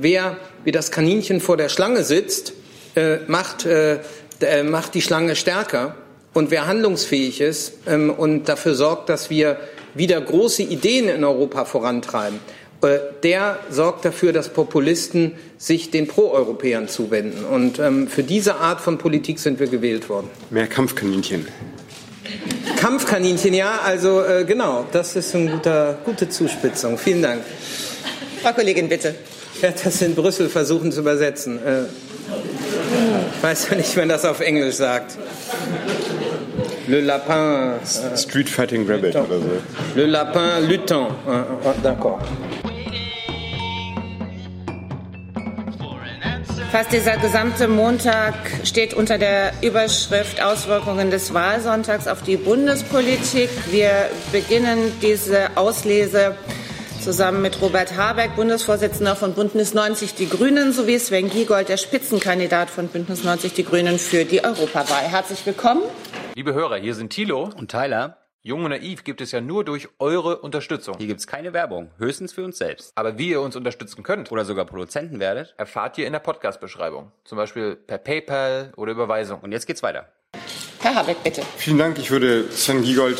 wer 0.00 0.36
wie 0.64 0.72
das 0.72 0.90
Kaninchen 0.90 1.40
vor 1.40 1.56
der 1.56 1.68
Schlange 1.68 2.04
sitzt, 2.04 2.52
äh, 2.96 3.18
macht, 3.26 3.66
äh, 3.66 3.98
äh, 4.40 4.62
macht 4.62 4.94
die 4.94 5.02
Schlange 5.02 5.36
stärker. 5.36 5.94
Und 6.32 6.50
wer 6.50 6.66
handlungsfähig 6.66 7.40
ist 7.40 7.74
ähm, 7.86 8.10
und 8.10 8.48
dafür 8.48 8.74
sorgt, 8.74 9.08
dass 9.08 9.30
wir 9.30 9.58
wieder 9.94 10.20
große 10.20 10.62
Ideen 10.62 11.08
in 11.08 11.24
Europa 11.24 11.64
vorantreiben, 11.64 12.38
äh, 12.82 12.98
der 13.22 13.58
sorgt 13.68 14.04
dafür, 14.04 14.32
dass 14.32 14.48
Populisten 14.48 15.32
sich 15.58 15.90
den 15.90 16.06
Proeuropäern 16.06 16.88
zuwenden. 16.88 17.44
Und 17.44 17.78
ähm, 17.78 18.06
für 18.06 18.22
diese 18.22 18.56
Art 18.56 18.80
von 18.80 18.98
Politik 18.98 19.38
sind 19.38 19.58
wir 19.58 19.66
gewählt 19.66 20.08
worden. 20.08 20.28
Mehr 20.50 20.66
Kampfkaninchen. 20.66 21.46
Kampfkaninchen, 22.76 23.52
ja, 23.52 23.80
also 23.84 24.22
äh, 24.22 24.44
genau, 24.44 24.86
das 24.92 25.16
ist 25.16 25.34
eine 25.34 25.50
guter, 25.50 25.98
gute 26.04 26.28
Zuspitzung. 26.28 26.96
Vielen 26.96 27.22
Dank. 27.22 27.42
Frau 28.42 28.52
Kollegin, 28.52 28.88
bitte. 28.88 29.14
Ich 29.60 29.64
werde 29.64 29.78
das 29.84 30.00
in 30.00 30.14
Brüssel 30.14 30.48
versuchen 30.48 30.90
zu 30.90 31.00
übersetzen. 31.00 31.58
Äh, 31.62 31.82
ich 33.36 33.42
weiß 33.42 33.68
ja 33.68 33.76
nicht, 33.76 33.94
wenn 33.94 34.08
das 34.08 34.24
auf 34.24 34.40
Englisch 34.40 34.76
sagt. 34.76 35.18
Le 36.86 37.02
lapin. 37.02 37.74
Äh, 37.74 38.16
Street 38.16 38.48
Fighting 38.48 38.90
Rabbit 38.90 39.16
oder 39.16 39.38
so. 39.38 39.50
Le 39.96 40.06
lapin 40.06 40.66
lutin. 40.66 41.08
Äh, 41.28 41.86
d'accord. 41.86 42.20
Fast 46.72 46.92
dieser 46.94 47.18
gesamte 47.18 47.68
Montag 47.68 48.32
steht 48.64 48.94
unter 48.94 49.18
der 49.18 49.52
Überschrift 49.60 50.42
Auswirkungen 50.42 51.10
des 51.10 51.34
Wahlsonntags 51.34 52.08
auf 52.08 52.22
die 52.22 52.38
Bundespolitik. 52.38 53.50
Wir 53.70 54.08
beginnen 54.32 54.90
diese 55.02 55.54
Auslese 55.56 56.34
zusammen 57.00 57.40
mit 57.40 57.60
Robert 57.62 57.96
Habeck, 57.96 58.36
Bundesvorsitzender 58.36 59.16
von 59.16 59.34
Bündnis 59.34 59.74
90 59.74 60.14
Die 60.14 60.28
Grünen, 60.28 60.72
sowie 60.72 60.98
Sven 60.98 61.30
Giegold, 61.30 61.68
der 61.68 61.78
Spitzenkandidat 61.78 62.68
von 62.68 62.88
Bündnis 62.88 63.24
90 63.24 63.54
Die 63.54 63.64
Grünen 63.64 63.98
für 63.98 64.24
die 64.24 64.44
Europawahl. 64.44 65.04
Herzlich 65.04 65.44
willkommen. 65.46 65.82
Liebe 66.34 66.52
Hörer, 66.52 66.76
hier 66.76 66.94
sind 66.94 67.10
Thilo 67.10 67.50
und 67.56 67.70
Tyler. 67.70 68.18
Jung 68.42 68.64
und 68.64 68.70
naiv 68.70 69.04
gibt 69.04 69.20
es 69.20 69.32
ja 69.32 69.40
nur 69.40 69.64
durch 69.64 69.88
eure 69.98 70.38
Unterstützung. 70.38 70.96
Hier 70.98 71.06
gibt 71.06 71.20
es 71.20 71.26
keine 71.26 71.52
Werbung, 71.52 71.90
höchstens 71.98 72.32
für 72.32 72.44
uns 72.44 72.58
selbst. 72.58 72.92
Aber 72.94 73.18
wie 73.18 73.30
ihr 73.30 73.40
uns 73.40 73.56
unterstützen 73.56 74.02
könnt 74.02 74.30
oder 74.32 74.44
sogar 74.44 74.64
Produzenten 74.64 75.20
werdet, 75.20 75.54
erfahrt 75.58 75.98
ihr 75.98 76.06
in 76.06 76.12
der 76.12 76.20
Podcast-Beschreibung. 76.20 77.12
Zum 77.24 77.36
Beispiel 77.36 77.76
per 77.76 77.98
PayPal 77.98 78.72
oder 78.76 78.92
Überweisung. 78.92 79.40
Und 79.40 79.52
jetzt 79.52 79.66
geht's 79.66 79.82
weiter. 79.82 80.08
Herr 80.80 80.94
Habeck, 80.94 81.22
bitte. 81.22 81.42
Vielen 81.56 81.78
Dank. 81.78 81.98
Ich 81.98 82.10
würde 82.10 82.46
Sven 82.52 82.82
Giegold, 82.82 83.18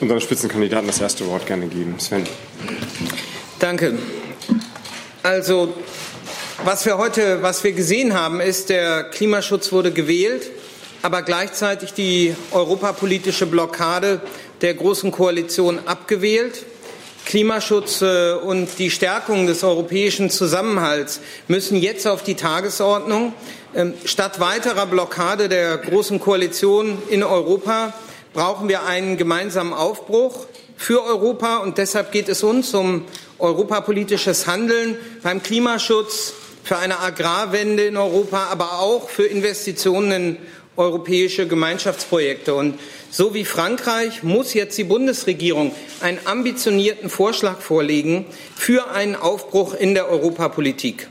unserem 0.00 0.20
Spitzenkandidaten, 0.20 0.86
das 0.86 1.00
erste 1.00 1.26
Wort 1.26 1.46
gerne 1.46 1.66
geben. 1.66 1.98
Sven. 1.98 2.24
Danke. 3.58 3.98
Also, 5.22 5.74
was 6.64 6.86
wir 6.86 6.98
heute, 6.98 7.42
was 7.42 7.64
wir 7.64 7.72
gesehen 7.72 8.14
haben, 8.14 8.40
ist, 8.40 8.68
der 8.68 9.04
Klimaschutz 9.04 9.72
wurde 9.72 9.90
gewählt 9.90 10.50
aber 11.06 11.22
gleichzeitig 11.22 11.92
die 11.92 12.34
europapolitische 12.50 13.46
Blockade 13.46 14.20
der 14.60 14.74
Großen 14.74 15.12
Koalition 15.12 15.78
abgewählt. 15.86 16.64
Klimaschutz 17.24 18.02
äh, 18.02 18.32
und 18.32 18.68
die 18.78 18.90
Stärkung 18.90 19.46
des 19.46 19.62
europäischen 19.62 20.30
Zusammenhalts 20.30 21.20
müssen 21.46 21.76
jetzt 21.76 22.08
auf 22.08 22.24
die 22.24 22.34
Tagesordnung. 22.34 23.34
Ähm, 23.76 23.92
statt 24.06 24.40
weiterer 24.40 24.86
Blockade 24.86 25.50
der 25.50 25.76
Großen 25.76 26.18
Koalition 26.18 26.96
in 27.10 27.22
Europa 27.22 27.92
brauchen 28.32 28.70
wir 28.70 28.84
einen 28.84 29.18
gemeinsamen 29.18 29.74
Aufbruch 29.74 30.46
für 30.78 31.04
Europa 31.04 31.58
und 31.58 31.76
deshalb 31.76 32.10
geht 32.10 32.30
es 32.30 32.42
uns 32.42 32.72
um 32.72 33.04
europapolitisches 33.38 34.46
Handeln 34.46 34.96
beim 35.22 35.42
Klimaschutz, 35.42 36.32
für 36.64 36.78
eine 36.78 36.98
Agrarwende 36.98 37.84
in 37.84 37.96
Europa, 37.98 38.48
aber 38.50 38.80
auch 38.80 39.10
für 39.10 39.24
Investitionen 39.24 40.10
in 40.10 40.36
europäische 40.76 41.46
Gemeinschaftsprojekte. 41.46 42.54
Und 42.54 42.80
so 43.10 43.34
wie 43.34 43.44
Frankreich 43.44 44.22
muss 44.22 44.52
jetzt 44.54 44.76
die 44.76 44.84
Bundesregierung 44.84 45.72
einen 46.00 46.18
ambitionierten 46.24 47.08
Vorschlag 47.08 47.60
vorlegen 47.60 48.24
für 48.56 48.90
einen 48.90 49.14
Aufbruch 49.14 49.74
in 49.74 49.94
der 49.94 50.08
Europapolitik. 50.08 51.08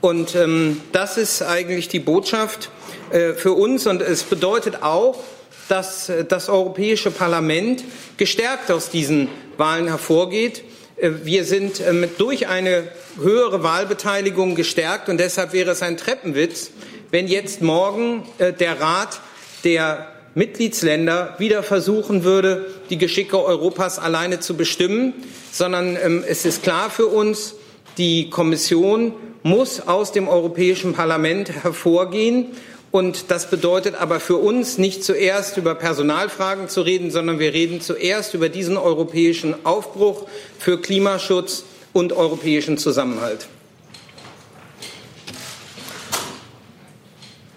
Und 0.00 0.34
ähm, 0.34 0.80
das 0.92 1.18
ist 1.18 1.42
eigentlich 1.42 1.88
die 1.88 2.00
Botschaft 2.00 2.70
äh, 3.10 3.34
für 3.34 3.52
uns. 3.52 3.86
Und 3.86 4.00
es 4.00 4.22
bedeutet 4.22 4.82
auch, 4.82 5.22
dass 5.68 6.08
äh, 6.08 6.24
das 6.24 6.48
Europäische 6.48 7.10
Parlament 7.10 7.84
gestärkt 8.16 8.70
aus 8.70 8.90
diesen 8.90 9.28
Wahlen 9.56 9.88
hervorgeht. 9.88 10.62
Äh, 10.96 11.10
wir 11.24 11.44
sind 11.44 11.80
äh, 11.80 12.08
durch 12.18 12.48
eine 12.48 12.88
höhere 13.20 13.62
Wahlbeteiligung 13.62 14.54
gestärkt 14.54 15.08
und 15.08 15.18
deshalb 15.18 15.52
wäre 15.52 15.70
es 15.70 15.82
ein 15.82 15.96
Treppenwitz, 15.96 16.70
wenn 17.10 17.26
jetzt 17.26 17.60
morgen 17.60 18.22
der 18.38 18.80
Rat 18.80 19.20
der 19.64 20.06
Mitgliedsländer 20.34 21.34
wieder 21.38 21.64
versuchen 21.64 22.22
würde, 22.22 22.66
die 22.88 22.98
Geschicke 22.98 23.42
Europas 23.42 23.98
alleine 23.98 24.38
zu 24.38 24.56
bestimmen, 24.56 25.12
sondern 25.50 25.96
ähm, 25.96 26.24
es 26.26 26.44
ist 26.44 26.62
klar 26.62 26.88
für 26.88 27.06
uns, 27.06 27.56
die 27.98 28.30
Kommission 28.30 29.12
muss 29.42 29.80
aus 29.80 30.12
dem 30.12 30.28
Europäischen 30.28 30.92
Parlament 30.92 31.50
hervorgehen. 31.64 32.46
Und 32.90 33.30
das 33.30 33.48
bedeutet 33.48 33.94
aber 33.94 34.18
für 34.18 34.36
uns 34.36 34.76
nicht 34.76 35.04
zuerst 35.04 35.56
über 35.56 35.74
Personalfragen 35.76 36.68
zu 36.68 36.82
reden, 36.82 37.10
sondern 37.10 37.38
wir 37.38 37.52
reden 37.52 37.80
zuerst 37.80 38.34
über 38.34 38.48
diesen 38.48 38.76
europäischen 38.76 39.54
Aufbruch 39.64 40.26
für 40.58 40.80
Klimaschutz 40.80 41.64
und 41.92 42.12
europäischen 42.12 42.78
Zusammenhalt. 42.78 43.46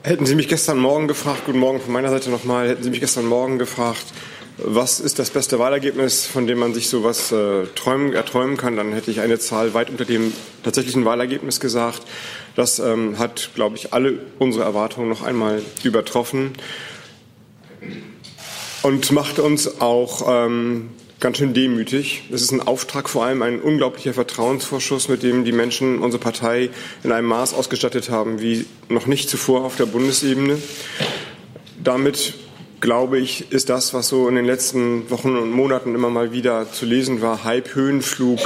Hätten 0.04 0.26
Sie 0.26 0.36
mich 0.36 0.50
gestern 0.50 0.80
Morgen 0.80 1.08
gefragt, 1.08 1.44
guten 1.46 1.60
Morgen 1.60 1.80
von 1.80 1.94
meiner 1.94 2.10
Seite 2.10 2.30
nochmal, 2.30 2.68
hätten 2.68 2.84
Sie 2.84 2.90
mich 2.90 3.00
gestern 3.00 3.26
Morgen 3.26 3.58
gefragt, 3.58 4.04
was 4.58 5.00
ist 5.00 5.18
das 5.18 5.32
beste 5.32 5.58
Wahlergebnis, 5.58 6.26
von 6.26 6.46
dem 6.46 6.60
man 6.60 6.74
sich 6.74 6.88
sowas 6.88 7.32
äh, 7.32 7.66
träumen, 7.76 8.14
erträumen 8.14 8.56
kann, 8.56 8.76
dann 8.76 8.94
hätte 8.94 9.10
ich 9.10 9.20
eine 9.20 9.40
Zahl 9.40 9.74
weit 9.74 9.90
unter 9.90 10.06
dem 10.06 10.32
tatsächlichen 10.64 11.06
Wahlergebnis 11.06 11.60
gesagt. 11.60 12.04
Das 12.56 12.78
ähm, 12.80 13.18
hat, 13.18 13.50
glaube 13.56 13.78
ich, 13.78 13.94
alle 13.94 14.20
unsere 14.38 14.64
Erwartungen 14.64 15.10
noch 15.10 15.24
einmal 15.24 15.64
übertroffen 15.84 16.52
und 18.84 19.12
macht 19.12 19.40
uns 19.40 19.82
auch 19.82 20.46
ähm, 20.46 20.90
ganz 21.20 21.38
schön 21.38 21.54
demütig. 21.54 22.26
Es 22.32 22.44
ist 22.44 22.52
ein 22.52 22.62
Auftrag, 22.62 23.10
vor 23.10 23.26
allem 23.26 23.42
ein 23.42 23.60
unglaublicher 23.60 24.14
Vertrauensvorschuss, 24.14 25.08
mit 25.08 25.24
dem 25.24 25.46
die 25.46 25.52
Menschen 25.52 26.00
unsere 26.00 26.22
Partei 26.22 26.70
in 27.04 27.12
einem 27.12 27.28
Maß 27.28 27.56
ausgestattet 27.56 28.12
haben 28.12 28.40
wie 28.40 28.66
noch 28.90 29.08
nicht 29.08 29.30
zuvor 29.30 29.64
auf 29.64 29.78
der 29.78 29.88
Bundesebene. 29.88 30.60
Damit 31.82 32.34
glaube 32.84 33.18
ich, 33.18 33.50
ist 33.54 33.70
das, 33.70 33.94
was 33.94 34.10
so 34.10 34.28
in 34.28 34.36
den 34.36 34.44
letzten 34.44 35.10
Wochen 35.10 35.38
und 35.38 35.52
Monaten 35.52 35.96
immer 35.96 36.10
mal 36.10 36.34
wieder 36.34 36.70
zu 36.70 36.86
lesen 36.86 37.22
war, 37.22 37.46
Hype, 37.46 37.76
Höhenflug, 37.76 38.40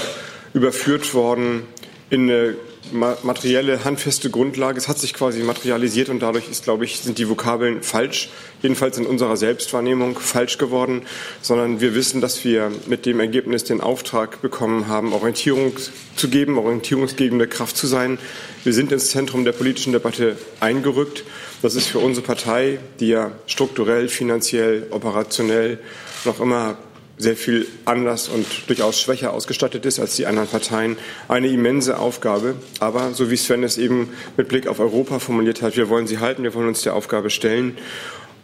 überführt 0.54 1.16
worden 1.16 1.64
in 2.12 2.30
eine 2.30 2.56
materielle, 2.92 3.84
handfeste 3.84 4.30
Grundlage. 4.30 4.78
Es 4.78 4.88
hat 4.88 5.00
sich 5.00 5.14
quasi 5.14 5.42
materialisiert 5.44 6.10
und 6.10 6.20
dadurch 6.20 6.50
ist, 6.50 6.64
glaube 6.64 6.86
ich, 6.86 7.00
sind 7.00 7.18
die 7.18 7.30
Vokabeln 7.30 7.84
falsch, 7.84 8.30
jedenfalls 8.62 8.98
in 8.98 9.06
unserer 9.06 9.38
Selbstwahrnehmung 9.38 10.18
falsch 10.20 10.58
geworden, 10.58 11.04
sondern 11.42 11.82
wir 11.82 11.96
wissen, 11.96 12.22
dass 12.22 12.44
wir 12.44 12.72
mit 12.88 13.06
dem 13.06 13.20
Ergebnis 13.20 13.64
den 13.64 13.82
Auftrag 13.82 14.42
bekommen 14.42 14.88
haben, 14.88 15.14
Orientierung 15.14 15.74
zu 16.16 16.30
geben, 16.30 16.58
orientierungsgebende 16.58 17.48
Kraft 17.48 17.78
zu 17.78 17.88
sein. 17.88 18.18
Wir 18.64 18.74
sind 18.74 18.92
ins 18.92 19.10
Zentrum 19.10 19.46
der 19.46 19.52
politischen 19.52 19.94
Debatte 19.94 20.38
eingerückt. 20.60 21.24
Das 21.62 21.76
ist 21.76 21.88
für 21.88 22.00
unsere 22.00 22.26
Partei, 22.26 22.80
die 23.00 23.10
ja 23.10 23.32
strukturell, 23.46 24.10
finanziell, 24.10 24.88
operationell 24.92 25.80
noch 26.26 26.40
immer 26.40 26.78
sehr 27.18 27.36
viel 27.36 27.68
anders 27.86 28.30
und 28.30 28.46
durchaus 28.68 29.02
schwächer 29.02 29.34
ausgestattet 29.34 29.86
ist 29.86 30.00
als 30.00 30.16
die 30.16 30.28
anderen 30.28 30.48
Parteien, 30.48 30.98
eine 31.28 31.48
immense 31.48 31.98
Aufgabe. 31.98 32.56
Aber 32.80 33.14
so 33.14 33.32
wie 33.32 33.38
Sven 33.38 33.64
es 33.64 33.78
eben 33.78 34.10
mit 34.38 34.48
Blick 34.48 34.68
auf 34.68 34.80
Europa 34.80 35.20
formuliert 35.20 35.62
hat, 35.62 35.76
wir 35.78 35.90
wollen 35.90 36.08
sie 36.08 36.20
halten, 36.20 36.44
wir 36.44 36.54
wollen 36.54 36.68
uns 36.68 36.84
der 36.84 36.94
Aufgabe 36.94 37.30
stellen. 37.30 37.78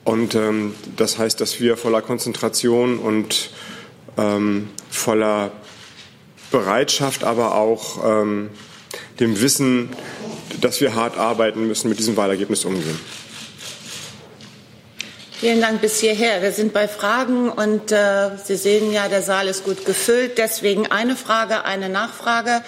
Und 0.04 0.36
ähm, 0.36 0.74
das 0.98 1.18
heißt, 1.18 1.40
dass 1.40 1.60
wir 1.60 1.78
voller 1.78 2.02
Konzentration 2.02 2.98
und 2.98 3.52
ähm, 4.18 4.70
voller 4.90 5.52
Bereitschaft, 6.52 7.24
aber 7.24 7.56
auch 7.56 8.04
ähm, 8.06 8.50
dem 9.20 9.40
Wissen, 9.40 9.90
dass 10.62 10.81
wir 10.81 10.96
hart 10.96 11.18
arbeiten 11.18 11.68
müssen, 11.68 11.90
mit 11.90 12.00
diesem 12.00 12.18
Wahlergebnis 12.18 12.66
umgehen. 12.66 13.00
Vielen 15.40 15.62
Dank 15.62 15.82
bis 15.82 16.00
hierher. 16.00 16.42
Wir 16.42 16.52
sind 16.52 16.74
bei 16.74 16.88
Fragen 16.88 17.50
und 17.50 17.92
äh, 17.92 18.30
Sie 18.44 18.56
sehen 18.56 18.92
ja, 18.92 19.10
der 19.10 19.22
Saal 19.22 19.48
ist 19.48 19.66
gut 19.66 19.86
gefüllt. 19.86 20.38
Deswegen 20.38 20.88
eine 20.88 21.16
Frage, 21.16 21.66
eine 21.66 21.90
Nachfrage. 21.90 22.62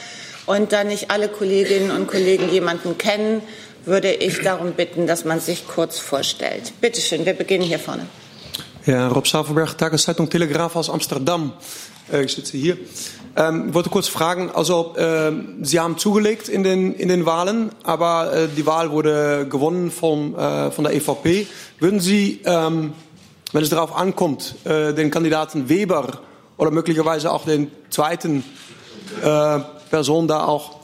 Und 0.45 0.73
da 0.73 0.83
nicht 0.83 1.09
alle 1.09 1.29
Kolleginnen 1.29 1.91
und 1.91 2.07
Kollegen 2.07 2.49
jemanden 2.51 2.97
kennen, 2.97 3.41
würde 3.85 4.11
ich 4.11 4.41
darum 4.41 4.73
bitten, 4.73 5.07
dass 5.07 5.25
man 5.25 5.39
sich 5.39 5.67
kurz 5.67 5.99
vorstellt. 5.99 6.73
Bitte 6.81 7.01
schön, 7.01 7.25
wir 7.25 7.33
beginnen 7.33 7.63
hier 7.63 7.79
vorne. 7.79 8.07
Ja, 8.85 9.07
Rob 9.07 9.27
Savelberg, 9.27 9.77
Tageszeitung 9.77 10.29
Telegraaf 10.29 10.75
aus 10.75 10.89
Amsterdam. 10.89 11.53
Äh, 12.11 12.25
ich 12.25 12.33
sitze 12.33 12.57
hier. 12.57 12.77
Ähm, 13.37 13.65
ich 13.69 13.73
wollte 13.73 13.89
kurz 13.89 14.07
fragen, 14.07 14.49
also 14.53 14.95
äh, 14.95 15.31
Sie 15.61 15.79
haben 15.79 15.97
zugelegt 15.97 16.47
in 16.47 16.63
den, 16.63 16.93
in 16.93 17.09
den 17.09 17.25
Wahlen, 17.25 17.71
aber 17.83 18.33
äh, 18.33 18.47
die 18.47 18.65
Wahl 18.65 18.91
wurde 18.91 19.45
gewonnen 19.49 19.91
vom, 19.91 20.35
äh, 20.35 20.71
von 20.71 20.85
der 20.85 20.93
EVP. 20.93 21.47
Würden 21.79 21.99
Sie, 21.99 22.41
ähm, 22.45 22.93
wenn 23.51 23.63
es 23.63 23.69
darauf 23.69 23.95
ankommt, 23.95 24.55
äh, 24.63 24.93
den 24.93 25.11
Kandidaten 25.11 25.67
Weber 25.67 26.19
oder 26.57 26.71
möglicherweise 26.71 27.31
auch 27.31 27.43
den 27.43 27.71
zweiten 27.89 28.45
äh, 29.21 29.59
Person 29.89 30.27
da 30.29 30.45
auch 30.45 30.77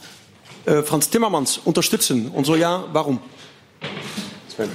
äh, 0.66 0.82
Franz 0.82 1.10
Timmermans 1.10 1.58
unterstützen? 1.64 2.32
Und 2.34 2.46
so 2.46 2.56
ja, 2.56 2.84
warum? 2.92 3.20
Sven. 4.54 4.70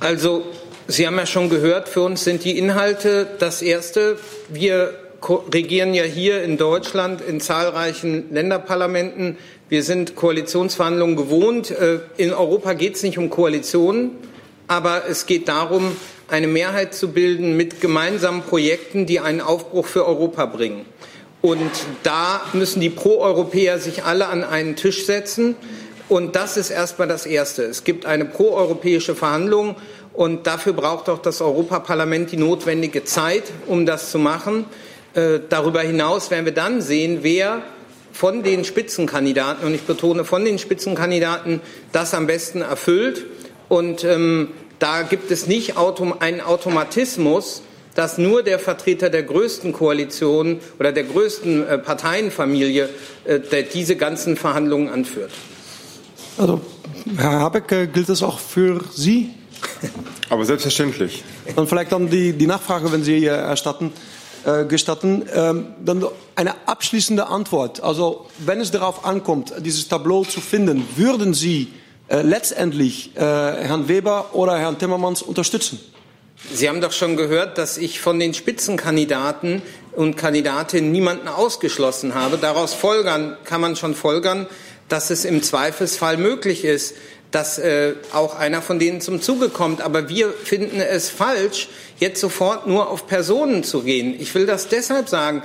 Also, 0.00 0.44
Sie 0.86 1.06
haben 1.06 1.16
ja 1.16 1.24
schon 1.24 1.48
gehört, 1.48 1.88
für 1.88 2.02
uns 2.02 2.24
sind 2.24 2.44
die 2.44 2.58
Inhalte 2.58 3.26
das 3.38 3.62
Erste. 3.62 4.18
Wir 4.50 5.03
regieren 5.28 5.94
ja 5.94 6.04
hier 6.04 6.42
in 6.42 6.56
Deutschland 6.56 7.20
in 7.20 7.40
zahlreichen 7.40 8.32
Länderparlamenten. 8.32 9.36
Wir 9.68 9.82
sind 9.82 10.16
Koalitionsverhandlungen 10.16 11.16
gewohnt. 11.16 11.70
Äh, 11.70 12.00
in 12.16 12.32
Europa 12.32 12.74
geht 12.74 12.96
es 12.96 13.02
nicht 13.02 13.18
um 13.18 13.30
Koalitionen, 13.30 14.12
aber 14.68 15.04
es 15.08 15.26
geht 15.26 15.48
darum, 15.48 15.96
eine 16.28 16.46
Mehrheit 16.46 16.94
zu 16.94 17.12
bilden 17.12 17.56
mit 17.56 17.80
gemeinsamen 17.80 18.42
Projekten, 18.42 19.06
die 19.06 19.20
einen 19.20 19.40
Aufbruch 19.40 19.86
für 19.86 20.06
Europa 20.06 20.46
bringen. 20.46 20.84
Und 21.42 21.70
da 22.02 22.40
müssen 22.54 22.80
die 22.80 22.88
Pro-Europäer 22.88 23.78
sich 23.78 24.04
alle 24.04 24.28
an 24.28 24.44
einen 24.44 24.76
Tisch 24.76 25.04
setzen. 25.04 25.56
Und 26.08 26.36
das 26.36 26.56
ist 26.56 26.70
erstmal 26.70 27.08
das 27.08 27.26
Erste. 27.26 27.64
Es 27.64 27.84
gibt 27.84 28.06
eine 28.06 28.24
proeuropäische 28.24 29.14
Verhandlung 29.14 29.76
und 30.14 30.46
dafür 30.46 30.72
braucht 30.72 31.08
auch 31.08 31.18
das 31.18 31.40
Europaparlament 31.40 32.32
die 32.32 32.36
notwendige 32.36 33.04
Zeit, 33.04 33.44
um 33.66 33.84
das 33.84 34.10
zu 34.10 34.18
machen. 34.18 34.64
Äh, 35.14 35.40
darüber 35.48 35.80
hinaus 35.80 36.30
werden 36.30 36.44
wir 36.44 36.52
dann 36.52 36.80
sehen, 36.80 37.20
wer 37.22 37.62
von 38.12 38.42
den 38.42 38.64
Spitzenkandidaten, 38.64 39.66
und 39.66 39.74
ich 39.74 39.82
betone 39.82 40.24
von 40.24 40.44
den 40.44 40.58
Spitzenkandidaten, 40.58 41.60
das 41.92 42.14
am 42.14 42.26
besten 42.26 42.62
erfüllt. 42.62 43.24
Und 43.68 44.04
ähm, 44.04 44.48
da 44.78 45.02
gibt 45.02 45.30
es 45.30 45.46
nicht 45.46 45.76
autom 45.76 46.14
einen 46.20 46.40
Automatismus, 46.40 47.62
dass 47.94 48.18
nur 48.18 48.42
der 48.42 48.58
Vertreter 48.58 49.08
der 49.08 49.22
größten 49.22 49.72
Koalition 49.72 50.60
oder 50.78 50.92
der 50.92 51.04
größten 51.04 51.66
äh, 51.66 51.78
Parteienfamilie 51.78 52.88
äh, 53.24 53.40
der 53.40 53.62
diese 53.62 53.96
ganzen 53.96 54.36
Verhandlungen 54.36 54.88
anführt. 54.88 55.30
Also, 56.36 56.60
Herr 57.16 57.40
Habeck, 57.40 57.70
äh, 57.72 57.86
gilt 57.86 58.08
das 58.08 58.22
auch 58.22 58.38
für 58.38 58.80
Sie? 58.92 59.30
Aber 60.28 60.44
selbstverständlich. 60.44 61.22
Dann 61.54 61.68
vielleicht 61.68 61.92
dann 61.92 62.10
die, 62.10 62.32
die 62.32 62.46
Nachfrage, 62.46 62.90
wenn 62.90 63.04
Sie 63.04 63.18
hier 63.18 63.32
erstatten, 63.32 63.92
äh, 64.44 64.64
gestatten. 64.64 65.24
Ähm, 65.34 65.74
dann 65.84 66.04
eine 66.36 66.54
abschließende 66.66 67.26
Antwort. 67.26 67.82
Also, 67.82 68.26
wenn 68.38 68.60
es 68.60 68.70
darauf 68.70 69.04
ankommt, 69.04 69.52
dieses 69.60 69.88
Tableau 69.88 70.24
zu 70.24 70.40
finden, 70.40 70.86
würden 70.96 71.34
Sie 71.34 71.72
äh, 72.08 72.22
letztendlich 72.22 73.16
äh, 73.16 73.20
Herrn 73.20 73.88
Weber 73.88 74.34
oder 74.34 74.58
Herrn 74.58 74.78
Timmermans 74.78 75.22
unterstützen? 75.22 75.80
Sie 76.52 76.68
haben 76.68 76.80
doch 76.80 76.92
schon 76.92 77.16
gehört, 77.16 77.56
dass 77.56 77.78
ich 77.78 78.00
von 78.00 78.18
den 78.18 78.34
Spitzenkandidaten 78.34 79.62
und 79.92 80.16
Kandidatinnen 80.16 80.92
niemanden 80.92 81.28
ausgeschlossen 81.28 82.14
habe. 82.14 82.36
Daraus 82.36 82.74
folgern, 82.74 83.36
kann 83.44 83.60
man 83.60 83.76
schon 83.76 83.94
folgern, 83.94 84.46
dass 84.88 85.10
es 85.10 85.24
im 85.24 85.42
Zweifelsfall 85.42 86.18
möglich 86.18 86.64
ist, 86.64 86.94
dass 87.34 87.58
äh, 87.58 87.94
auch 88.12 88.38
einer 88.38 88.62
von 88.62 88.78
denen 88.78 89.00
zum 89.00 89.20
Zuge 89.20 89.48
kommt. 89.48 89.80
Aber 89.80 90.08
wir 90.08 90.32
finden 90.32 90.80
es 90.80 91.10
falsch, 91.10 91.68
jetzt 91.98 92.20
sofort 92.20 92.68
nur 92.68 92.88
auf 92.88 93.08
Personen 93.08 93.64
zu 93.64 93.82
gehen. 93.82 94.14
Ich 94.20 94.32
will 94.36 94.46
das 94.46 94.68
deshalb 94.68 95.08
sagen. 95.08 95.42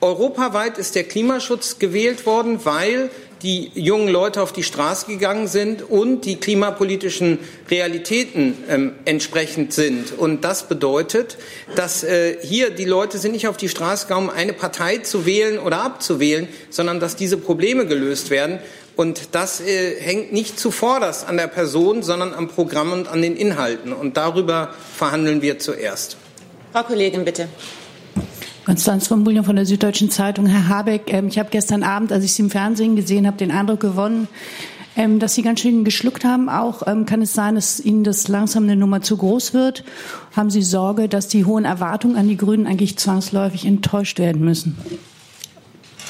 Europaweit 0.00 0.78
ist 0.78 0.94
der 0.94 1.04
Klimaschutz 1.04 1.78
gewählt 1.78 2.24
worden, 2.24 2.60
weil 2.64 3.10
die 3.42 3.70
jungen 3.74 4.08
Leute 4.08 4.42
auf 4.42 4.52
die 4.52 4.62
Straße 4.62 5.06
gegangen 5.06 5.46
sind 5.46 5.82
und 5.82 6.22
die 6.22 6.36
klimapolitischen 6.36 7.38
Realitäten 7.70 8.54
ähm, 8.68 8.92
entsprechend 9.04 9.72
sind. 9.72 10.16
Und 10.16 10.44
das 10.44 10.68
bedeutet, 10.68 11.36
dass 11.74 12.02
äh, 12.02 12.38
hier 12.42 12.70
die 12.70 12.84
Leute 12.84 13.18
sind 13.18 13.32
nicht 13.32 13.48
auf 13.48 13.56
die 13.56 13.68
Straße 13.68 14.06
gegangen, 14.06 14.28
um 14.28 14.34
eine 14.34 14.52
Partei 14.52 14.98
zu 14.98 15.26
wählen 15.26 15.58
oder 15.58 15.82
abzuwählen, 15.82 16.48
sondern 16.70 17.00
dass 17.00 17.16
diese 17.16 17.36
Probleme 17.36 17.86
gelöst 17.86 18.30
werden. 18.30 18.58
Und 18.96 19.34
das 19.34 19.60
äh, 19.60 20.00
hängt 20.00 20.32
nicht 20.32 20.58
zuvorderst 20.58 21.28
an 21.28 21.36
der 21.36 21.48
Person, 21.48 22.02
sondern 22.02 22.32
am 22.32 22.48
Programm 22.48 22.92
und 22.92 23.08
an 23.08 23.20
den 23.20 23.36
Inhalten. 23.36 23.92
Und 23.92 24.16
darüber 24.16 24.74
verhandeln 24.96 25.42
wir 25.42 25.58
zuerst. 25.58 26.16
Frau 26.72 26.82
Kollegin, 26.82 27.24
bitte. 27.24 27.48
Konstanz 28.66 29.06
von 29.06 29.22
Bullion 29.22 29.44
von 29.44 29.54
der 29.54 29.64
Süddeutschen 29.64 30.10
Zeitung. 30.10 30.46
Herr 30.46 30.66
Habeck, 30.66 31.02
ähm, 31.12 31.28
ich 31.28 31.38
habe 31.38 31.50
gestern 31.52 31.84
Abend, 31.84 32.10
als 32.10 32.24
ich 32.24 32.32
Sie 32.32 32.42
im 32.42 32.50
Fernsehen 32.50 32.96
gesehen 32.96 33.24
habe, 33.24 33.36
den 33.36 33.52
Eindruck 33.52 33.78
gewonnen, 33.78 34.26
ähm, 34.96 35.20
dass 35.20 35.36
Sie 35.36 35.42
ganz 35.42 35.60
schön 35.60 35.84
geschluckt 35.84 36.24
haben. 36.24 36.48
Auch 36.48 36.84
ähm, 36.84 37.06
kann 37.06 37.22
es 37.22 37.32
sein, 37.32 37.54
dass 37.54 37.78
Ihnen 37.78 38.02
das 38.02 38.26
langsam 38.26 38.64
eine 38.64 38.74
Nummer 38.74 39.02
zu 39.02 39.18
groß 39.18 39.54
wird? 39.54 39.84
Haben 40.34 40.50
Sie 40.50 40.62
Sorge, 40.62 41.08
dass 41.08 41.28
die 41.28 41.44
hohen 41.44 41.64
Erwartungen 41.64 42.16
an 42.16 42.26
die 42.26 42.36
Grünen 42.36 42.66
eigentlich 42.66 42.96
zwangsläufig 42.96 43.64
enttäuscht 43.66 44.18
werden 44.18 44.44
müssen? 44.44 44.76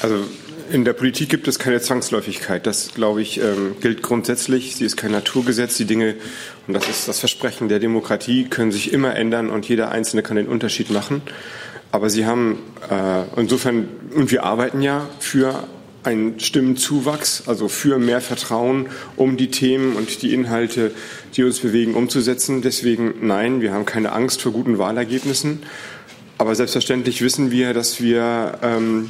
Also 0.01 0.15
in 0.71 0.83
der 0.83 0.93
Politik 0.93 1.29
gibt 1.29 1.47
es 1.47 1.59
keine 1.59 1.79
Zwangsläufigkeit. 1.79 2.65
Das, 2.65 2.95
glaube 2.95 3.21
ich, 3.21 3.39
gilt 3.79 4.01
grundsätzlich. 4.01 4.75
Sie 4.75 4.83
ist 4.83 4.97
kein 4.97 5.11
Naturgesetz. 5.11 5.77
Die 5.77 5.85
Dinge, 5.85 6.15
und 6.67 6.73
das 6.73 6.89
ist 6.89 7.07
das 7.07 7.19
Versprechen 7.19 7.69
der 7.69 7.79
Demokratie, 7.79 8.45
können 8.45 8.73
sich 8.73 8.91
immer 8.91 9.15
ändern 9.15 9.49
und 9.49 9.69
jeder 9.69 9.91
Einzelne 9.91 10.23
kann 10.23 10.35
den 10.35 10.47
Unterschied 10.47 10.91
machen. 10.91 11.21
Aber 11.97 12.11
Sie 12.11 12.27
haben 12.27 12.59
äh, 12.91 13.23
insofern, 13.39 13.89
und 14.13 14.29
wir 14.29 14.43
arbeiten 14.43 14.83
ja 14.83 15.09
für 15.19 15.63
einen 16.03 16.39
Stimmenzuwachs, 16.39 17.47
also 17.47 17.67
für 17.69 17.97
mehr 17.97 18.21
Vertrauen, 18.21 18.89
um 19.15 19.35
die 19.35 19.49
Themen 19.49 19.95
und 19.95 20.21
die 20.21 20.31
Inhalte, 20.31 20.91
die 21.35 21.43
uns 21.43 21.59
bewegen, 21.59 21.95
umzusetzen. 21.95 22.61
Deswegen 22.61 23.25
nein, 23.25 23.61
wir 23.61 23.73
haben 23.73 23.87
keine 23.87 24.11
Angst 24.11 24.43
vor 24.43 24.51
guten 24.51 24.77
Wahlergebnissen. 24.77 25.63
Aber 26.37 26.53
selbstverständlich 26.53 27.23
wissen 27.23 27.49
wir, 27.49 27.73
dass 27.73 27.99
wir 27.99 28.59
ähm, 28.61 29.09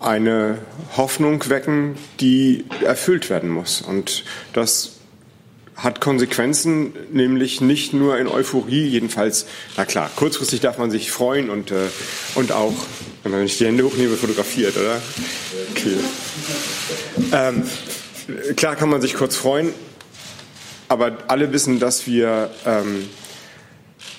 eine 0.00 0.58
Hoffnung 0.96 1.48
wecken, 1.48 1.94
die 2.18 2.64
erfüllt 2.84 3.30
werden 3.30 3.50
muss. 3.50 3.80
Und 3.80 4.24
das 4.54 4.95
hat 5.76 6.00
Konsequenzen, 6.00 6.94
nämlich 7.12 7.60
nicht 7.60 7.92
nur 7.92 8.18
in 8.18 8.28
Euphorie, 8.28 8.86
jedenfalls, 8.86 9.46
na 9.76 9.84
klar, 9.84 10.10
kurzfristig 10.16 10.60
darf 10.60 10.78
man 10.78 10.90
sich 10.90 11.10
freuen 11.10 11.50
und, 11.50 11.70
äh, 11.70 11.88
und 12.34 12.52
auch, 12.52 12.74
wenn 13.24 13.44
ich 13.44 13.58
die 13.58 13.66
Hände 13.66 13.84
hochnehme, 13.84 14.16
fotografiert, 14.16 14.76
oder? 14.76 15.02
Okay. 15.72 15.96
Ähm, 17.32 17.62
klar 18.56 18.76
kann 18.76 18.88
man 18.88 19.02
sich 19.02 19.14
kurz 19.14 19.36
freuen, 19.36 19.74
aber 20.88 21.18
alle 21.28 21.52
wissen, 21.52 21.78
dass 21.78 22.06
wir 22.06 22.50
ähm, 22.64 23.08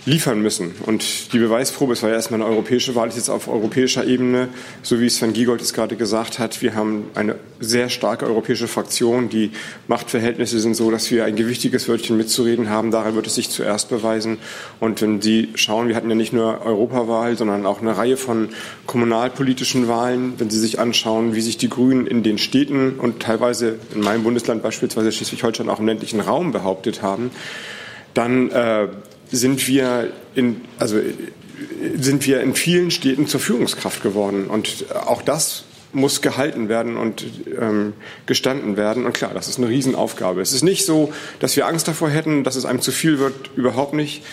liefern 0.08 0.42
müssen. 0.42 0.74
Und 0.86 1.34
die 1.34 1.38
Beweisprobe, 1.38 1.92
es 1.92 2.02
war 2.02 2.10
ja 2.10 2.16
erstmal 2.16 2.42
eine 2.42 2.50
europäische 2.50 2.96
Wahl, 2.96 3.10
ist 3.10 3.18
jetzt 3.18 3.30
auf 3.30 3.50
europäischer 3.50 4.06
Ebene, 4.06 4.48
so 4.82 5.02
wie 5.02 5.10
Sven 5.10 5.34
Giegold 5.34 5.62
es 5.62 5.74
gerade 5.74 5.98
gesagt 5.98 6.40
hat. 6.40 6.62
Wir 6.62 6.76
haben 6.76 7.10
eine 7.14 7.36
sehr 7.60 7.90
starke 7.90 8.26
europäische 8.26 8.70
Fraktion. 8.70 9.28
Die 9.28 9.52
Machtverhältnisse 9.90 10.62
sind 10.62 10.76
so, 10.76 10.92
dass 10.92 11.12
wir 11.12 11.26
ein 11.26 11.36
gewichtiges 11.36 11.90
Wörtchen 11.90 12.16
mitzureden 12.16 12.70
haben. 12.70 12.90
Darin 12.90 13.16
wird 13.16 13.28
es 13.28 13.36
sich 13.36 13.50
zuerst 13.50 13.90
beweisen. 13.90 14.38
Und 14.80 15.02
wenn 15.02 15.22
Sie 15.22 15.50
schauen, 15.56 15.90
wir 15.90 15.98
hatten 15.98 16.10
ja 16.10 16.16
nicht 16.16 16.32
nur 16.32 16.66
Europawahl, 16.66 17.38
sondern 17.38 17.66
auch 17.66 17.82
eine 17.82 17.98
Reihe 17.98 18.16
von 18.16 18.48
kommunalpolitischen 18.86 19.90
Wahlen. 19.90 20.36
Wenn 20.38 20.50
Sie 20.50 20.60
sich 20.60 20.80
anschauen, 20.80 21.36
wie 21.36 21.42
sich 21.42 21.58
die 21.58 21.68
Grünen 21.68 22.08
in 22.08 22.24
den 22.24 22.38
Städten 22.38 22.94
und 22.94 23.22
teilweise 23.22 23.76
in 23.94 24.00
meinem 24.00 24.24
Bundesland 24.24 24.64
beispielsweise 24.64 25.12
Schleswig-Holstein 25.12 25.68
auch 25.68 25.82
im 25.82 25.86
ländlichen 25.86 26.22
Raum 26.22 26.54
behauptet 26.54 27.02
haben, 27.02 27.30
dann 28.14 28.50
äh, 28.50 28.88
sind 29.32 29.68
wir 29.68 30.12
in, 30.36 30.62
also 30.80 31.00
sind 31.98 32.26
wir 32.26 32.42
in 32.42 32.54
vielen 32.56 32.92
Städten 32.92 33.28
zur 33.28 33.40
Führungskraft 33.40 34.02
geworden. 34.04 34.48
Und 34.48 34.86
auch 34.94 35.22
das 35.22 35.64
muss 35.94 36.22
gehalten 36.22 36.70
werden 36.70 36.98
und 36.98 37.26
ähm, 37.60 37.94
gestanden 38.26 38.78
werden. 38.78 39.06
Und 39.06 39.14
klar, 39.14 39.34
das 39.34 39.48
ist 39.48 39.58
eine 39.58 39.70
Riesenaufgabe. 39.70 40.42
Es 40.42 40.54
ist 40.54 40.64
nicht 40.64 40.86
so, 40.86 41.14
dass 41.40 41.56
wir 41.56 41.66
Angst 41.66 41.88
davor 41.88 42.10
hätten, 42.10 42.44
dass 42.44 42.56
es 42.56 42.66
einem 42.66 42.82
zu 42.82 42.92
viel 42.92 43.20
wird, 43.20 43.52
überhaupt 43.56 43.94
nicht. 43.94 44.24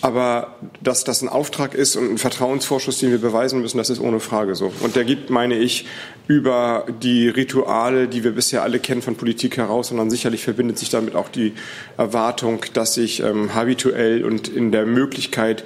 Aber 0.00 0.54
dass 0.80 1.02
das 1.02 1.22
ein 1.22 1.28
Auftrag 1.28 1.74
ist 1.74 1.96
und 1.96 2.12
ein 2.12 2.18
Vertrauensvorschuss, 2.18 3.00
den 3.00 3.10
wir 3.10 3.18
beweisen 3.18 3.60
müssen, 3.60 3.78
das 3.78 3.90
ist 3.90 4.00
ohne 4.00 4.20
Frage 4.20 4.54
so. 4.54 4.72
Und 4.80 4.94
der 4.94 5.04
gibt, 5.04 5.28
meine 5.28 5.56
ich, 5.56 5.86
über 6.28 6.86
die 7.02 7.28
Rituale, 7.28 8.06
die 8.06 8.22
wir 8.22 8.32
bisher 8.32 8.62
alle 8.62 8.78
kennen 8.78 9.02
von 9.02 9.16
Politik 9.16 9.56
heraus, 9.56 9.88
sondern 9.88 10.08
sicherlich 10.08 10.44
verbindet 10.44 10.78
sich 10.78 10.90
damit 10.90 11.16
auch 11.16 11.28
die 11.28 11.52
Erwartung, 11.96 12.64
dass 12.74 12.94
sich 12.94 13.20
ähm, 13.20 13.54
habituell 13.54 14.24
und 14.24 14.46
in 14.46 14.70
der 14.70 14.86
Möglichkeit 14.86 15.64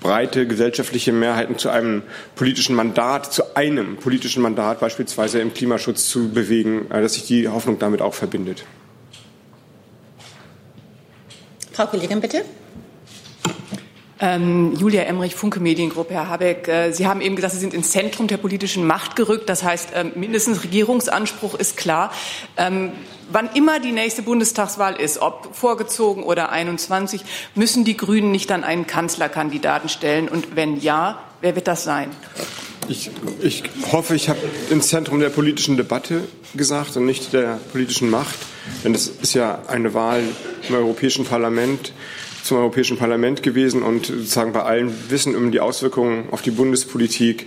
breite 0.00 0.46
gesellschaftliche 0.46 1.12
Mehrheiten 1.12 1.58
zu 1.58 1.70
einem 1.70 2.02
politischen 2.34 2.74
Mandat, 2.74 3.32
zu 3.32 3.56
einem 3.56 3.96
politischen 3.96 4.42
Mandat 4.42 4.80
beispielsweise 4.80 5.40
im 5.40 5.54
Klimaschutz 5.54 6.08
zu 6.08 6.30
bewegen, 6.30 6.90
äh, 6.90 7.02
dass 7.02 7.14
sich 7.14 7.26
die 7.26 7.46
Hoffnung 7.46 7.78
damit 7.78 8.02
auch 8.02 8.14
verbindet. 8.14 8.64
Frau 11.72 11.86
Kollegin, 11.86 12.20
bitte. 12.20 12.44
Ähm, 14.20 14.74
Julia 14.74 15.02
Emmerich, 15.02 15.36
Funke 15.36 15.60
Mediengruppe. 15.60 16.14
Herr 16.14 16.28
Habeck, 16.28 16.66
äh, 16.66 16.92
Sie 16.92 17.06
haben 17.06 17.20
eben 17.20 17.36
gesagt, 17.36 17.54
Sie 17.54 17.60
sind 17.60 17.72
ins 17.72 17.90
Zentrum 17.90 18.26
der 18.26 18.36
politischen 18.36 18.86
Macht 18.86 19.14
gerückt. 19.14 19.48
Das 19.48 19.62
heißt, 19.62 19.90
ähm, 19.94 20.12
mindestens 20.16 20.64
Regierungsanspruch 20.64 21.54
ist 21.54 21.76
klar. 21.76 22.12
Ähm, 22.56 22.92
wann 23.30 23.48
immer 23.54 23.78
die 23.78 23.92
nächste 23.92 24.22
Bundestagswahl 24.22 24.96
ist, 24.96 25.20
ob 25.20 25.54
vorgezogen 25.54 26.24
oder 26.24 26.50
21, 26.50 27.20
müssen 27.54 27.84
die 27.84 27.96
Grünen 27.96 28.32
nicht 28.32 28.50
dann 28.50 28.64
einen 28.64 28.88
Kanzlerkandidaten 28.88 29.88
stellen? 29.88 30.28
Und 30.28 30.56
wenn 30.56 30.80
ja, 30.80 31.20
wer 31.40 31.54
wird 31.54 31.68
das 31.68 31.84
sein? 31.84 32.10
Ich, 32.88 33.10
ich 33.40 33.62
hoffe, 33.92 34.16
ich 34.16 34.28
habe 34.28 34.40
ins 34.70 34.88
Zentrum 34.88 35.20
der 35.20 35.28
politischen 35.28 35.76
Debatte 35.76 36.26
gesagt 36.54 36.96
und 36.96 37.06
nicht 37.06 37.32
der 37.32 37.60
politischen 37.70 38.10
Macht. 38.10 38.38
Denn 38.82 38.94
das 38.94 39.06
ist 39.06 39.34
ja 39.34 39.60
eine 39.68 39.94
Wahl 39.94 40.22
im 40.68 40.74
Europäischen 40.74 41.24
Parlament 41.24 41.92
zum 42.48 42.58
Europäischen 42.58 42.96
Parlament 42.96 43.42
gewesen 43.42 43.82
und 43.82 44.06
sozusagen 44.06 44.52
bei 44.52 44.62
allen 44.62 44.92
Wissen 45.10 45.36
um 45.36 45.52
die 45.52 45.60
Auswirkungen 45.60 46.24
auf 46.30 46.42
die 46.42 46.50
Bundespolitik 46.50 47.46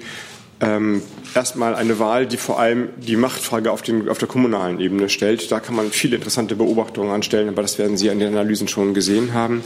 ähm, 0.62 1.02
erstmal 1.34 1.76
eine 1.76 1.98
Wahl, 2.00 2.28
die 2.28 2.38
vor 2.38 2.60
allem 2.60 2.90
die 2.98 3.16
Machtfrage 3.16 3.72
auf, 3.72 3.82
den, 3.82 4.08
auf 4.08 4.20
der 4.20 4.28
kommunalen 4.28 4.80
Ebene 4.80 5.10
stellt. 5.10 5.52
Da 5.52 5.60
kann 5.60 5.76
man 5.76 5.90
viele 5.90 6.16
interessante 6.16 6.56
Beobachtungen 6.56 7.10
anstellen, 7.10 7.50
aber 7.50 7.64
das 7.64 7.80
werden 7.80 7.98
Sie 7.98 8.12
an 8.12 8.20
den 8.20 8.30
Analysen 8.30 8.68
schon 8.68 8.94
gesehen 8.94 9.34
haben. 9.34 9.64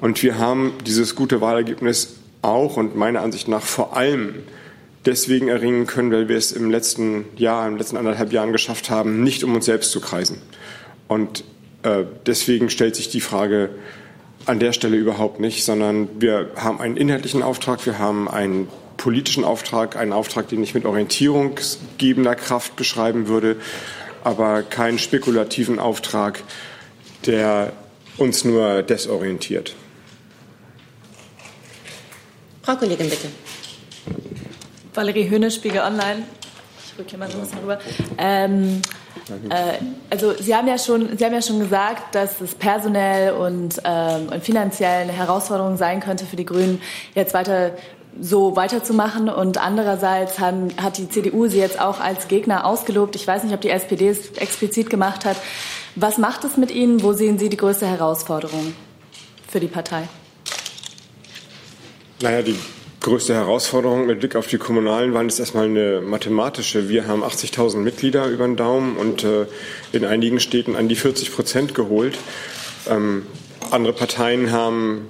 Und 0.00 0.22
wir 0.22 0.38
haben 0.38 0.72
dieses 0.86 1.14
gute 1.14 1.40
Wahlergebnis 1.40 2.16
auch 2.40 2.76
und 2.76 2.96
meiner 2.96 3.20
Ansicht 3.20 3.48
nach 3.48 3.62
vor 3.62 3.96
allem 3.96 4.36
deswegen 5.04 5.48
erringen 5.48 5.86
können, 5.86 6.10
weil 6.10 6.28
wir 6.28 6.36
es 6.36 6.50
im 6.50 6.70
letzten 6.70 7.26
Jahr, 7.36 7.68
im 7.68 7.76
letzten 7.76 7.96
anderthalb 7.96 8.32
Jahren 8.32 8.52
geschafft 8.52 8.90
haben, 8.90 9.22
nicht 9.22 9.44
um 9.44 9.54
uns 9.54 9.66
selbst 9.66 9.90
zu 9.90 10.00
kreisen. 10.00 10.40
Und 11.08 11.44
äh, 11.82 12.04
deswegen 12.24 12.70
stellt 12.70 12.96
sich 12.96 13.10
die 13.10 13.20
Frage, 13.20 13.70
an 14.46 14.60
der 14.60 14.72
Stelle 14.72 14.96
überhaupt 14.96 15.40
nicht, 15.40 15.64
sondern 15.64 16.08
wir 16.20 16.50
haben 16.56 16.80
einen 16.80 16.96
inhaltlichen 16.96 17.42
Auftrag, 17.42 17.84
wir 17.84 17.98
haben 17.98 18.28
einen 18.28 18.68
politischen 18.96 19.44
Auftrag, 19.44 19.96
einen 19.96 20.12
Auftrag, 20.12 20.48
den 20.48 20.62
ich 20.62 20.74
mit 20.74 20.84
orientierungsgebender 20.84 22.34
Kraft 22.34 22.76
beschreiben 22.76 23.28
würde, 23.28 23.56
aber 24.24 24.62
keinen 24.62 24.98
spekulativen 24.98 25.78
Auftrag, 25.78 26.42
der 27.26 27.72
uns 28.16 28.44
nur 28.44 28.82
desorientiert. 28.82 29.74
Frau 32.62 32.76
Kollegin, 32.76 33.08
bitte. 33.08 33.28
Valerie 34.94 35.28
Höhne, 35.28 35.50
Spiegel 35.50 35.80
Online. 35.80 36.24
Ich 36.84 36.98
rücke 36.98 37.10
hier 37.10 37.18
mal 37.18 37.30
so 37.30 37.38
ein 37.38 37.44
bisschen 37.44 37.58
rüber. 37.58 37.78
Ähm, 38.16 38.80
äh, 39.28 39.78
also 40.10 40.34
Sie 40.34 40.54
haben 40.54 40.68
ja 40.68 40.78
schon, 40.78 41.16
Sie 41.16 41.24
haben 41.24 41.34
ja 41.34 41.42
schon 41.42 41.58
gesagt, 41.58 42.14
dass 42.14 42.40
es 42.40 42.54
personell 42.54 43.32
und, 43.32 43.80
ähm, 43.84 44.28
und 44.32 44.42
finanziell 44.44 45.02
eine 45.02 45.12
Herausforderung 45.12 45.76
sein 45.76 46.00
könnte 46.00 46.26
für 46.26 46.36
die 46.36 46.46
Grünen, 46.46 46.80
jetzt 47.14 47.34
weiter 47.34 47.72
so 48.20 48.56
weiterzumachen. 48.56 49.28
Und 49.28 49.58
andererseits 49.58 50.38
haben, 50.38 50.68
hat 50.80 50.98
die 50.98 51.08
CDU 51.08 51.48
sie 51.48 51.58
jetzt 51.58 51.80
auch 51.80 52.00
als 52.00 52.28
Gegner 52.28 52.64
ausgelobt. 52.64 53.16
Ich 53.16 53.26
weiß 53.26 53.44
nicht, 53.44 53.54
ob 53.54 53.60
die 53.60 53.70
SPD 53.70 54.08
es 54.08 54.30
explizit 54.32 54.90
gemacht 54.90 55.24
hat. 55.24 55.36
Was 55.96 56.18
macht 56.18 56.44
es 56.44 56.56
mit 56.56 56.70
Ihnen? 56.70 57.02
Wo 57.02 57.12
sehen 57.12 57.38
Sie 57.38 57.48
die 57.48 57.56
größte 57.56 57.86
Herausforderung 57.86 58.74
für 59.48 59.60
die 59.60 59.68
Partei? 59.68 60.08
Naja, 62.20 62.42
die 62.42 62.56
größte 63.06 63.34
Herausforderung 63.34 64.06
mit 64.06 64.18
Blick 64.18 64.34
auf 64.34 64.48
die 64.48 64.58
kommunalen 64.58 65.14
Wahlen 65.14 65.28
ist 65.28 65.38
erstmal 65.38 65.66
eine 65.66 66.00
mathematische. 66.00 66.88
Wir 66.88 67.06
haben 67.06 67.22
80.000 67.22 67.76
Mitglieder 67.76 68.26
über 68.26 68.44
den 68.44 68.56
Daumen 68.56 68.96
und 68.96 69.22
äh, 69.22 69.46
in 69.92 70.04
einigen 70.04 70.40
Städten 70.40 70.74
an 70.74 70.88
die 70.88 70.96
40 70.96 71.32
Prozent 71.32 71.72
geholt. 71.72 72.18
Ähm, 72.90 73.22
andere 73.70 73.92
Parteien 73.92 74.50
haben 74.50 75.08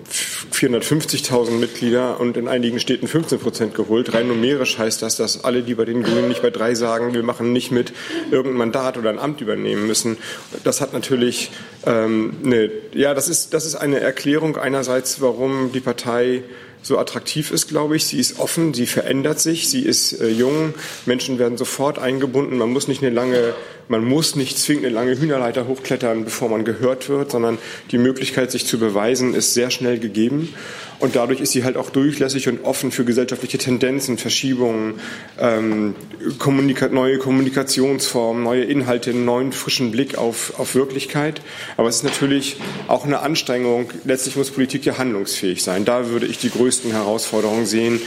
450.000 0.52 1.52
Mitglieder 1.52 2.20
und 2.20 2.36
in 2.36 2.48
einigen 2.48 2.80
Städten 2.80 3.08
15 3.08 3.38
Prozent 3.38 3.74
geholt. 3.74 4.12
Rein 4.12 4.28
numerisch 4.28 4.76
heißt 4.76 5.00
das, 5.00 5.16
dass 5.16 5.44
alle, 5.44 5.62
die 5.62 5.74
bei 5.74 5.86
den 5.86 6.02
Grünen 6.02 6.28
nicht 6.28 6.42
bei 6.42 6.50
drei 6.50 6.74
sagen, 6.74 7.14
wir 7.14 7.22
machen 7.22 7.54
nicht 7.54 7.72
mit, 7.72 7.94
irgendein 8.30 8.58
Mandat 8.58 8.98
oder 8.98 9.08
ein 9.08 9.18
Amt 9.18 9.40
übernehmen 9.40 9.86
müssen. 9.86 10.18
Das 10.64 10.82
hat 10.82 10.92
natürlich 10.92 11.50
ähm, 11.86 12.34
eine, 12.44 12.70
ja, 12.92 13.14
das 13.14 13.28
ist, 13.28 13.54
das 13.54 13.64
ist 13.64 13.76
eine 13.76 14.00
Erklärung 14.00 14.58
einerseits, 14.58 15.22
warum 15.22 15.72
die 15.72 15.80
Partei 15.80 16.42
so 16.86 16.98
attraktiv 16.98 17.50
ist, 17.50 17.66
glaube 17.66 17.96
ich. 17.96 18.06
Sie 18.06 18.18
ist 18.20 18.38
offen, 18.38 18.72
sie 18.72 18.86
verändert 18.86 19.40
sich, 19.40 19.68
sie 19.68 19.80
ist 19.80 20.20
äh, 20.20 20.28
jung, 20.28 20.72
Menschen 21.04 21.40
werden 21.40 21.58
sofort 21.58 21.98
eingebunden. 21.98 22.56
Man 22.58 22.72
muss 22.72 22.86
nicht 22.86 23.02
eine 23.02 23.12
lange, 23.12 23.54
man 23.88 24.04
muss 24.04 24.36
nicht 24.36 24.56
zwingend 24.56 24.86
eine 24.86 24.94
lange 24.94 25.18
Hühnerleiter 25.18 25.66
hochklettern, 25.66 26.24
bevor 26.24 26.48
man 26.48 26.64
gehört 26.64 27.08
wird, 27.08 27.32
sondern 27.32 27.58
die 27.90 27.98
Möglichkeit, 27.98 28.52
sich 28.52 28.66
zu 28.66 28.78
beweisen, 28.78 29.34
ist 29.34 29.52
sehr 29.52 29.70
schnell 29.70 29.98
gegeben. 29.98 30.54
Und 30.98 31.14
dadurch 31.14 31.40
ist 31.40 31.52
sie 31.52 31.64
halt 31.64 31.76
auch 31.76 31.90
durchlässig 31.90 32.48
und 32.48 32.64
offen 32.64 32.90
für 32.90 33.04
gesellschaftliche 33.04 33.58
Tendenzen, 33.58 34.18
Verschiebungen, 34.18 34.94
ähm, 35.38 35.94
Kommunika 36.38 36.88
neue 36.88 37.18
Kommunikationsformen, 37.18 38.42
neue 38.42 38.64
Inhalte, 38.64 39.10
einen 39.10 39.24
neuen 39.24 39.52
frischen 39.52 39.90
Blick 39.90 40.16
auf, 40.16 40.58
auf 40.58 40.74
Wirklichkeit. 40.74 41.42
Aber 41.76 41.88
es 41.88 41.96
ist 41.96 42.04
natürlich 42.04 42.56
auch 42.88 43.04
eine 43.04 43.20
Anstrengung. 43.20 43.90
Letztlich 44.04 44.36
muss 44.36 44.50
Politik 44.50 44.86
ja 44.86 44.96
handlungsfähig 44.96 45.62
sein. 45.62 45.84
Da 45.84 46.08
würde 46.08 46.26
ich 46.26 46.38
die 46.38 46.50
größten 46.50 46.90
Herausforderungen 46.92 47.66
sehen, 47.66 48.00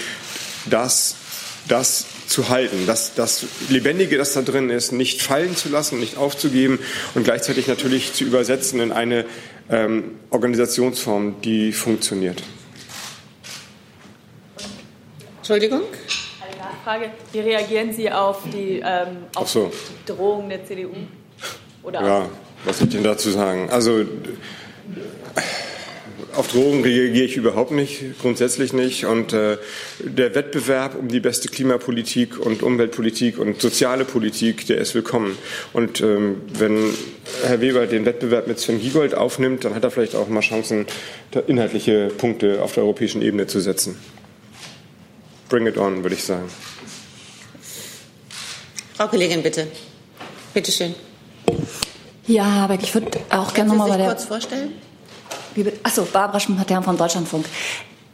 dass 0.70 1.16
das 1.68 2.06
zu 2.28 2.50
halten, 2.50 2.86
das, 2.86 3.14
das 3.16 3.46
Lebendige, 3.70 4.18
das 4.18 4.34
da 4.34 4.42
drin 4.42 4.70
ist, 4.70 4.92
nicht 4.92 5.22
fallen 5.22 5.56
zu 5.56 5.70
lassen, 5.70 6.00
nicht 6.00 6.18
aufzugeben 6.18 6.80
und 7.16 7.24
gleichzeitig 7.24 7.68
natürlich 7.68 8.14
zu 8.14 8.24
übersetzen 8.24 8.80
in 8.80 8.92
eine 8.92 9.26
ähm, 9.70 10.04
Organisationsform, 10.30 11.42
die 11.44 11.72
funktioniert. 11.72 12.44
Entschuldigung? 15.50 15.82
Eine 16.48 16.58
Nachfrage. 16.58 17.10
Wie 17.32 17.40
reagieren 17.40 17.92
Sie 17.92 18.12
auf 18.12 18.44
die, 18.54 18.84
ähm, 18.86 19.18
auf 19.34 19.50
so. 19.50 19.72
die 20.08 20.12
Drohung 20.12 20.48
der 20.48 20.64
CDU? 20.64 20.92
Oder 21.82 22.04
ja, 22.04 22.30
was 22.66 22.78
soll 22.78 22.88
ich 22.88 22.94
denn 22.94 23.04
dazu 23.04 23.32
sagen? 23.32 23.68
Also 23.72 24.06
auf 26.36 26.50
Drogen 26.50 26.84
reagiere 26.84 27.26
ich 27.26 27.36
überhaupt 27.36 27.72
nicht, 27.72 28.20
grundsätzlich 28.22 28.74
nicht. 28.74 29.06
Und 29.06 29.34
äh, 29.34 29.58
der 29.98 30.36
Wettbewerb 30.36 30.94
um 30.94 31.08
die 31.08 31.20
beste 31.20 31.48
Klimapolitik 31.48 32.38
und 32.38 32.62
Umweltpolitik 32.62 33.40
und 33.40 33.60
soziale 33.60 34.06
Politik, 34.06 34.68
der 34.68 34.78
ist 34.78 34.94
willkommen. 34.94 35.36
Und 35.74 36.00
ähm, 36.02 36.44
wenn 36.60 36.94
Herr 37.44 37.60
Weber 37.60 37.88
den 37.88 38.06
Wettbewerb 38.06 38.46
mit 38.46 38.60
Sven 38.60 38.80
Giegold 38.80 39.16
aufnimmt, 39.16 39.66
dann 39.66 39.74
hat 39.74 39.84
er 39.84 39.90
vielleicht 39.90 40.14
auch 40.14 40.28
mal 40.28 40.42
Chancen, 40.42 40.86
inhaltliche 41.48 42.10
Punkte 42.16 42.62
auf 42.62 42.74
der 42.74 42.84
europäischen 42.84 43.24
Ebene 43.24 43.48
zu 43.48 43.60
setzen. 43.60 43.98
Bring 45.50 45.68
it 45.68 45.78
on, 45.78 46.04
würde 46.04 46.16
ich 46.16 46.24
sagen. 46.24 46.50
Frau 48.96 49.08
Kollegin, 49.08 49.42
bitte. 49.42 49.68
Bitte 50.54 50.72
schön. 50.72 50.96
Ja, 52.28 52.44
Habeck, 52.44 52.84
ich 52.84 52.94
würde 52.94 53.20
auch 53.30 53.54
gerne 53.54 53.72
nochmal 53.72 53.90
bei 53.90 53.98
der. 53.98 54.08
kurz 54.08 54.26
vorstellen? 54.26 54.74
Achso, 55.84 56.04
Barbara 56.06 56.40
Schmidt-Patern 56.40 56.84
vom 56.84 56.96
Deutschlandfunk. 56.96 57.46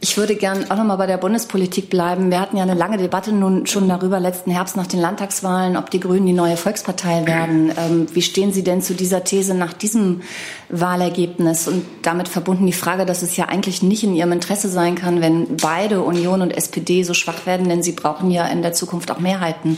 Ich 0.08 0.16
würde 0.16 0.36
gern 0.36 0.70
auch 0.70 0.76
nochmal 0.76 0.98
bei 0.98 1.08
der 1.08 1.16
Bundespolitik 1.16 1.90
bleiben. 1.90 2.30
Wir 2.30 2.38
hatten 2.38 2.56
ja 2.56 2.62
eine 2.62 2.74
lange 2.74 2.96
Debatte 2.96 3.32
nun 3.32 3.66
schon 3.66 3.88
darüber 3.88 4.20
letzten 4.20 4.52
Herbst 4.52 4.76
nach 4.76 4.86
den 4.86 5.00
Landtagswahlen, 5.00 5.76
ob 5.76 5.90
die 5.90 5.98
Grünen 5.98 6.26
die 6.26 6.32
neue 6.32 6.56
Volkspartei 6.56 7.26
werden. 7.26 7.72
Ähm, 7.76 8.06
wie 8.12 8.22
stehen 8.22 8.52
Sie 8.52 8.62
denn 8.62 8.82
zu 8.82 8.94
dieser 8.94 9.24
These 9.24 9.54
nach 9.54 9.72
diesem 9.72 10.20
Wahlergebnis? 10.68 11.66
Und 11.66 11.84
damit 12.02 12.28
verbunden 12.28 12.66
die 12.66 12.72
Frage, 12.72 13.04
dass 13.04 13.22
es 13.22 13.36
ja 13.36 13.46
eigentlich 13.46 13.82
nicht 13.82 14.04
in 14.04 14.14
Ihrem 14.14 14.30
Interesse 14.30 14.68
sein 14.68 14.94
kann, 14.94 15.20
wenn 15.20 15.56
beide 15.56 16.02
Union 16.02 16.40
und 16.40 16.52
SPD 16.52 17.02
so 17.02 17.12
schwach 17.12 17.44
werden, 17.44 17.68
denn 17.68 17.82
Sie 17.82 17.90
brauchen 17.90 18.30
ja 18.30 18.46
in 18.46 18.62
der 18.62 18.74
Zukunft 18.74 19.10
auch 19.10 19.18
Mehrheiten. 19.18 19.76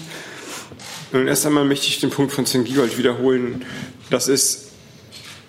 Nun, 1.10 1.26
erst 1.26 1.46
einmal 1.46 1.64
möchte 1.64 1.86
ich 1.86 2.00
den 2.00 2.10
Punkt 2.10 2.32
von 2.32 2.44
Sven 2.44 2.64
Giegold 2.64 2.98
wiederholen. 2.98 3.64
Das 4.10 4.28
ist 4.28 4.67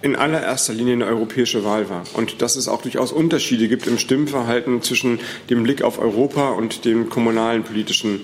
in 0.01 0.15
allererster 0.15 0.73
Linie 0.73 0.93
eine 0.93 1.05
europäische 1.05 1.65
Wahl 1.65 1.89
war 1.89 2.03
und 2.13 2.41
dass 2.41 2.55
es 2.55 2.67
auch 2.67 2.81
durchaus 2.81 3.11
Unterschiede 3.11 3.67
gibt 3.67 3.87
im 3.87 3.97
Stimmverhalten 3.97 4.81
zwischen 4.81 5.19
dem 5.49 5.63
Blick 5.63 5.81
auf 5.81 5.99
Europa 5.99 6.49
und 6.51 6.85
den 6.85 7.09
kommunalen 7.09 7.63
politischen 7.63 8.23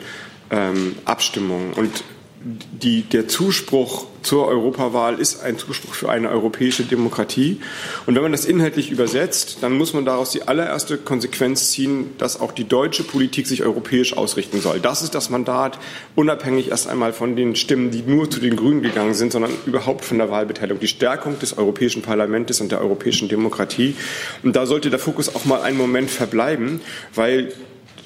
ähm, 0.52 0.96
Abstimmungen. 1.06 1.74
Und 1.74 2.04
die, 2.46 3.02
der 3.02 3.28
Zuspruch 3.28 4.06
zur 4.22 4.48
Europawahl 4.48 5.20
ist 5.20 5.42
ein 5.42 5.58
Zuspruch 5.58 5.96
für 5.96 6.10
eine 6.10 6.30
europäische 6.30 6.84
Demokratie. 6.84 7.60
Und 8.06 8.14
wenn 8.14 8.22
man 8.22 8.32
das 8.32 8.46
inhaltlich 8.46 8.92
übersetzt, 8.92 9.58
dann 9.62 9.74
muss 9.74 9.94
man 9.94 10.06
daraus 10.06 10.30
die 10.30 10.48
allererste 10.48 10.98
Konsequenz 10.98 11.72
ziehen, 11.72 12.12
dass 12.20 12.40
auch 12.40 12.52
die 12.52 12.68
deutsche 12.68 13.04
Politik 13.04 13.48
sich 13.48 13.64
europäisch 13.64 14.16
ausrichten 14.16 14.62
soll. 14.62 14.80
Das 14.80 15.02
ist 15.02 15.16
das 15.16 15.32
Mandat, 15.32 15.80
unabhängig 16.14 16.70
erst 16.70 16.88
einmal 16.88 17.14
von 17.14 17.36
den 17.36 17.56
Stimmen, 17.56 17.90
die 17.90 18.04
nur 18.04 18.30
zu 18.30 18.40
den 18.40 18.56
Grünen 18.56 18.84
gegangen 18.84 19.16
sind, 19.16 19.32
sondern 19.32 19.52
überhaupt 19.66 20.06
von 20.06 20.20
der 20.20 20.30
Wahlbeteiligung. 20.30 20.80
Die 20.80 20.88
Stärkung 20.88 21.40
des 21.40 21.58
Europäischen 21.58 22.04
Parlaments 22.04 22.62
und 22.62 22.72
der 22.72 22.82
europäischen 22.82 23.28
Demokratie. 23.28 23.96
Und 24.44 24.56
da 24.56 24.68
sollte 24.68 24.92
der 24.92 25.00
Fokus 25.00 25.34
auch 25.34 25.46
mal 25.46 25.64
einen 25.64 25.78
Moment 25.78 26.12
verbleiben, 26.12 26.82
weil 27.16 27.54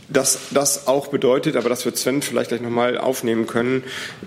dass 0.10 0.40
das 0.52 0.88
auch 0.88 1.08
bedeutet, 1.08 1.56
aber 1.56 1.70
das 1.70 1.86
wird 1.86 1.98
Sven 1.98 2.22
vielleicht 2.22 2.50
gleich 2.50 2.62
nochmal 2.62 2.98
aufnehmen 2.98 3.48
können, 3.48 3.84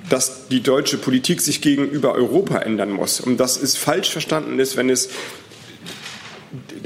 dass 0.09 0.49
die 0.49 0.63
deutsche 0.63 0.99
Politik 0.99 1.41
sich 1.41 1.61
gegenüber 1.61 2.15
Europa 2.15 2.59
ändern 2.59 2.91
muss. 2.91 3.21
Und 3.21 3.39
dass 3.39 3.61
es 3.61 3.77
falsch 3.77 4.11
verstanden 4.11 4.59
ist, 4.59 4.77
wenn 4.77 4.91
es 4.91 5.11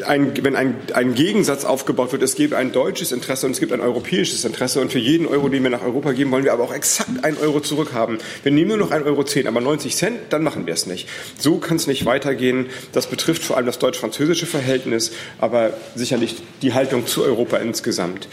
ein, 0.07 0.33
wenn 0.45 0.55
ein, 0.55 0.77
ein 0.95 1.15
Gegensatz 1.15 1.65
aufgebaut 1.65 2.13
wird, 2.13 2.23
es 2.23 2.35
gäbe 2.35 2.57
ein 2.57 2.71
deutsches 2.73 3.13
Interesse 3.13 3.47
und 3.47 3.53
es 3.53 3.61
gibt 3.61 3.73
ein 3.73 3.81
europäisches 3.81 4.45
Interesse 4.45 4.81
und 4.81 4.93
für 4.93 4.99
jeden 4.99 5.27
Euro, 5.27 5.49
den 5.49 5.63
wir 5.63 5.71
nach 5.71 5.83
Europa 5.83 6.13
geben, 6.13 6.31
wollen 6.31 6.45
wir 6.45 6.53
aber 6.53 6.65
auch 6.65 6.75
exakt 6.75 7.25
einen 7.25 7.37
Euro 7.39 7.61
zurückhaben. 7.61 8.19
Wir 8.43 8.53
nehmen 8.53 8.69
nur 8.69 8.77
noch 8.77 8.91
ein 8.91 9.03
Euro 9.03 9.25
zehn, 9.25 9.49
aber 9.49 9.61
90 9.61 9.97
Cent, 9.97 10.19
dann 10.31 10.45
machen 10.45 10.67
wir 10.67 10.75
es 10.75 10.87
nicht. 10.87 11.09
So 11.39 11.59
kann 11.59 11.77
es 11.77 11.87
nicht 11.87 12.05
weitergehen. 12.07 12.67
Das 12.93 13.09
betrifft 13.09 13.43
vor 13.43 13.57
allem 13.57 13.67
das 13.67 13.79
deutsch-französische 13.79 14.47
Verhältnis, 14.47 15.13
aber 15.39 15.73
sicherlich 15.95 16.37
die 16.63 16.73
Haltung 16.73 17.07
zu 17.07 17.25
Europa 17.25 17.57
insgesamt. 17.57 18.29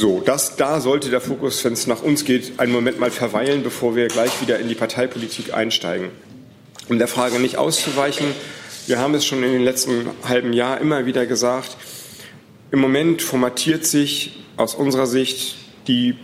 So, 0.00 0.22
das, 0.24 0.54
da 0.54 0.80
sollte 0.80 1.10
der 1.10 1.20
Fokus, 1.20 1.64
wenn 1.64 1.72
es 1.72 1.88
nach 1.88 2.04
uns 2.04 2.24
geht, 2.24 2.60
einen 2.60 2.70
Moment 2.70 3.00
mal 3.00 3.10
verweilen, 3.10 3.64
bevor 3.64 3.96
wir 3.96 4.06
gleich 4.06 4.40
wieder 4.40 4.60
in 4.60 4.68
die 4.68 4.76
Parteipolitik 4.76 5.54
einsteigen. 5.54 6.10
Um 6.88 7.00
der 7.00 7.08
Frage 7.08 7.40
nicht 7.40 7.56
auszuweichen, 7.56 8.28
wir 8.86 9.00
haben 9.00 9.12
es 9.16 9.26
schon 9.26 9.42
in 9.42 9.50
den 9.50 9.64
letzten 9.64 10.06
halben 10.22 10.52
Jahr 10.52 10.80
immer 10.80 11.06
wieder 11.06 11.26
gesagt, 11.26 11.76
im 12.70 12.78
Moment 12.78 13.22
formatiert 13.22 13.84
sich 13.84 14.44
aus 14.56 14.76
unserer 14.76 15.08
Sicht 15.08 15.56
die 15.88 16.14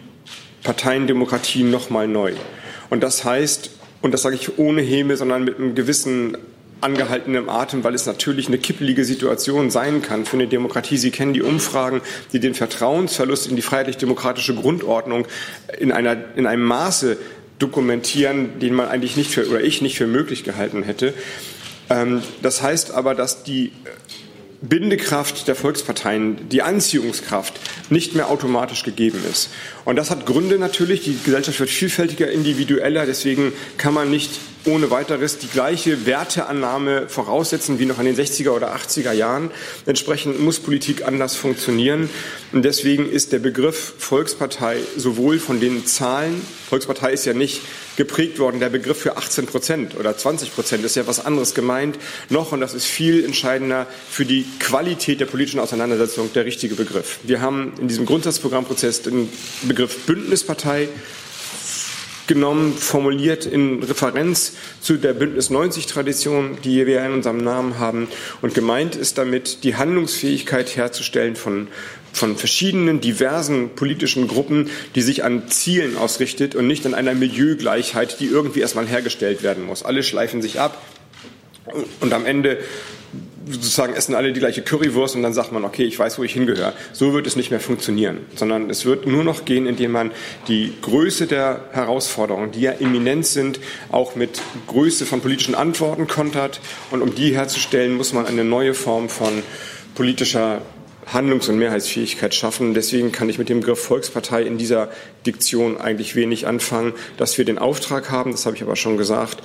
Parteiendemokratie 0.63 1.65
nochmal 1.65 2.07
neu. 2.07 2.35
Und 2.91 3.03
das 3.03 3.25
heißt, 3.25 3.71
und 4.03 4.15
das 4.15 4.23
sage 4.23 4.37
ich 4.37 4.57
ohne 4.57 4.83
Häme, 4.83 5.17
sondern 5.17 5.43
mit 5.43 5.59
einem 5.59 5.75
gewissen 5.75 6.39
angehaltenem 6.85 7.49
Atem, 7.49 7.83
weil 7.83 7.95
es 7.95 8.07
natürlich 8.07 8.47
eine 8.47 8.59
kippelige 8.59 9.05
Situation 9.05 9.71
sein 9.71 10.03
kann 10.03 10.27
für 10.27 10.37
eine 10.37 10.47
Demokratie. 10.47 10.99
Sie 10.99 11.11
kennen 11.11 11.33
die 11.33 11.43
Umfragen, 11.43 12.03
die 12.33 12.41
den 12.41 12.55
Vertrauensverlust 12.55 13.47
in 13.49 13.57
die 13.57 13.63
freiheitlich-demokratische 13.63 14.55
Grundordnung 14.55 15.27
in, 15.79 15.91
einer, 15.91 16.17
in 16.37 16.47
einem 16.47 16.65
Maße 16.65 17.17
dokumentieren, 17.59 18.59
den 18.61 18.75
man 18.75 18.89
eigentlich 18.89 19.17
nicht 19.17 19.31
für, 19.31 19.49
oder 19.49 19.63
ich 19.63 19.81
nicht 19.81 19.97
für 19.97 20.07
möglich 20.07 20.45
gehalten 20.45 20.83
hätte. 20.83 21.15
Ähm, 21.89 22.23
das 22.43 22.63
heißt 22.63 22.93
aber, 22.93 23.15
dass 23.15 23.45
die 23.45 23.73
Bindekraft 24.61 25.47
der 25.47 25.55
Volksparteien, 25.55 26.49
die 26.49 26.63
Anziehungskraft 26.63 27.55
nicht 27.91 28.15
mehr 28.15 28.31
automatisch 28.31 28.83
gegeben 28.83 29.21
ist. 29.31 29.51
Und 29.85 29.97
das 29.97 30.11
hat 30.11 30.27
Gründe 30.27 30.59
natürlich. 30.59 31.03
Die 31.03 31.19
Gesellschaft 31.23 31.61
wird 31.61 31.71
vielfältiger, 31.71 32.31
individueller. 32.31 33.05
Deswegen 33.07 33.53
kann 33.77 33.95
man 33.95 34.11
nicht 34.11 34.31
ohne 34.67 34.91
weiteres 34.91 35.39
die 35.39 35.49
gleiche 35.49 36.07
Werteannahme 36.07 37.09
voraussetzen 37.09 37.79
wie 37.79 37.87
noch 37.87 37.99
in 37.99 38.07
den 38.07 38.17
60er 38.17 38.51
oder 38.51 38.75
80er 38.75 39.13
Jahren. 39.13 39.51
Entsprechend 39.87 40.41
muss 40.41 40.61
Politik 40.61 41.07
anders 41.07 41.37
funktionieren. 41.37 42.09
Und 42.53 42.65
deswegen 42.65 43.11
ist 43.11 43.33
der 43.33 43.39
Begriff 43.39 43.95
Volkspartei 43.99 44.79
sowohl 44.97 45.39
von 45.39 45.61
den 45.61 45.87
Zahlen, 45.87 46.41
Volkspartei 46.69 47.13
ist 47.13 47.27
ja 47.27 47.35
nicht 47.35 47.63
geprägt 47.97 48.39
worden, 48.39 48.59
der 48.59 48.71
Begriff 48.71 48.99
für 48.99 49.17
18 49.17 49.47
Prozent 49.47 49.97
oder 49.97 50.17
20 50.17 50.55
Prozent 50.55 50.85
ist 50.85 50.97
ja 50.97 51.07
was 51.07 51.25
anderes 51.25 51.55
gemeint, 51.55 51.99
noch, 52.31 52.53
und 52.53 52.61
das 52.61 52.75
ist 52.75 52.87
viel 52.87 53.25
entscheidender 53.25 53.87
für 54.11 54.25
die 54.25 54.45
Qualität 54.59 55.21
der 55.21 55.27
politischen 55.27 55.61
Auseinandersetzung, 55.61 56.33
der 56.33 56.45
richtige 56.45 56.75
Begriff. 56.75 57.19
Wir 57.23 57.41
haben 57.41 57.75
in 57.81 57.89
diesem 57.89 58.07
Grundsatzprogrammprozess 58.07 59.03
den 59.03 59.29
Begriff 59.63 60.07
Bündnispartei 60.07 60.89
genommen, 62.27 62.75
formuliert 62.77 63.47
in 63.47 63.83
Referenz 63.83 64.53
zu 64.81 64.97
der 64.97 65.13
Bündnis 65.13 65.51
90 65.51 65.87
Tradition, 65.87 66.59
die 66.65 66.87
wir 66.87 67.05
in 67.05 67.13
unserem 67.13 67.39
Namen 67.39 67.79
haben. 67.79 68.09
Und 68.43 68.55
gemeint 68.55 68.97
ist 68.97 69.19
damit, 69.19 69.65
die 69.65 69.77
Handlungsfähigkeit 69.77 70.77
herzustellen 70.77 71.37
von, 71.37 71.69
von 72.13 72.37
verschiedenen, 72.37 73.01
diversen 73.01 73.71
politischen 73.71 74.29
Gruppen, 74.29 74.71
die 74.95 75.03
sich 75.03 75.25
an 75.25 75.49
Zielen 75.49 75.97
ausrichtet 75.97 76.55
und 76.55 76.67
nicht 76.67 76.87
an 76.87 76.95
einer 76.95 77.15
Milieugleichheit, 77.15 78.21
die 78.21 78.27
irgendwie 78.27 78.61
erstmal 78.61 78.87
hergestellt 78.87 79.43
werden 79.43 79.65
muss. 79.65 79.83
Alle 79.83 80.03
schleifen 80.03 80.43
sich 80.43 80.61
ab. 80.61 80.83
Und 82.01 82.13
am 82.13 82.27
Ende 82.27 82.59
sozusagen 83.49 83.95
essen 83.95 84.15
alle 84.15 84.33
die 84.33 84.41
gleiche 84.41 84.63
Currywurst 84.63 85.17
und 85.17 85.23
dann 85.23 85.35
sagt 85.35 85.53
man, 85.53 85.65
okay, 85.65 85.85
ich 85.85 85.99
weiß, 85.99 86.19
wo 86.19 86.25
ich 86.25 86.33
hingehöre. 86.33 86.73
So 86.93 87.13
wird 87.13 87.27
es 87.27 87.37
nicht 87.37 87.51
mehr 87.51 87.61
funktionieren, 87.61 88.19
sondern 88.37 88.71
es 88.71 88.85
wird 88.85 89.07
nur 89.07 89.25
noch 89.25 89.45
gehen, 89.45 89.67
indem 89.67 89.93
man 89.93 90.13
die 90.49 90.73
Größe 90.83 91.27
der 91.27 91.61
Herausforderungen, 91.73 92.53
die 92.53 92.63
ja 92.63 92.73
eminent 92.73 93.27
sind, 93.27 93.61
auch 93.91 94.17
mit 94.17 94.41
Größe 94.67 95.07
von 95.07 95.21
politischen 95.21 95.55
Antworten 95.55 96.07
kontert. 96.07 96.61
Und 96.91 97.03
um 97.03 97.15
die 97.15 97.35
herzustellen, 97.35 97.97
muss 97.97 98.13
man 98.13 98.27
eine 98.27 98.45
neue 98.45 98.75
Form 98.75 99.09
von 99.09 99.43
politischer 99.95 100.63
Handlungs- 101.13 101.49
und 101.49 101.59
Mehrheitsfähigkeit 101.59 102.35
schaffen. 102.35 102.75
Deswegen 102.75 103.13
kann 103.13 103.29
ich 103.29 103.39
mit 103.39 103.49
dem 103.49 103.61
Begriff 103.61 103.81
Volkspartei 103.81 104.43
in 104.43 104.59
dieser 104.59 104.89
Diktion 105.27 105.79
eigentlich 105.79 106.17
wenig 106.17 106.47
anfangen. 106.47 106.95
Dass 107.17 107.37
wir 107.37 107.45
den 107.45 107.59
Auftrag 107.59 108.11
haben, 108.11 108.33
das 108.33 108.47
habe 108.47 108.57
ich 108.57 108.63
aber 108.63 108.77
schon 108.77 108.97
gesagt, 108.97 109.43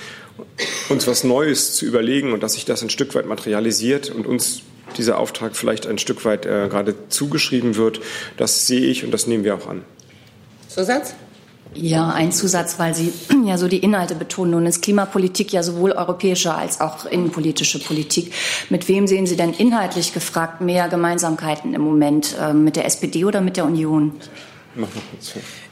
uns 0.89 1.07
was 1.07 1.23
Neues 1.23 1.75
zu 1.75 1.85
überlegen 1.85 2.33
und 2.33 2.43
dass 2.43 2.53
sich 2.53 2.65
das 2.65 2.81
ein 2.81 2.89
Stück 2.89 3.15
weit 3.15 3.25
materialisiert 3.25 4.09
und 4.09 4.25
uns 4.25 4.61
dieser 4.97 5.19
Auftrag 5.19 5.55
vielleicht 5.55 5.87
ein 5.87 5.97
Stück 5.97 6.25
weit 6.25 6.45
äh, 6.45 6.67
gerade 6.69 6.95
zugeschrieben 7.09 7.75
wird, 7.75 7.99
das 8.37 8.67
sehe 8.67 8.81
ich 8.81 9.05
und 9.05 9.11
das 9.11 9.27
nehmen 9.27 9.43
wir 9.43 9.55
auch 9.55 9.67
an. 9.67 9.83
Zusatz? 10.67 11.13
Ja, 11.75 12.09
ein 12.09 12.31
Zusatz, 12.31 12.79
weil 12.79 12.95
Sie 12.95 13.13
ja 13.45 13.57
so 13.57 13.67
die 13.67 13.77
Inhalte 13.77 14.15
betonen. 14.15 14.51
Nun 14.51 14.65
ist 14.65 14.81
Klimapolitik 14.81 15.53
ja 15.53 15.61
sowohl 15.61 15.91
europäische 15.91 16.53
als 16.53 16.81
auch 16.81 17.05
innenpolitische 17.05 17.79
Politik. 17.79 18.33
Mit 18.69 18.87
wem 18.87 19.07
sehen 19.07 19.27
Sie 19.27 19.35
denn 19.35 19.53
inhaltlich 19.53 20.13
gefragt 20.13 20.61
mehr 20.61 20.89
Gemeinsamkeiten 20.89 21.73
im 21.73 21.81
Moment? 21.81 22.35
Äh, 22.39 22.53
mit 22.53 22.75
der 22.75 22.85
SPD 22.85 23.25
oder 23.25 23.41
mit 23.41 23.57
der 23.57 23.65
Union? 23.65 24.13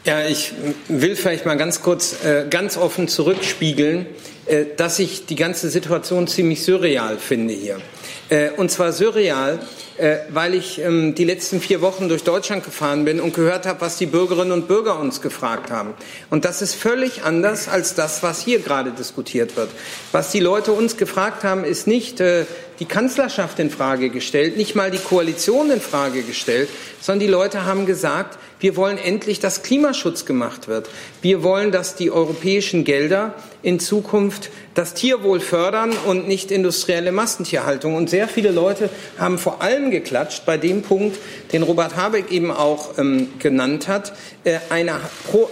Ja, 0.06 0.26
ich 0.26 0.54
will 0.88 1.16
vielleicht 1.16 1.46
mal 1.46 1.58
ganz 1.58 1.82
kurz, 1.82 2.24
äh, 2.24 2.46
ganz 2.50 2.78
offen 2.78 3.08
zurückspiegeln, 3.08 4.06
äh, 4.46 4.66
dass 4.76 5.00
ich 5.00 5.26
die 5.26 5.36
ganze 5.36 5.70
Situation 5.70 6.28
ziemlich 6.28 6.64
surreal 6.64 7.18
finde 7.18 7.54
hier. 7.54 7.82
Äh, 8.30 8.52
und 8.52 8.72
zwar 8.72 8.92
surreal, 8.92 9.60
äh, 9.98 10.18
weil 10.30 10.54
ich 10.54 10.80
ähm, 10.80 11.16
die 11.16 11.24
letzten 11.24 11.60
vier 11.60 11.82
Wochen 11.82 12.08
durch 12.08 12.24
Deutschland 12.24 12.64
gefahren 12.64 13.06
bin 13.06 13.20
und 13.20 13.34
gehört 13.34 13.66
habe, 13.66 13.82
was 13.82 13.98
die 13.98 14.06
Bürgerinnen 14.06 14.52
und 14.52 14.68
Bürger 14.68 15.00
uns 15.00 15.22
gefragt 15.22 15.72
haben. 15.72 15.94
Und 16.30 16.46
das 16.46 16.62
ist 16.62 16.76
völlig 16.76 17.24
anders 17.24 17.68
als 17.68 17.96
das, 17.96 18.22
was 18.22 18.42
hier 18.42 18.60
gerade 18.60 18.92
diskutiert 18.92 19.56
wird. 19.56 19.70
Was 20.12 20.32
die 20.32 20.40
Leute 20.40 20.72
uns 20.72 20.98
gefragt 20.98 21.44
haben, 21.44 21.64
ist 21.64 21.88
nicht 21.88 22.20
äh, 22.20 22.46
die 22.80 22.86
Kanzlerschaft 22.86 23.60
in 23.60 23.72
Frage 23.72 24.10
gestellt, 24.10 24.56
nicht 24.56 24.76
mal 24.76 24.92
die 24.92 25.00
Koalition 25.00 25.72
in 25.72 25.82
Frage 25.82 26.22
gestellt, 26.22 26.70
sondern 27.02 27.22
die 27.22 27.32
Leute 27.32 27.66
haben 27.66 27.86
gesagt, 27.86 28.38
wir 28.60 28.76
wollen 28.76 28.98
endlich, 28.98 29.40
dass 29.40 29.62
Klimaschutz 29.62 30.26
gemacht 30.26 30.68
wird. 30.68 30.90
Wir 31.22 31.44
wollen, 31.44 31.72
dass 31.72 31.96
die 31.96 32.12
europäischen 32.12 32.84
Gelder 32.84 33.36
in 33.62 33.80
Zukunft 33.80 34.50
das 34.74 34.94
Tierwohl 34.94 35.40
fördern 35.40 35.94
und 36.06 36.28
nicht 36.28 36.52
industrielle 36.52 37.12
Massentierhaltung. 37.12 37.96
Und 37.96 38.10
sehr 38.10 38.28
viele 38.28 38.52
Leute 38.52 38.90
haben 39.20 39.38
vor 39.38 39.62
allem 39.62 39.92
geklatscht 39.92 40.46
bei 40.46 40.58
dem 40.58 40.82
Punkt, 40.82 41.18
den 41.54 41.64
Robert 41.64 41.96
Habeck 41.96 42.32
eben 42.32 42.52
auch 42.52 42.98
ähm, 42.98 43.30
genannt 43.40 43.88
hat, 43.88 44.14
äh, 44.44 44.60
eine, 44.70 45.00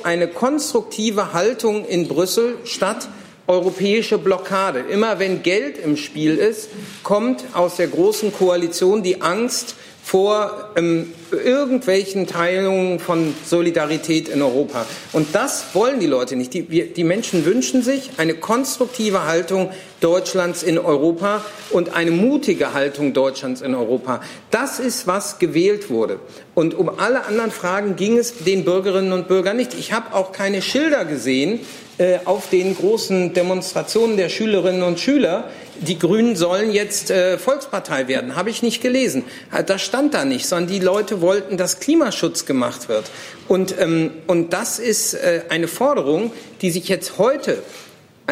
eine 0.03 0.27
konstruktive 0.27 1.33
Haltung 1.33 1.85
in 1.85 2.07
Brüssel 2.07 2.55
statt 2.63 3.07
europäische 3.47 4.17
Blockade. 4.17 4.79
Immer 4.79 5.19
wenn 5.19 5.43
Geld 5.43 5.77
im 5.77 5.97
Spiel 5.97 6.37
ist, 6.37 6.69
kommt 7.03 7.43
aus 7.53 7.75
der 7.75 7.87
großen 7.87 8.33
Koalition 8.33 9.03
die 9.03 9.21
Angst, 9.21 9.75
vor 10.05 10.69
ähm, 10.75 11.11
irgendwelchen 11.31 12.27
Teilungen 12.27 12.99
von 12.99 13.33
Solidarität 13.43 14.29
in 14.29 14.43
Europa. 14.43 14.85
Und 15.13 15.33
das 15.33 15.73
wollen 15.73 15.99
die 15.99 16.05
Leute 16.05 16.35
nicht. 16.35 16.53
Die, 16.53 16.93
die 16.93 17.03
Menschen 17.03 17.43
wünschen 17.43 17.81
sich 17.81 18.11
eine 18.17 18.35
konstruktive 18.35 19.25
Haltung 19.25 19.71
Deutschlands 20.01 20.61
in 20.61 20.77
Europa 20.77 21.43
und 21.71 21.95
eine 21.95 22.11
mutige 22.11 22.73
Haltung 22.73 23.13
Deutschlands 23.13 23.61
in 23.61 23.73
Europa. 23.73 24.21
Das 24.51 24.79
ist, 24.79 25.07
was 25.07 25.39
gewählt 25.39 25.89
wurde. 25.89 26.19
Und 26.53 26.75
um 26.75 26.99
alle 26.99 27.25
anderen 27.25 27.49
Fragen 27.49 27.95
ging 27.95 28.19
es 28.19 28.43
den 28.43 28.63
Bürgerinnen 28.63 29.11
und 29.11 29.27
Bürgern 29.27 29.57
nicht. 29.57 29.73
Ich 29.73 29.91
habe 29.91 30.13
auch 30.13 30.31
keine 30.31 30.61
Schilder 30.61 31.05
gesehen 31.05 31.61
äh, 31.97 32.19
auf 32.25 32.51
den 32.51 32.75
großen 32.75 33.33
Demonstrationen 33.33 34.17
der 34.17 34.29
Schülerinnen 34.29 34.83
und 34.83 34.99
Schüler, 34.99 35.49
die 35.81 35.99
Grünen 35.99 36.35
sollen 36.35 36.71
jetzt 36.71 37.11
äh, 37.11 37.37
Volkspartei 37.37 38.07
werden. 38.07 38.35
Habe 38.35 38.49
ich 38.49 38.61
nicht 38.61 38.81
gelesen. 38.81 39.23
Äh, 39.51 39.63
das 39.63 39.81
stand 39.81 40.13
da 40.13 40.25
nicht, 40.25 40.45
sondern 40.45 40.71
die 40.71 40.79
Leute 40.79 41.21
wollten, 41.21 41.57
dass 41.57 41.79
Klimaschutz 41.79 42.45
gemacht 42.45 42.89
wird. 42.89 43.05
Und, 43.47 43.75
ähm, 43.79 44.11
und 44.27 44.53
das 44.53 44.79
ist 44.79 45.13
äh, 45.13 45.43
eine 45.49 45.67
Forderung, 45.67 46.31
die 46.61 46.71
sich 46.71 46.87
jetzt 46.87 47.17
heute 47.17 47.61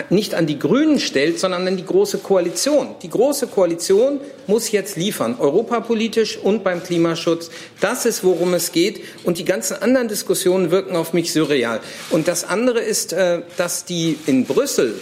nicht 0.09 0.33
an 0.33 0.47
die 0.47 0.57
Grünen 0.57 0.99
stellt, 0.99 1.39
sondern 1.39 1.67
an 1.67 1.77
die 1.77 1.85
Große 1.85 2.17
Koalition. 2.17 2.95
Die 3.03 3.09
Große 3.09 3.47
Koalition 3.47 4.19
muss 4.47 4.71
jetzt 4.71 4.95
liefern, 4.95 5.35
europapolitisch 5.39 6.37
und 6.37 6.63
beim 6.63 6.81
Klimaschutz. 6.81 7.51
Das 7.79 8.05
ist, 8.05 8.23
worum 8.23 8.55
es 8.55 8.71
geht. 8.71 9.01
Und 9.23 9.37
die 9.37 9.45
ganzen 9.45 9.79
anderen 9.81 10.07
Diskussionen 10.07 10.71
wirken 10.71 10.95
auf 10.95 11.13
mich 11.13 11.31
surreal. 11.31 11.79
Und 12.09 12.27
das 12.27 12.43
andere 12.43 12.79
ist, 12.79 13.13
äh, 13.13 13.41
dass 13.57 13.85
die 13.85 14.17
in 14.25 14.45
Brüssel 14.45 14.95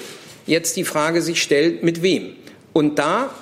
jetzt 0.51 0.75
die 0.75 0.83
Frage 0.83 1.21
sich 1.21 1.41
stellt, 1.41 1.81
mit 1.81 2.03
wem. 2.03 2.35
Und 2.73 2.99
da 2.99 3.33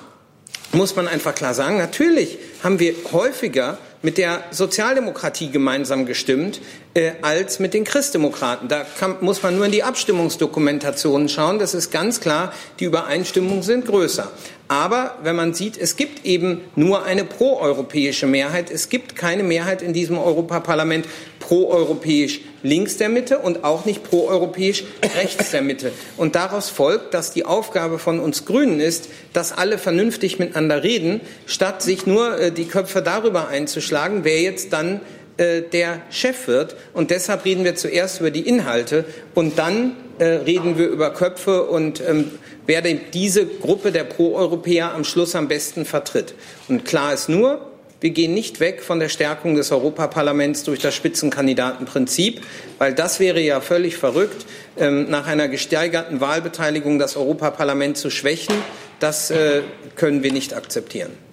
muss 0.72 0.94
man 0.94 1.08
einfach 1.08 1.34
klar 1.34 1.54
sagen, 1.54 1.76
natürlich 1.76 2.38
haben 2.62 2.78
wir 2.78 2.94
häufiger 3.12 3.78
mit 4.02 4.16
der 4.16 4.44
Sozialdemokratie 4.52 5.50
gemeinsam 5.50 6.06
gestimmt, 6.06 6.60
äh, 6.94 7.12
als 7.22 7.58
mit 7.58 7.74
den 7.74 7.84
Christdemokraten. 7.84 8.68
Da 8.68 8.84
kann, 8.98 9.16
muss 9.20 9.42
man 9.42 9.56
nur 9.56 9.66
in 9.66 9.72
die 9.72 9.82
Abstimmungsdokumentationen 9.82 11.28
schauen. 11.28 11.58
Das 11.58 11.74
ist 11.74 11.90
ganz 11.90 12.20
klar, 12.20 12.52
die 12.80 12.84
Übereinstimmungen 12.84 13.62
sind 13.62 13.86
größer. 13.86 14.30
Aber 14.66 15.16
wenn 15.24 15.34
man 15.34 15.52
sieht, 15.52 15.76
es 15.76 15.96
gibt 15.96 16.24
eben 16.24 16.60
nur 16.76 17.04
eine 17.04 17.24
proeuropäische 17.24 18.26
Mehrheit. 18.26 18.70
Es 18.70 18.88
gibt 18.88 19.16
keine 19.16 19.42
Mehrheit 19.42 19.82
in 19.82 19.92
diesem 19.92 20.16
Europaparlament 20.16 21.06
proeuropäisch 21.40 22.40
links 22.62 22.96
der 22.96 23.08
Mitte 23.08 23.38
und 23.38 23.64
auch 23.64 23.84
nicht 23.84 24.04
proeuropäisch 24.04 24.84
rechts 25.16 25.50
der 25.50 25.62
Mitte. 25.62 25.90
Und 26.16 26.36
daraus 26.36 26.70
folgt, 26.70 27.14
dass 27.14 27.32
die 27.32 27.44
Aufgabe 27.44 27.98
von 27.98 28.20
uns 28.20 28.44
Grünen 28.44 28.78
ist, 28.78 29.08
dass 29.32 29.50
alle 29.50 29.76
vernünftig 29.76 30.38
miteinander 30.38 30.84
reden, 30.84 31.20
statt 31.46 31.82
sich 31.82 32.06
nur 32.06 32.38
äh, 32.38 32.52
die 32.52 32.66
Köpfe 32.66 33.02
darüber 33.02 33.48
einzuschlagen, 33.48 34.22
wer 34.22 34.40
jetzt 34.40 34.72
dann 34.72 35.00
äh, 35.40 35.62
der 35.62 36.02
Chef 36.10 36.48
wird. 36.48 36.76
Und 36.92 37.10
deshalb 37.10 37.46
reden 37.46 37.64
wir 37.64 37.74
zuerst 37.74 38.20
über 38.20 38.30
die 38.30 38.46
Inhalte 38.46 39.06
und 39.34 39.58
dann 39.58 39.96
äh, 40.18 40.24
reden 40.24 40.76
wir 40.76 40.86
über 40.88 41.14
Köpfe 41.14 41.64
und 41.64 42.02
ähm, 42.06 42.32
wer 42.66 42.82
diese 42.82 43.46
Gruppe 43.46 43.90
der 43.90 44.04
Pro-Europäer 44.04 44.92
am 44.92 45.02
Schluss 45.02 45.34
am 45.34 45.48
besten 45.48 45.86
vertritt. 45.86 46.34
Und 46.68 46.84
klar 46.84 47.14
ist 47.14 47.30
nur, 47.30 47.70
wir 48.02 48.10
gehen 48.10 48.34
nicht 48.34 48.60
weg 48.60 48.82
von 48.82 49.00
der 49.00 49.08
Stärkung 49.08 49.54
des 49.54 49.72
Europaparlaments 49.72 50.64
durch 50.64 50.78
das 50.80 50.94
Spitzenkandidatenprinzip, 50.94 52.42
weil 52.76 52.94
das 52.94 53.18
wäre 53.18 53.40
ja 53.40 53.62
völlig 53.62 53.96
verrückt, 53.96 54.44
ähm, 54.78 55.08
nach 55.08 55.26
einer 55.26 55.48
gesteigerten 55.48 56.20
Wahlbeteiligung 56.20 56.98
das 56.98 57.16
Europaparlament 57.16 57.96
zu 57.96 58.10
schwächen. 58.10 58.54
Das 58.98 59.30
äh, 59.30 59.62
können 59.96 60.22
wir 60.22 60.34
nicht 60.34 60.52
akzeptieren. 60.52 61.29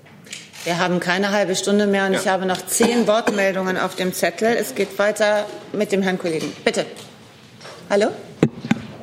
Wir 0.68 0.80
haben 0.80 1.00
keine 1.00 1.32
halbe 1.32 1.56
Stunde 1.56 1.88
mehr 1.88 2.08
und 2.08 2.12
ja. 2.12 2.20
ich 2.20 2.28
habe 2.28 2.46
noch 2.46 2.58
zehn 2.58 3.08
Wortmeldungen 3.08 3.78
auf 3.78 3.96
dem 3.96 4.12
Zettel. 4.12 4.50
Es 4.50 4.76
geht 4.76 5.00
weiter 5.00 5.46
mit 5.72 5.94
dem 5.94 6.02
Herrn 6.02 6.20
Kollegen. 6.20 6.52
Bitte. 6.66 6.86
Hallo? 7.90 8.08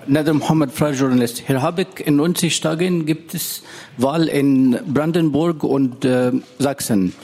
Nader 0.06 0.34
Mohammed, 0.34 0.72
freier 0.72 0.92
Journalist. 0.92 1.44
Herr 1.46 1.62
Habeck, 1.62 2.06
in 2.06 2.16
90 2.16 2.60
Tagen 2.60 3.06
gibt 3.06 3.32
es 3.32 3.62
Wahl 3.96 4.28
in 4.28 4.78
Brandenburg 4.86 5.64
und 5.64 6.04
äh, 6.04 6.32
Sachsen 6.58 7.14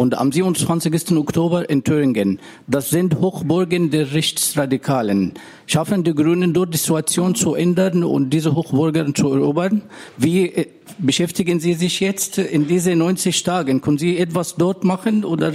und 0.00 0.16
am 0.16 0.32
27. 0.32 1.12
Oktober 1.12 1.68
in 1.68 1.84
Thüringen. 1.84 2.40
Das 2.66 2.88
sind 2.88 3.16
Hochburgen 3.20 3.90
der 3.90 4.14
Rechtsradikalen. 4.14 5.34
Schaffen 5.66 6.04
die 6.04 6.14
Grünen 6.14 6.54
dort 6.54 6.72
die 6.72 6.78
Situation 6.78 7.34
zu 7.34 7.54
ändern 7.54 8.02
und 8.02 8.30
diese 8.30 8.54
Hochburgen 8.54 9.14
zu 9.14 9.30
erobern? 9.30 9.82
Wie 10.16 10.46
äh, 10.46 10.68
beschäftigen 10.96 11.60
Sie 11.60 11.74
sich 11.74 12.00
jetzt 12.00 12.38
in 12.38 12.66
diese 12.66 12.96
90 12.96 13.42
Tagen? 13.42 13.82
Können 13.82 13.98
Sie 13.98 14.16
etwas 14.16 14.54
dort 14.54 14.84
machen 14.84 15.22
oder 15.22 15.52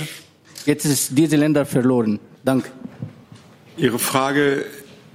jetzt 0.68 0.86
ist 0.86 1.18
diese 1.18 1.38
Länder 1.38 1.66
verloren? 1.66 2.20
Danke. 2.44 2.70
Ihre 3.78 3.98
Frage 3.98 4.64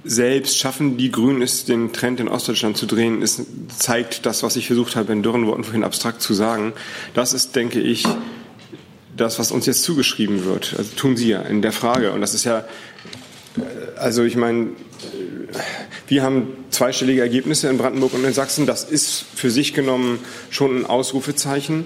selbst 0.03 0.57
schaffen 0.57 0.97
die 0.97 1.09
Grünen 1.09 1.41
es, 1.41 1.63
den 1.63 1.93
Trend 1.93 2.19
in 2.19 2.27
Ostdeutschland 2.27 2.75
zu 2.75 2.85
drehen, 2.85 3.21
ist, 3.21 3.43
zeigt 3.77 4.25
das, 4.25 4.43
was 4.43 4.57
ich 4.57 4.67
versucht 4.67 4.97
habe, 4.97 5.13
in 5.13 5.23
dürren 5.23 5.47
Worten 5.47 5.63
vorhin 5.63 5.85
abstrakt 5.85 6.21
zu 6.21 6.33
sagen. 6.33 6.73
Das 7.13 7.31
ist, 7.31 7.55
denke 7.55 7.79
ich, 7.79 8.05
das, 9.15 9.39
was 9.39 9.51
uns 9.51 9.65
jetzt 9.65 9.83
zugeschrieben 9.83 10.45
wird. 10.45 10.75
Also 10.77 10.91
tun 10.95 11.17
Sie 11.17 11.29
ja 11.29 11.41
in 11.41 11.61
der 11.61 11.71
Frage. 11.71 12.11
Und 12.11 12.21
das 12.21 12.33
ist 12.33 12.43
ja, 12.43 12.59
äh, 12.59 13.99
also 13.99 14.23
ich 14.23 14.35
meine, 14.35 14.69
wir 16.07 16.23
haben 16.23 16.47
zweistellige 16.69 17.21
Ergebnisse 17.21 17.69
in 17.69 17.77
Brandenburg 17.77 18.13
und 18.13 18.23
in 18.23 18.33
Sachsen. 18.33 18.65
Das 18.65 18.83
ist 18.83 19.25
für 19.35 19.51
sich 19.51 19.73
genommen 19.73 20.19
schon 20.49 20.79
ein 20.79 20.85
Ausrufezeichen. 20.85 21.85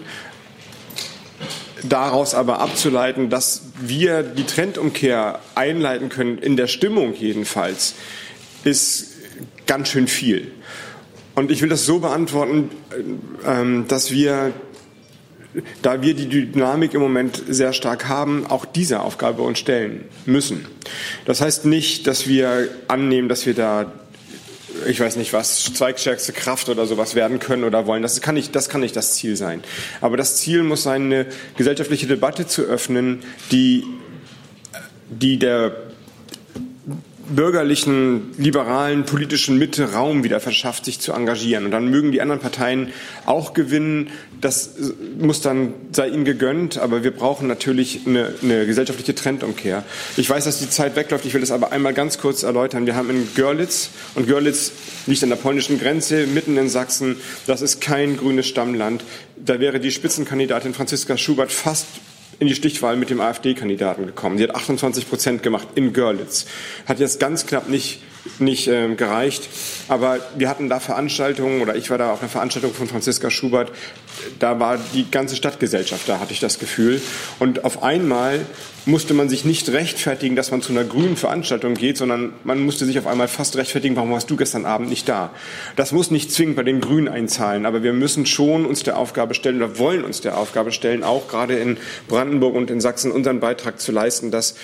Daraus 1.83 2.33
aber 2.33 2.59
abzuleiten, 2.61 3.29
dass 3.29 3.63
wir 3.79 4.23
die 4.23 4.45
Trendumkehr 4.45 5.39
einleiten 5.53 6.09
können, 6.09 6.37
in 6.37 6.57
der 6.57 6.67
Stimmung 6.67 7.13
jedenfalls, 7.13 7.93
ist 8.63 9.11
ganz 9.67 9.89
schön 9.89 10.07
viel. 10.07 10.51
Und 11.35 11.51
ich 11.51 11.61
will 11.61 11.69
das 11.69 11.85
so 11.85 11.99
beantworten, 11.99 12.71
äh, 12.91 13.61
ähm, 13.61 13.85
dass 13.87 14.11
wir 14.11 14.53
da 15.81 16.01
wir 16.01 16.13
die 16.13 16.27
Dynamik 16.27 16.93
im 16.93 17.01
Moment 17.01 17.41
sehr 17.47 17.73
stark 17.73 18.07
haben, 18.07 18.45
auch 18.47 18.65
diese 18.65 19.01
Aufgabe 19.01 19.41
uns 19.41 19.59
stellen 19.59 20.05
müssen. 20.25 20.65
Das 21.25 21.41
heißt 21.41 21.65
nicht, 21.65 22.07
dass 22.07 22.27
wir 22.27 22.67
annehmen, 22.87 23.29
dass 23.29 23.45
wir 23.45 23.53
da 23.53 23.91
ich 24.87 24.99
weiß 24.99 25.15
nicht 25.15 25.31
was, 25.31 25.73
zweigstärkste 25.73 26.33
Kraft 26.33 26.67
oder 26.67 26.85
sowas 26.85 27.15
werden 27.15 27.39
können 27.39 27.63
oder 27.63 27.87
wollen. 27.87 28.01
Das 28.01 28.19
kann, 28.21 28.35
nicht, 28.35 28.55
das 28.55 28.67
kann 28.67 28.81
nicht 28.81 28.95
das 28.95 29.13
Ziel 29.13 29.37
sein. 29.37 29.63
Aber 30.01 30.17
das 30.17 30.35
Ziel 30.35 30.63
muss 30.63 30.83
sein, 30.83 31.05
eine 31.05 31.27
gesellschaftliche 31.55 32.07
Debatte 32.07 32.45
zu 32.45 32.63
öffnen, 32.63 33.23
die, 33.51 33.85
die 35.09 35.39
der 35.39 35.84
bürgerlichen, 37.29 38.31
liberalen, 38.37 39.05
politischen 39.05 39.57
Mitte 39.57 39.93
Raum 39.93 40.23
wieder 40.23 40.39
verschafft, 40.39 40.85
sich 40.85 40.99
zu 40.99 41.13
engagieren. 41.13 41.65
Und 41.65 41.71
dann 41.71 41.89
mögen 41.89 42.11
die 42.11 42.21
anderen 42.21 42.41
Parteien 42.41 42.93
auch 43.25 43.53
gewinnen. 43.53 44.09
Das 44.41 44.75
muss 45.19 45.41
dann, 45.41 45.73
sei 45.91 46.09
ihnen 46.09 46.25
gegönnt. 46.25 46.77
Aber 46.77 47.03
wir 47.03 47.11
brauchen 47.11 47.47
natürlich 47.47 48.01
eine, 48.05 48.33
eine 48.41 48.65
gesellschaftliche 48.65 49.15
Trendumkehr. 49.15 49.83
Ich 50.17 50.29
weiß, 50.29 50.45
dass 50.45 50.59
die 50.59 50.69
Zeit 50.69 50.95
wegläuft. 50.95 51.25
Ich 51.25 51.33
will 51.33 51.41
das 51.41 51.51
aber 51.51 51.71
einmal 51.71 51.93
ganz 51.93 52.17
kurz 52.17 52.43
erläutern. 52.43 52.85
Wir 52.85 52.95
haben 52.95 53.09
in 53.09 53.27
Görlitz, 53.35 53.89
und 54.15 54.27
Görlitz 54.27 54.71
liegt 55.07 55.23
an 55.23 55.29
der 55.29 55.35
polnischen 55.35 55.79
Grenze, 55.79 56.27
mitten 56.27 56.57
in 56.57 56.69
Sachsen. 56.69 57.17
Das 57.47 57.61
ist 57.61 57.81
kein 57.81 58.17
grünes 58.17 58.47
Stammland. 58.47 59.03
Da 59.37 59.59
wäre 59.59 59.79
die 59.79 59.91
Spitzenkandidatin 59.91 60.73
Franziska 60.73 61.17
Schubert 61.17 61.51
fast 61.51 61.87
in 62.39 62.47
die 62.47 62.55
Stichwahl 62.55 62.97
mit 62.97 63.09
dem 63.09 63.21
AfD-Kandidaten 63.21 64.05
gekommen. 64.05 64.37
Sie 64.37 64.43
hat 64.43 64.55
28 64.55 65.09
Prozent 65.09 65.43
gemacht 65.43 65.67
in 65.75 65.93
Görlitz. 65.93 66.45
Hat 66.85 66.99
jetzt 66.99 67.19
ganz 67.19 67.45
knapp 67.45 67.69
nicht, 67.69 68.01
nicht 68.39 68.67
ähm, 68.67 68.97
gereicht. 68.97 69.47
Aber 69.87 70.19
wir 70.37 70.49
hatten 70.49 70.69
da 70.69 70.79
Veranstaltungen, 70.79 71.61
oder 71.61 71.75
ich 71.75 71.89
war 71.89 71.97
da 71.97 72.11
auf 72.11 72.21
einer 72.21 72.29
Veranstaltung 72.29 72.73
von 72.73 72.87
Franziska 72.87 73.29
Schubert. 73.29 73.71
Da 74.39 74.59
war 74.59 74.79
die 74.93 75.09
ganze 75.09 75.35
Stadtgesellschaft 75.35 76.07
da, 76.07 76.19
hatte 76.19 76.33
ich 76.33 76.39
das 76.39 76.59
Gefühl. 76.59 77.01
Und 77.39 77.63
auf 77.63 77.83
einmal 77.83 78.45
musste 78.85 79.13
man 79.13 79.29
sich 79.29 79.45
nicht 79.45 79.69
rechtfertigen, 79.69 80.35
dass 80.35 80.51
man 80.51 80.61
zu 80.61 80.71
einer 80.71 80.83
grünen 80.83 81.17
Veranstaltung 81.17 81.73
geht, 81.73 81.97
sondern 81.97 82.33
man 82.43 82.59
musste 82.59 82.85
sich 82.85 82.99
auf 82.99 83.07
einmal 83.07 83.27
fast 83.27 83.57
rechtfertigen, 83.57 83.95
warum 83.95 84.11
warst 84.11 84.29
du 84.29 84.35
gestern 84.35 84.65
Abend 84.65 84.89
nicht 84.89 85.09
da? 85.09 85.31
Das 85.75 85.91
muss 85.91 86.11
nicht 86.11 86.31
zwingend 86.31 86.55
bei 86.55 86.63
den 86.63 86.81
Grünen 86.81 87.07
einzahlen, 87.07 87.65
aber 87.65 87.81
wir 87.81 87.93
müssen 87.93 88.25
schon 88.25 88.65
uns 88.65 88.83
der 88.83 88.97
Aufgabe 88.97 89.33
stellen 89.33 89.57
oder 89.57 89.79
wollen 89.79 90.03
uns 90.03 90.21
der 90.21 90.37
Aufgabe 90.37 90.71
stellen, 90.71 91.03
auch 91.03 91.27
gerade 91.27 91.55
in 91.57 91.77
Brandenburg 92.07 92.55
und 92.55 92.69
in 92.69 92.79
Sachsen 92.79 93.11
unseren 93.11 93.39
Beitrag 93.39 93.79
zu 93.79 93.91
leisten, 93.91 94.29
dass 94.29 94.55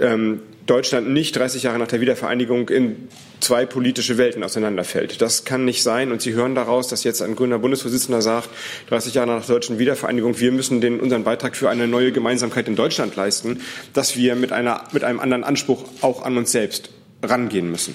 ähm, 0.00 0.40
Deutschland 0.66 1.08
nicht 1.08 1.36
30 1.36 1.62
Jahre 1.62 1.78
nach 1.78 1.86
der 1.86 2.00
Wiedervereinigung 2.00 2.68
in 2.68 3.08
zwei 3.40 3.64
politische 3.66 4.18
Welten 4.18 4.42
auseinanderfällt. 4.42 5.22
Das 5.22 5.44
kann 5.44 5.64
nicht 5.64 5.82
sein. 5.82 6.10
Und 6.10 6.20
Sie 6.20 6.32
hören 6.32 6.54
daraus, 6.54 6.88
dass 6.88 7.04
jetzt 7.04 7.22
ein 7.22 7.36
grüner 7.36 7.58
Bundesvorsitzender 7.58 8.20
sagt, 8.20 8.48
30 8.88 9.14
Jahre 9.14 9.28
nach 9.28 9.46
der 9.46 9.54
deutschen 9.54 9.78
Wiedervereinigung, 9.78 10.40
wir 10.40 10.52
müssen 10.52 10.80
den, 10.80 11.00
unseren 11.00 11.24
Beitrag 11.24 11.56
für 11.56 11.70
eine 11.70 11.86
neue 11.86 12.10
Gemeinsamkeit 12.10 12.66
in 12.66 12.74
Deutschland 12.74 13.14
leisten, 13.14 13.60
dass 13.92 14.16
wir 14.16 14.34
mit, 14.34 14.52
einer, 14.52 14.82
mit 14.92 15.04
einem 15.04 15.20
anderen 15.20 15.44
Anspruch 15.44 15.84
auch 16.00 16.22
an 16.22 16.36
uns 16.36 16.50
selbst 16.50 16.90
rangehen 17.22 17.70
müssen. 17.70 17.94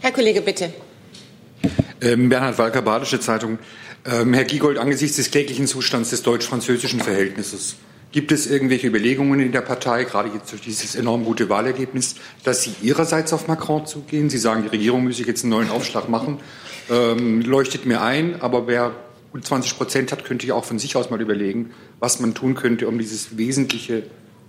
Herr 0.00 0.12
Kollege, 0.12 0.40
bitte. 0.40 0.72
Ähm, 2.00 2.28
Bernhard 2.28 2.58
Walker, 2.58 2.82
Badische 2.82 3.18
Zeitung. 3.18 3.58
Ähm, 4.04 4.32
Herr 4.34 4.44
Giegold, 4.44 4.78
angesichts 4.78 5.16
des 5.16 5.32
kläglichen 5.32 5.66
Zustands 5.66 6.10
des 6.10 6.22
deutsch-französischen 6.22 7.00
Verhältnisses 7.00 7.76
Gibt 8.12 8.32
es 8.32 8.46
irgendwelche 8.46 8.86
Überlegungen 8.86 9.40
in 9.40 9.52
der 9.52 9.60
Partei, 9.60 10.04
gerade 10.04 10.30
jetzt 10.32 10.50
durch 10.50 10.62
dieses 10.62 10.94
enorm 10.94 11.24
gute 11.24 11.48
Wahlergebnis, 11.48 12.14
dass 12.44 12.62
Sie 12.62 12.72
Ihrerseits 12.82 13.32
auf 13.32 13.48
Macron 13.48 13.84
zugehen? 13.86 14.30
Sie 14.30 14.38
sagen, 14.38 14.62
die 14.62 14.68
Regierung 14.68 15.04
müsse 15.04 15.24
jetzt 15.24 15.44
einen 15.44 15.50
neuen 15.50 15.70
Aufschlag 15.70 16.08
machen. 16.08 16.38
Ähm, 16.88 17.42
leuchtet 17.42 17.84
mir 17.84 18.00
ein, 18.00 18.40
aber 18.40 18.66
wer 18.66 18.92
gut 19.32 19.44
20 19.44 19.76
Prozent 19.76 20.12
hat, 20.12 20.24
könnte 20.24 20.46
ja 20.46 20.54
auch 20.54 20.64
von 20.64 20.78
sich 20.78 20.96
aus 20.96 21.10
mal 21.10 21.20
überlegen, 21.20 21.72
was 21.98 22.20
man 22.20 22.32
tun 22.32 22.54
könnte, 22.54 22.88
um 22.88 22.98
dieses 22.98 23.36
wesentliche 23.36 24.04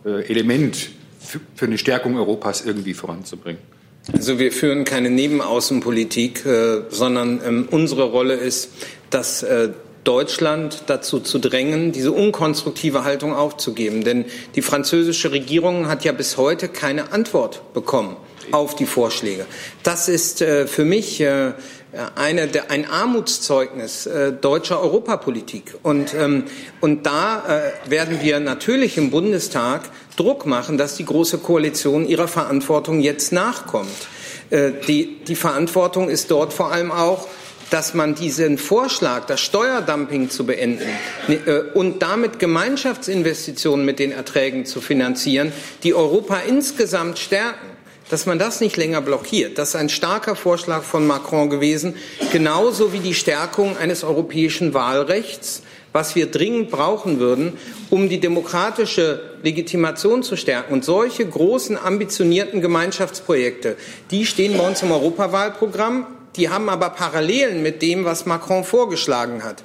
äh, 0.06 0.24
Element 0.30 0.89
für, 1.20 1.41
für 1.56 1.65
eine 1.65 1.78
Stärkung 1.78 2.15
Europas 2.15 2.63
irgendwie 2.63 2.93
voranzubringen. 2.93 3.62
Also 4.13 4.39
wir 4.39 4.54
führen 4.54 4.86
keine 4.86 5.10
Nebenaußenpolitik, 5.10 6.46
äh, 6.46 6.84
sondern 6.89 7.41
ähm, 7.46 7.67
unsere 7.70 8.04
Rolle 8.04 8.36
ist, 8.36 8.70
dass 9.10 9.43
äh, 9.43 9.70
Deutschland 10.08 10.84
dazu 10.88 11.20
zu 11.20 11.38
drängen, 11.38 11.91
diese 11.91 12.13
unkonstruktive 12.13 13.04
Haltung 13.04 13.34
aufzugeben. 13.36 14.04
Denn 14.04 14.26
die 14.56 14.62
französische 14.62 15.32
Regierung 15.32 15.88
hat 15.88 16.06
ja 16.06 16.13
bis 16.13 16.38
heute 16.38 16.70
keine 16.70 17.12
Antwort 17.12 17.74
bekommen 17.74 18.15
auf 18.52 18.76
die 18.76 18.86
Vorschläge. 18.86 19.46
Das 19.84 20.08
ist 20.08 20.41
äh, 20.41 20.67
für 20.67 20.86
mich 20.86 21.20
äh, 21.20 21.52
eine, 22.15 22.48
der, 22.48 22.72
ein 22.72 22.89
Armutszeugnis 22.89 24.06
äh, 24.06 24.32
deutscher 24.32 24.82
Europapolitik. 24.82 25.76
Und, 25.84 26.13
ähm, 26.13 26.46
und 26.80 27.06
da 27.06 27.43
äh, 27.86 27.89
werden 27.89 28.22
wir 28.22 28.39
natürlich 28.39 28.98
im 28.98 29.12
Bundestag 29.12 29.89
Druck 30.15 30.46
machen, 30.46 30.78
dass 30.78 30.96
die 30.96 31.06
Große 31.06 31.39
Koalition 31.39 32.08
ihrer 32.08 32.28
Verantwortung 32.28 33.02
jetzt 33.02 33.32
nachkommt. 33.32 34.08
Äh, 34.50 34.72
die, 34.88 35.17
die 35.28 35.36
Verantwortung 35.36 36.10
ist 36.10 36.32
dort 36.32 36.54
vor 36.54 36.72
allem 36.72 36.91
auch, 36.91 37.28
dass 37.70 37.94
man 37.94 38.16
diesen 38.16 38.58
Vorschlag, 38.58 39.26
das 39.26 39.42
Steuerdumping 39.42 40.30
zu 40.30 40.46
beenden 40.46 40.88
äh, 41.28 41.60
und 41.74 42.02
damit 42.02 42.40
Gemeinschaftsinvestitionen 42.40 43.86
mit 43.86 44.00
den 44.00 44.12
Erträgen 44.12 44.66
zu 44.66 44.82
finanzieren, 44.82 45.52
die 45.84 45.94
Europa 45.94 46.40
insgesamt 46.48 47.20
stärken, 47.20 47.78
dass 48.10 48.26
man 48.26 48.40
das 48.40 48.62
nicht 48.62 48.78
länger 48.78 49.02
blockiert. 49.02 49.58
Das 49.58 49.70
ist 49.70 49.76
ein 49.76 49.90
starker 49.90 50.36
Vorschlag 50.36 50.84
von 50.84 51.06
Macron 51.06 51.50
gewesen, 51.50 51.96
genauso 52.32 52.94
wie 52.94 53.00
die 53.00 53.14
Stärkung 53.14 53.78
eines 53.78 54.04
europäischen 54.04 54.74
Wahlrechts, 54.74 55.62
was 55.92 56.16
wir 56.16 56.28
dringend 56.28 56.70
brauchen 56.70 57.20
würden, 57.20 57.54
um 57.90 58.08
die 58.08 58.20
demokratische 58.20 59.38
Legitimation 59.44 60.24
zu 60.24 60.36
stärken. 60.38 60.74
Und 60.74 60.86
solche 60.86 61.26
großen, 61.26 61.78
ambitionierten 61.78 62.62
Gemeinschaftsprojekte, 62.62 63.76
die 64.12 64.26
stehen 64.26 64.58
bei 64.58 64.66
uns 64.66 64.82
im 64.84 64.92
Europawahlprogramm, 64.92 66.06
die 66.38 66.50
haben 66.50 66.69
aber 66.69 66.91
Parallelen 66.91 67.62
mit 67.63 67.82
dem, 67.82 68.06
was 68.06 68.26
Macron 68.26 68.63
vorgeschlagen 68.63 69.43
hat. 69.43 69.63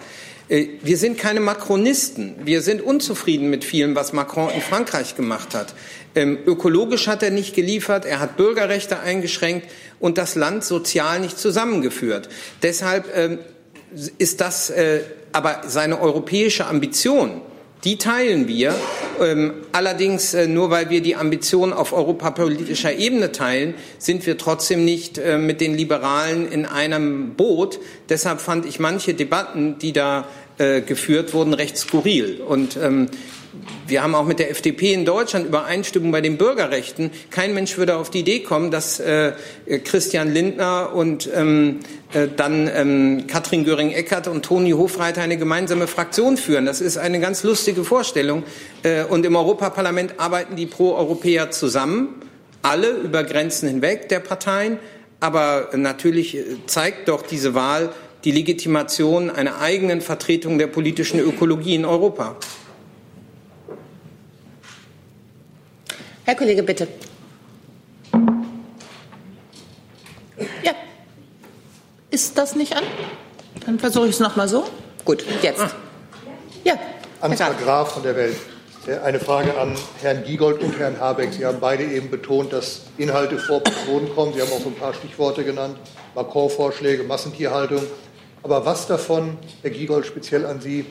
Äh, 0.49 0.67
wir 0.83 0.97
sind 0.97 1.19
keine 1.19 1.41
Macronisten. 1.41 2.35
Wir 2.45 2.63
sind 2.63 2.83
unzufrieden 2.83 3.51
mit 3.51 3.65
vielem, 3.65 3.95
was 3.95 4.13
Macron 4.13 4.51
in 4.51 4.61
Frankreich 4.61 5.15
gemacht 5.15 5.55
hat. 5.55 5.75
Ähm, 6.15 6.39
ökologisch 6.47 7.07
hat 7.07 7.23
er 7.23 7.31
nicht 7.31 7.55
geliefert, 7.55 8.05
er 8.05 8.21
hat 8.21 8.37
Bürgerrechte 8.37 9.01
eingeschränkt 9.01 9.67
und 9.99 10.19
das 10.19 10.35
Land 10.35 10.65
sozial 10.65 11.21
nicht 11.21 11.39
zusammengeführt. 11.39 12.29
Deshalb 12.63 13.07
ähm, 13.17 13.39
ist 14.19 14.41
das 14.41 14.69
äh, 14.71 15.01
aber 15.33 15.63
seine 15.67 16.01
europäische 16.01 16.67
Ambition, 16.67 17.41
die 17.85 17.99
teilen 17.99 18.49
wir. 18.49 18.75
Ähm, 19.21 19.53
allerdings, 19.73 20.35
äh, 20.35 20.47
nur 20.47 20.71
weil 20.71 20.91
wir 20.91 21.01
die 21.01 21.17
Ambition 21.17 21.73
auf 21.73 21.93
europapolitischer 21.93 22.95
Ebene 22.95 23.33
teilen, 23.33 23.75
sind 23.99 24.27
wir 24.27 24.39
trotzdem 24.39 24.85
nicht 24.85 25.19
äh, 25.19 25.39
mit 25.39 25.61
den 25.61 25.75
Liberalen 25.75 26.51
in 26.51 26.65
einem 26.65 27.35
Boot. 27.35 27.79
Deshalb 28.09 28.41
fand 28.41 28.67
ich 28.67 28.81
manche 28.81 29.15
Debatten, 29.15 29.79
die 29.79 29.93
da 29.93 30.27
äh, 30.59 30.81
geführt 30.81 31.35
wurden, 31.35 31.55
recht 31.55 31.77
skurril. 31.77 32.41
Und 32.41 32.77
ähm, 32.77 33.09
wir 33.87 34.03
haben 34.03 34.15
auch 34.15 34.25
mit 34.25 34.39
der 34.39 34.51
FDP 34.51 34.93
in 34.93 35.05
Deutschland 35.05 35.47
Übereinstimmung 35.47 36.11
bei 36.11 36.21
den 36.21 36.39
Bürgerrechten. 36.39 37.11
Kein 37.31 37.53
Mensch 37.55 37.77
würde 37.77 37.97
auf 37.97 38.11
die 38.11 38.21
Idee 38.21 38.41
kommen, 38.41 38.71
dass 38.71 38.99
äh, 39.01 39.33
Christian 39.85 40.33
Lindner 40.33 40.95
und 40.95 41.29
ähm, 41.35 41.81
äh, 42.13 42.29
dann 42.35 42.71
ähm, 42.75 43.27
Katrin 43.27 43.65
Göring-Eckardt 43.65 44.29
und 44.29 44.45
Toni 44.45 44.71
Hofreiter 44.71 45.23
eine 45.23 45.37
gemeinsame 45.37 45.87
Fraktion 45.87 46.37
führen. 46.37 46.65
Das 46.65 46.81
ist 46.81 46.97
eine 46.97 47.21
ganz 47.21 47.43
lustige 47.43 47.85
Vorstellung. 47.85 48.45
Äh, 48.83 49.05
und 49.05 49.27
im 49.27 49.37
Europaparlament 49.37 50.19
arbeiten 50.19 50.57
die 50.57 50.67
Pro-Europäer 50.67 51.51
zusammen, 51.51 52.23
alle 52.63 52.91
über 52.91 53.25
Grenzen 53.25 53.69
hinweg 53.69 54.09
der 54.09 54.21
Parteien. 54.21 54.79
Aber 55.21 55.69
natürlich 55.75 56.37
äh, 56.37 56.45
zeigt 56.67 57.09
doch 57.09 57.23
diese 57.23 57.55
Wahl 57.55 57.91
die 58.25 58.33
Legitimation 58.33 59.31
einer 59.31 59.61
eigenen 59.61 60.01
Vertretung 60.01 60.59
der 60.59 60.69
politischen 60.69 61.21
Ökologie 61.21 61.75
in 61.75 61.85
Europa. 61.85 62.37
Herr 66.25 66.37
Kollege, 66.37 66.63
bitte. 66.63 66.87
Ja. 70.63 70.73
Ist 72.11 72.39
das 72.39 72.55
nicht 72.55 72.77
an? 72.77 72.85
Dann 73.67 73.79
versuche 73.79 74.07
ich 74.07 74.15
es 74.15 74.21
noch 74.21 74.37
mal 74.37 74.49
so. 74.49 74.65
Gut, 75.05 75.25
jetzt. 75.43 75.61
Ah. 75.61 75.71
Ja. 76.65 76.75
Ansgar 77.21 77.55
Graf 77.55 77.95
von 77.95 78.05
der 78.05 78.15
Welt. 78.15 78.37
Eine 79.05 79.21
Frage 79.21 79.57
an 79.59 79.77
Herrn 80.01 80.25
Giegold 80.25 80.61
und 80.61 80.79
Herrn 80.79 80.99
Habeck. 80.99 81.33
Sie 81.33 81.45
haben 81.45 81.59
beide 81.61 81.85
eben 81.85 82.11
betont, 82.11 82.53
dass 82.53 82.83
Inhalte 82.99 83.39
vor 83.39 83.61
Personen 83.61 84.13
kommen. 84.15 84.33
Sie 84.35 84.41
haben 84.41 84.51
auch 84.53 84.61
so 84.61 84.69
ein 84.69 84.75
paar 84.75 84.95
Stichworte 84.95 85.45
genannt. 85.45 85.77
Macron-Vorschläge, 86.15 87.03
Massentierhaltung. 87.05 87.83
Aber 88.43 88.65
was 88.67 88.87
davon, 88.87 89.39
Herr 89.63 89.71
Giegold, 89.71 90.07
speziell 90.07 90.47
an 90.47 90.61
Sie, 90.61 90.85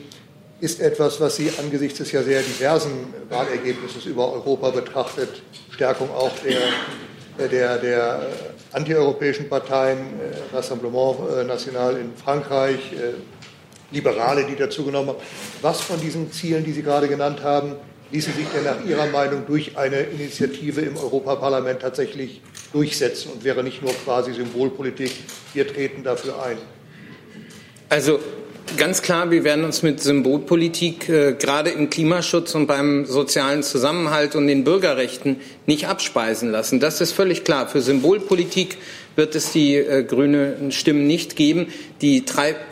ist 0.62 0.80
etwas, 0.80 1.20
was 1.20 1.34
Sie 1.34 1.50
angesichts 1.58 1.98
des 1.98 2.12
ja 2.12 2.22
sehr 2.22 2.40
diversen 2.40 3.12
Wahlergebnisses 3.28 4.06
über 4.06 4.32
Europa 4.32 4.70
betrachtet, 4.70 5.42
Stärkung 5.70 6.08
auch 6.12 6.30
der, 6.38 7.48
der, 7.48 7.78
der 7.78 8.26
antieuropäischen 8.70 9.48
Parteien, 9.48 9.98
äh, 9.98 10.54
Rassemblement 10.54 11.16
äh, 11.36 11.42
National 11.42 11.96
in 11.96 12.12
Frankreich, 12.16 12.78
äh, 12.92 13.14
Liberale, 13.92 14.44
die 14.44 14.54
dazugenommen 14.54 15.08
haben. 15.08 15.18
Was 15.62 15.80
von 15.80 16.00
diesen 16.00 16.30
Zielen, 16.30 16.64
die 16.64 16.72
Sie 16.72 16.82
gerade 16.84 17.08
genannt 17.08 17.42
haben, 17.42 17.74
ließe 18.12 18.30
sich 18.30 18.46
denn 18.54 18.62
nach 18.62 18.84
Ihrer 18.84 19.06
Meinung 19.06 19.44
durch 19.44 19.76
eine 19.76 19.96
Initiative 19.96 20.82
im 20.82 20.96
Europaparlament 20.96 21.82
tatsächlich 21.82 22.40
durchsetzen 22.72 23.32
und 23.32 23.42
wäre 23.42 23.64
nicht 23.64 23.82
nur 23.82 23.92
quasi 24.04 24.32
Symbolpolitik, 24.32 25.10
wir 25.54 25.66
treten 25.66 26.04
dafür 26.04 26.40
ein? 26.40 26.58
Also 27.88 28.20
Ganz 28.76 29.02
klar, 29.02 29.30
wir 29.30 29.44
werden 29.44 29.64
uns 29.64 29.82
mit 29.82 30.00
Symbolpolitik 30.00 31.08
äh, 31.08 31.34
gerade 31.34 31.70
im 31.70 31.90
Klimaschutz 31.90 32.54
und 32.54 32.66
beim 32.66 33.04
sozialen 33.04 33.62
Zusammenhalt 33.62 34.34
und 34.34 34.46
den 34.46 34.64
Bürgerrechten 34.64 35.36
nicht 35.66 35.88
abspeisen 35.88 36.50
lassen. 36.50 36.80
Das 36.80 37.00
ist 37.00 37.12
völlig 37.12 37.44
klar. 37.44 37.68
Für 37.68 37.82
Symbolpolitik 37.82 38.78
wird 39.14 39.34
es 39.34 39.52
die 39.52 39.76
äh, 39.76 40.04
grüne 40.04 40.56
Stimmen 40.70 41.06
nicht 41.06 41.36
geben. 41.36 41.66
Die, 42.00 42.24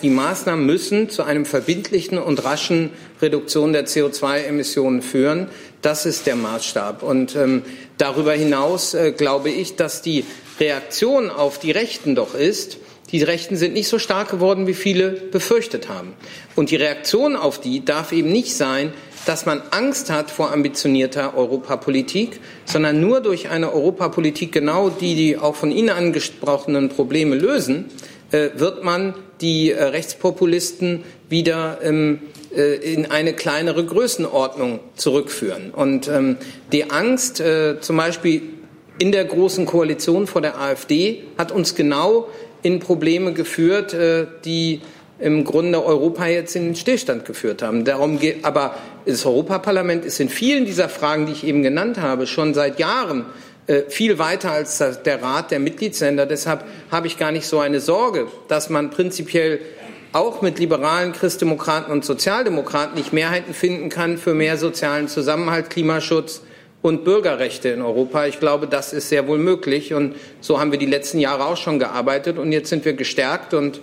die 0.02 0.10
Maßnahmen 0.10 0.64
müssen 0.64 1.10
zu 1.10 1.22
einem 1.22 1.44
verbindlichen 1.44 2.18
und 2.18 2.44
raschen 2.44 2.90
Reduktion 3.20 3.72
der 3.72 3.86
CO2-Emissionen 3.86 5.02
führen. 5.02 5.48
Das 5.82 6.06
ist 6.06 6.26
der 6.26 6.36
Maßstab. 6.36 7.02
Und 7.02 7.36
ähm, 7.36 7.62
darüber 7.98 8.32
hinaus 8.32 8.94
äh, 8.94 9.12
glaube 9.12 9.50
ich, 9.50 9.76
dass 9.76 10.02
die 10.02 10.24
Reaktion 10.58 11.30
auf 11.30 11.58
die 11.58 11.72
Rechten 11.72 12.14
doch 12.14 12.34
ist, 12.34 12.78
die 13.12 13.22
Rechten 13.22 13.56
sind 13.56 13.74
nicht 13.74 13.88
so 13.88 13.98
stark 13.98 14.30
geworden, 14.30 14.66
wie 14.66 14.74
viele 14.74 15.10
befürchtet 15.10 15.88
haben. 15.88 16.14
Und 16.56 16.70
die 16.70 16.76
Reaktion 16.76 17.36
auf 17.36 17.60
die 17.60 17.84
darf 17.84 18.12
eben 18.12 18.30
nicht 18.30 18.54
sein, 18.54 18.92
dass 19.26 19.46
man 19.46 19.62
Angst 19.70 20.10
hat 20.10 20.30
vor 20.30 20.52
ambitionierter 20.52 21.36
Europapolitik, 21.36 22.40
sondern 22.64 23.00
nur 23.00 23.20
durch 23.20 23.48
eine 23.50 23.72
Europapolitik, 23.72 24.52
genau 24.52 24.88
die 24.88 25.14
die 25.14 25.36
auch 25.36 25.54
von 25.54 25.70
Ihnen 25.70 25.90
angesprochenen 25.90 26.88
Probleme 26.88 27.36
lösen, 27.36 27.86
äh, 28.30 28.50
wird 28.54 28.84
man 28.84 29.14
die 29.40 29.72
äh, 29.72 29.82
Rechtspopulisten 29.82 31.02
wieder 31.28 31.78
ähm, 31.82 32.20
äh, 32.54 32.76
in 32.76 33.10
eine 33.10 33.32
kleinere 33.32 33.84
Größenordnung 33.84 34.80
zurückführen. 34.94 35.70
Und 35.72 36.06
ähm, 36.08 36.36
die 36.72 36.90
Angst, 36.90 37.42
zum 37.80 37.96
Beispiel 37.96 38.42
in 38.98 39.12
der 39.12 39.24
großen 39.24 39.66
Koalition 39.66 40.26
vor 40.26 40.42
der 40.42 40.60
AfD, 40.60 41.24
hat 41.38 41.52
uns 41.52 41.74
genau 41.74 42.28
in 42.62 42.80
Probleme 42.80 43.32
geführt, 43.32 43.94
äh, 43.94 44.26
die 44.44 44.80
im 45.18 45.44
Grunde 45.44 45.84
Europa 45.84 46.26
jetzt 46.26 46.56
in 46.56 46.64
den 46.64 46.76
Stillstand 46.76 47.24
geführt 47.24 47.62
haben. 47.62 47.84
Darum 47.84 48.18
geht, 48.18 48.44
aber 48.44 48.74
das 49.04 49.26
Europaparlament 49.26 50.04
ist 50.04 50.18
in 50.18 50.28
vielen 50.28 50.64
dieser 50.64 50.88
Fragen, 50.88 51.26
die 51.26 51.32
ich 51.32 51.44
eben 51.44 51.62
genannt 51.62 51.98
habe, 51.98 52.26
schon 52.26 52.54
seit 52.54 52.78
Jahren 52.78 53.26
äh, 53.66 53.82
viel 53.88 54.18
weiter 54.18 54.50
als 54.50 54.78
der 54.78 55.22
Rat 55.22 55.50
der 55.50 55.60
Mitgliedsländer. 55.60 56.26
Deshalb 56.26 56.64
habe 56.90 57.06
ich 57.06 57.18
gar 57.18 57.32
nicht 57.32 57.46
so 57.46 57.58
eine 57.58 57.80
Sorge, 57.80 58.28
dass 58.48 58.70
man 58.70 58.90
prinzipiell 58.90 59.60
auch 60.12 60.42
mit 60.42 60.58
Liberalen, 60.58 61.12
Christdemokraten 61.12 61.92
und 61.92 62.04
Sozialdemokraten 62.04 62.96
nicht 62.96 63.12
Mehrheiten 63.12 63.54
finden 63.54 63.90
kann 63.90 64.18
für 64.18 64.34
mehr 64.34 64.56
sozialen 64.56 65.06
Zusammenhalt, 65.06 65.70
Klimaschutz, 65.70 66.42
und 66.82 67.04
Bürgerrechte 67.04 67.68
in 67.68 67.82
Europa. 67.82 68.26
Ich 68.26 68.40
glaube, 68.40 68.66
das 68.66 68.92
ist 68.92 69.08
sehr 69.08 69.28
wohl 69.28 69.38
möglich. 69.38 69.92
Und 69.92 70.16
so 70.40 70.60
haben 70.60 70.72
wir 70.72 70.78
die 70.78 70.86
letzten 70.86 71.18
Jahre 71.18 71.46
auch 71.46 71.56
schon 71.56 71.78
gearbeitet. 71.78 72.38
Und 72.38 72.52
jetzt 72.52 72.70
sind 72.70 72.84
wir 72.84 72.94
gestärkt. 72.94 73.52
Und 73.54 73.80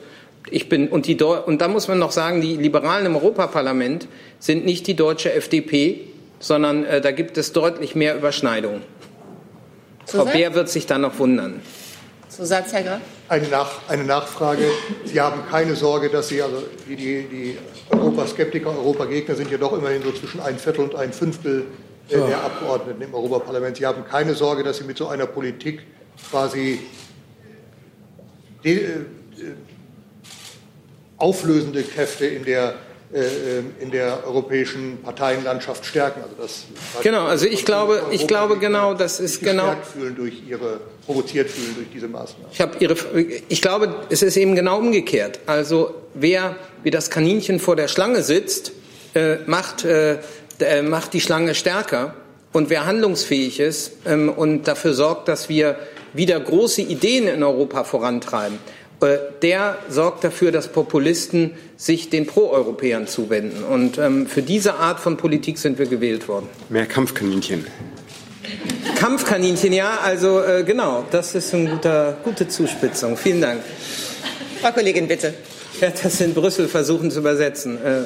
ich 0.49 0.69
bin, 0.69 0.87
und, 0.87 1.05
die, 1.05 1.21
und 1.21 1.61
da 1.61 1.67
muss 1.67 1.87
man 1.87 1.99
noch 1.99 2.11
sagen, 2.11 2.41
die 2.41 2.55
Liberalen 2.55 3.05
im 3.05 3.15
Europaparlament 3.15 4.07
sind 4.39 4.65
nicht 4.65 4.87
die 4.87 4.95
deutsche 4.95 5.33
FDP, 5.33 6.07
sondern 6.39 6.85
äh, 6.85 7.01
da 7.01 7.11
gibt 7.11 7.37
es 7.37 7.53
deutlich 7.53 7.95
mehr 7.95 8.15
Überschneidungen. 8.15 8.81
Frau 10.05 10.25
Beer 10.25 10.53
wird 10.53 10.69
sich 10.69 10.85
da 10.85 10.97
noch 10.97 11.19
wundern. 11.19 11.59
Zusatz, 12.29 12.71
Herr 12.71 12.83
Graf? 12.83 13.01
Eine, 13.29 13.47
Nach 13.47 13.71
eine 13.89 14.03
Nachfrage. 14.05 14.63
Sie 15.05 15.19
haben 15.19 15.41
keine 15.49 15.75
Sorge, 15.75 16.09
dass 16.09 16.29
Sie, 16.29 16.41
also 16.41 16.63
die, 16.87 16.95
die, 16.95 17.23
die 17.23 17.57
Europaskeptiker, 17.89 18.69
Europagegner 18.69 19.35
sind 19.35 19.51
ja 19.51 19.57
doch 19.57 19.73
immerhin 19.73 20.01
so 20.03 20.11
zwischen 20.11 20.39
ein 20.39 20.57
Viertel 20.57 20.81
und 20.81 20.95
ein 20.95 21.11
Fünftel 21.11 21.65
ja. 22.09 22.27
der 22.27 22.43
Abgeordneten 22.43 23.01
im 23.01 23.13
Europaparlament. 23.13 23.77
Sie 23.77 23.85
haben 23.85 24.05
keine 24.05 24.33
Sorge, 24.33 24.63
dass 24.63 24.77
Sie 24.77 24.83
mit 24.83 24.97
so 24.97 25.07
einer 25.07 25.25
Politik 25.25 25.81
quasi 26.29 26.79
de, 28.63 28.77
äh, 28.77 28.89
auflösende 31.17 31.83
Kräfte 31.83 32.25
in 32.25 32.45
der 32.45 32.75
äh, 33.13 33.59
in 33.81 33.89
der 33.89 34.27
europäischen 34.27 35.01
Parteienlandschaft 35.01 35.85
stärken. 35.85 36.21
Also 36.21 36.35
das 36.37 36.65
genau, 37.01 37.25
also 37.25 37.45
ich 37.45 37.63
glaube, 37.63 38.03
ich 38.11 38.27
glaube 38.27 38.57
genau, 38.59 38.95
das 38.95 39.21
ist 39.21 39.41
genau 39.41 39.75
fühlen 39.81 40.13
durch 40.13 40.43
ihre 40.45 40.81
provoziert 41.05 41.49
fühlen 41.49 41.73
durch 41.75 41.87
diese 41.93 42.09
Maßnahmen. 42.09 42.47
Ich 42.51 42.59
habe 42.59 42.75
ihre, 42.79 42.95
ich 43.47 43.61
glaube, 43.61 43.95
es 44.09 44.23
ist 44.23 44.35
eben 44.35 44.55
genau 44.55 44.77
umgekehrt. 44.79 45.39
Also 45.45 45.95
wer 46.15 46.57
wie 46.83 46.91
das 46.91 47.09
Kaninchen 47.09 47.61
vor 47.61 47.77
der 47.77 47.87
Schlange 47.87 48.23
sitzt, 48.23 48.73
äh, 49.15 49.37
macht 49.45 49.85
äh, 49.85 50.15
äh, 50.15 50.17
macht 50.83 51.13
die 51.13 51.21
Schlange 51.21 51.55
stärker. 51.55 52.13
Und 52.53 52.69
wer 52.69 52.85
handlungsfähig 52.85 53.59
ist 53.59 53.91
ähm, 54.05 54.29
und 54.29 54.67
dafür 54.67 54.93
sorgt, 54.93 55.27
dass 55.27 55.49
wir 55.49 55.77
wieder 56.13 56.39
große 56.39 56.81
Ideen 56.81 57.27
in 57.27 57.43
Europa 57.43 57.83
vorantreiben 57.83 58.57
äh, 58.99 59.17
der 59.43 59.77
sorgt 59.89 60.23
dafür, 60.23 60.51
dass 60.51 60.69
Populisten 60.69 61.51
sich 61.75 62.09
den 62.09 62.25
Proeuropäern 62.25 63.05
zuwenden. 63.07 63.63
Und 63.63 63.99
ähm, 63.99 64.25
für 64.25 64.41
diese 64.41 64.75
Art 64.75 64.99
von 64.99 65.17
Politik 65.17 65.59
sind 65.59 65.77
wir 65.77 65.85
gewählt 65.85 66.27
worden. 66.27 66.47
Mehr 66.69 66.87
Kampfkaninchen. 66.87 67.67
Kampfkaninchen, 68.95 69.73
ja, 69.73 69.99
also 70.03 70.41
äh, 70.41 70.63
genau, 70.63 71.05
das 71.11 71.35
ist 71.35 71.53
eine 71.53 71.69
guter, 71.69 72.17
gute 72.23 72.47
Zuspitzung. 72.47 73.15
Vielen 73.17 73.41
Dank. 73.41 73.61
Frau 74.61 74.71
Kollegin, 74.71 75.07
bitte. 75.07 75.35
Ich 75.77 75.81
werde 75.83 75.99
das 76.01 76.19
in 76.21 76.33
Brüssel 76.33 76.67
versuchen 76.67 77.11
zu 77.11 77.19
übersetzen. 77.19 77.77
Äh, 77.85 78.01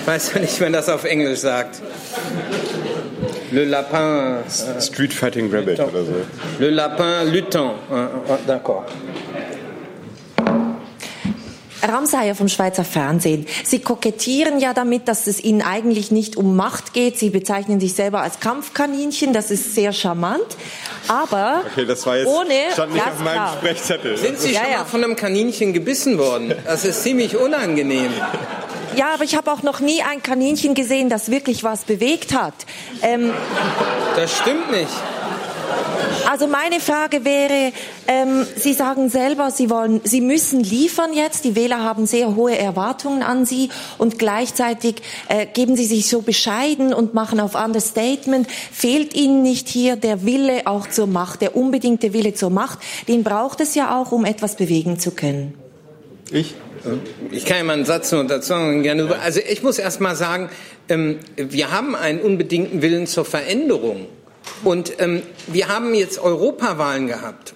ich 0.00 0.06
weiß 0.06 0.34
ja 0.34 0.40
nicht, 0.40 0.56
wie 0.56 0.62
man 0.62 0.72
das 0.72 0.88
auf 0.88 1.02
Englisch 1.02 1.40
sagt. 1.40 1.82
Le 3.50 3.64
lapin. 3.64 4.36
Äh, 4.36 4.80
Street 4.80 5.12
Fighting 5.12 5.52
Rabbit 5.52 5.80
oder 5.80 6.04
so. 6.04 6.14
Le 6.60 6.70
lapin 6.70 7.32
lutin. 7.32 7.72
Äh, 7.90 8.04
äh, 8.04 8.38
d'accord. 8.46 8.84
Ramsayer 11.82 12.34
vom 12.34 12.48
Schweizer 12.48 12.84
Fernsehen. 12.84 13.46
Sie 13.64 13.80
kokettieren 13.80 14.60
ja 14.60 14.72
damit, 14.72 15.08
dass 15.08 15.26
es 15.26 15.42
Ihnen 15.42 15.62
eigentlich 15.62 16.10
nicht 16.10 16.36
um 16.36 16.56
Macht 16.56 16.92
geht. 16.92 17.18
Sie 17.18 17.30
bezeichnen 17.30 17.80
sich 17.80 17.94
selber 17.94 18.22
als 18.22 18.40
Kampfkaninchen. 18.40 19.32
Das 19.32 19.50
ist 19.50 19.74
sehr 19.74 19.92
charmant. 19.92 20.46
Aber 21.08 21.62
okay, 21.70 21.84
das 21.84 22.06
war 22.06 22.16
jetzt, 22.16 22.28
ohne 22.28 22.54
stand 22.72 22.92
nicht 22.94 23.06
auf 23.06 23.18
meinem 23.18 23.34
klar. 23.34 23.56
Sprechzettel. 23.58 24.16
Sind 24.16 24.38
Sie 24.38 24.52
ja, 24.52 24.60
schon 24.60 24.70
ja. 24.70 24.78
mal 24.78 24.84
von 24.84 25.04
einem 25.04 25.16
Kaninchen 25.16 25.72
gebissen 25.72 26.18
worden? 26.18 26.54
Das 26.64 26.84
ist 26.84 27.02
ziemlich 27.02 27.36
unangenehm. 27.36 28.12
Ja, 28.96 29.14
aber 29.14 29.24
ich 29.24 29.36
habe 29.36 29.50
auch 29.50 29.62
noch 29.62 29.80
nie 29.80 30.02
ein 30.02 30.22
Kaninchen 30.22 30.74
gesehen, 30.74 31.08
das 31.08 31.30
wirklich 31.30 31.64
was 31.64 31.84
bewegt 31.84 32.34
hat. 32.34 32.54
Ähm, 33.00 33.32
das 34.16 34.36
stimmt 34.36 34.70
nicht. 34.70 34.90
Also 36.32 36.46
meine 36.46 36.80
Frage 36.80 37.26
wäre, 37.26 37.74
ähm, 38.08 38.46
Sie 38.56 38.72
sagen 38.72 39.10
selber, 39.10 39.50
Sie, 39.50 39.68
wollen, 39.68 40.00
Sie 40.02 40.22
müssen 40.22 40.60
liefern 40.64 41.12
jetzt. 41.12 41.44
Die 41.44 41.54
Wähler 41.56 41.80
haben 41.80 42.06
sehr 42.06 42.34
hohe 42.34 42.56
Erwartungen 42.56 43.22
an 43.22 43.44
Sie 43.44 43.68
und 43.98 44.18
gleichzeitig 44.18 45.02
äh, 45.28 45.44
geben 45.44 45.76
Sie 45.76 45.84
sich 45.84 46.08
so 46.08 46.22
bescheiden 46.22 46.94
und 46.94 47.12
machen 47.12 47.38
auf 47.38 47.54
Understatement. 47.54 48.50
Fehlt 48.50 49.14
Ihnen 49.14 49.42
nicht 49.42 49.68
hier 49.68 49.96
der 49.96 50.24
Wille 50.24 50.62
auch 50.66 50.88
zur 50.88 51.06
Macht, 51.06 51.42
der 51.42 51.54
unbedingte 51.54 52.14
Wille 52.14 52.32
zur 52.32 52.48
Macht? 52.48 52.78
Den 53.08 53.24
braucht 53.24 53.60
es 53.60 53.74
ja 53.74 54.00
auch, 54.00 54.10
um 54.10 54.24
etwas 54.24 54.56
bewegen 54.56 54.98
zu 54.98 55.10
können. 55.10 55.52
Ich? 56.30 56.54
Ich 57.30 57.44
kann 57.44 57.58
ja 57.58 57.64
mal 57.64 57.74
einen 57.74 57.84
Satz 57.84 58.10
nur 58.10 58.24
dazu 58.24 58.48
sagen. 58.48 58.88
Also 59.22 59.40
ich 59.46 59.62
muss 59.62 59.78
erst 59.78 60.00
mal 60.00 60.16
sagen, 60.16 60.48
ähm, 60.88 61.18
wir 61.36 61.70
haben 61.70 61.94
einen 61.94 62.20
unbedingten 62.22 62.80
Willen 62.80 63.06
zur 63.06 63.26
Veränderung. 63.26 64.06
Und 64.64 65.00
ähm, 65.00 65.22
wir 65.46 65.68
haben 65.68 65.94
jetzt 65.94 66.18
Europawahlen 66.18 67.06
gehabt. 67.06 67.54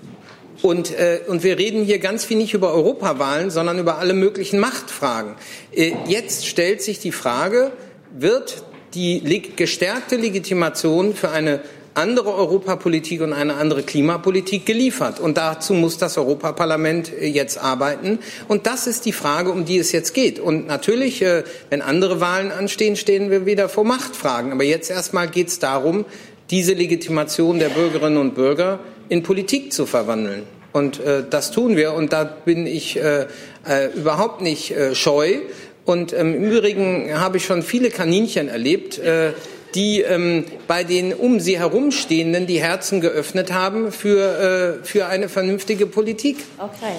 Und, 0.63 0.93
äh, 0.93 1.21
und 1.29 1.43
wir 1.43 1.59
reden 1.59 1.85
hier 1.85 1.99
ganz 1.99 2.25
viel 2.25 2.37
nicht 2.37 2.55
über 2.55 2.73
Europawahlen, 2.73 3.51
sondern 3.51 3.79
über 3.79 3.99
alle 3.99 4.15
möglichen 4.15 4.59
Machtfragen. 4.59 5.35
Äh, 5.73 5.93
jetzt 6.09 6.47
stellt 6.47 6.83
sich 6.83 6.99
die 6.99 7.13
Frage, 7.13 7.73
wird 8.17 8.65
die 8.95 9.43
gestärkte 9.57 10.17
Legitimation 10.17 11.15
für 11.15 11.31
eine 11.31 11.61
andere 11.97 12.35
Europapolitik 12.35 13.23
und 13.23 13.33
eine 13.33 13.55
andere 13.55 13.83
Klimapolitik 13.83 14.67
geliefert. 14.67 15.19
Und 15.19 15.39
dazu 15.39 15.73
muss 15.73 15.97
das 15.97 16.19
Europaparlament 16.19 17.13
äh, 17.13 17.27
jetzt 17.27 17.59
arbeiten. 17.59 18.19
Und 18.49 18.67
das 18.67 18.87
ist 18.87 19.07
die 19.07 19.13
Frage, 19.13 19.51
um 19.51 19.65
die 19.65 19.79
es 19.79 19.93
jetzt 19.93 20.13
geht. 20.13 20.39
Und 20.39 20.67
natürlich, 20.67 21.23
äh, 21.23 21.45
wenn 21.71 21.83
andere 21.83 22.21
Wahlen 22.21 22.51
anstehen, 22.51 22.97
stehen 22.97 23.31
wir 23.31 23.47
wieder 23.47 23.69
vor 23.69 23.85
Machtfragen. 23.85 24.53
Aber 24.53 24.65
jetzt 24.65 24.91
erstmal 24.91 25.29
geht 25.29 25.49
es 25.49 25.59
darum, 25.59 26.05
diese 26.51 26.75
Legitimation 26.75 27.59
der 27.59 27.69
Bürgerinnen 27.69 28.19
und 28.19 28.35
Bürger 28.35 28.81
in 29.09 29.23
Politik 29.23 29.73
zu 29.73 29.87
verwandeln. 29.87 30.45
Und 30.73 31.01
äh, 31.01 31.25
das 31.29 31.51
tun 31.53 31.77
wir. 31.77 31.95
Und 31.95 32.13
da 32.13 32.25
bin 32.25 32.67
ich 32.67 32.97
äh, 32.97 33.27
äh, 33.67 33.87
überhaupt 33.95 34.43
nicht 34.43 34.73
äh, 34.73 34.95
scheu. 34.95 35.39
Und 35.85 36.13
ähm, 36.13 36.35
im 36.35 36.45
Übrigen 36.45 37.19
habe 37.19 37.39
ich 37.39 37.47
schon 37.47 37.63
viele 37.63 37.91
Kaninchen 37.91 38.49
erlebt, 38.49 38.99
äh, 38.99 39.33
die 39.75 40.01
ähm, 40.01 40.45
bei 40.67 40.85
den 40.85 41.15
um 41.15 41.41
sie 41.41 41.59
herumstehenden 41.59 42.47
die 42.47 42.61
Herzen 42.61 43.01
geöffnet 43.01 43.53
haben 43.53 43.93
für, 43.93 44.81
äh, 44.83 44.85
für 44.85 45.07
eine 45.07 45.29
vernünftige 45.29 45.87
Politik. 45.87 46.39
Okay. 46.59 46.97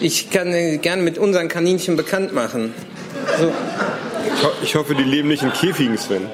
Ich 0.00 0.30
kann 0.30 0.52
äh, 0.52 0.78
gerne 0.78 1.02
mit 1.02 1.18
unseren 1.18 1.48
Kaninchen 1.48 1.96
bekannt 1.96 2.32
machen. 2.32 2.74
So. 3.38 3.52
Ich, 4.26 4.44
ho 4.44 4.48
ich 4.62 4.74
hoffe, 4.74 4.94
die 4.94 5.02
leben 5.02 5.28
nicht 5.28 5.42
in 5.42 5.52
Käfigen, 5.52 5.98
Sven. 5.98 6.26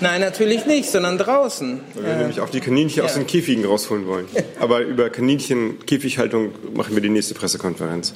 Nein, 0.00 0.20
natürlich 0.22 0.66
nicht, 0.66 0.90
sondern 0.90 1.18
draußen. 1.18 1.80
Weil 1.94 2.04
wir 2.04 2.12
äh, 2.12 2.16
nämlich 2.18 2.40
auch 2.40 2.48
die 2.48 2.60
Kaninchen 2.60 2.98
ja. 2.98 3.04
aus 3.04 3.14
den 3.14 3.26
Käfigen 3.26 3.64
rausholen 3.64 4.06
wollen. 4.06 4.26
Aber 4.60 4.80
über 4.80 5.10
Kaninchen-Käfighaltung 5.10 6.52
machen 6.74 6.94
wir 6.94 7.02
die 7.02 7.10
nächste 7.10 7.34
Pressekonferenz. 7.34 8.14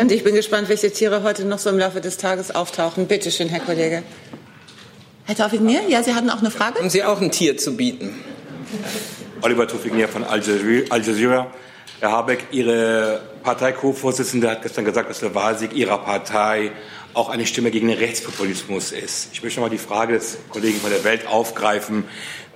Und 0.00 0.12
ich 0.12 0.22
bin 0.22 0.34
gespannt, 0.34 0.68
welche 0.68 0.92
Tiere 0.92 1.22
heute 1.22 1.44
noch 1.44 1.58
so 1.58 1.70
im 1.70 1.78
Laufe 1.78 2.00
des 2.00 2.18
Tages 2.18 2.54
auftauchen. 2.54 3.06
Bitte 3.06 3.30
schön, 3.30 3.48
Herr 3.48 3.60
Kollege. 3.60 4.02
Herr 5.24 5.36
Taufik 5.36 5.60
Mir, 5.60 5.80
ja, 5.88 6.02
Sie 6.02 6.14
hatten 6.14 6.30
auch 6.30 6.38
eine 6.38 6.50
Frage? 6.50 6.78
Haben 6.78 6.90
Sie 6.90 7.02
auch 7.02 7.20
ein 7.20 7.30
Tier 7.30 7.56
zu 7.56 7.76
bieten? 7.76 8.14
Oliver 9.42 9.66
Taufik 9.66 9.92
Mir 9.92 10.08
von 10.08 10.24
Al 10.24 10.40
Jazeera. 10.40 11.50
Herr 12.00 12.12
Habeck, 12.12 12.46
Ihre 12.52 13.22
Partei-Co-Vorsitzende 13.42 14.50
hat 14.50 14.62
gestern 14.62 14.84
gesagt, 14.84 15.10
dass 15.10 15.20
der 15.20 15.34
Wahlsieg 15.34 15.74
Ihrer 15.74 15.98
Partei 15.98 16.70
auch 17.14 17.28
eine 17.28 17.46
Stimme 17.46 17.70
gegen 17.70 17.88
den 17.88 17.98
Rechtspopulismus 17.98 18.92
ist. 18.92 19.30
Ich 19.32 19.42
möchte 19.42 19.60
noch 19.60 19.68
mal 19.68 19.70
die 19.70 19.78
Frage 19.78 20.14
des 20.14 20.38
Kollegen 20.50 20.80
von 20.80 20.90
der 20.90 21.04
Welt 21.04 21.26
aufgreifen. 21.26 22.04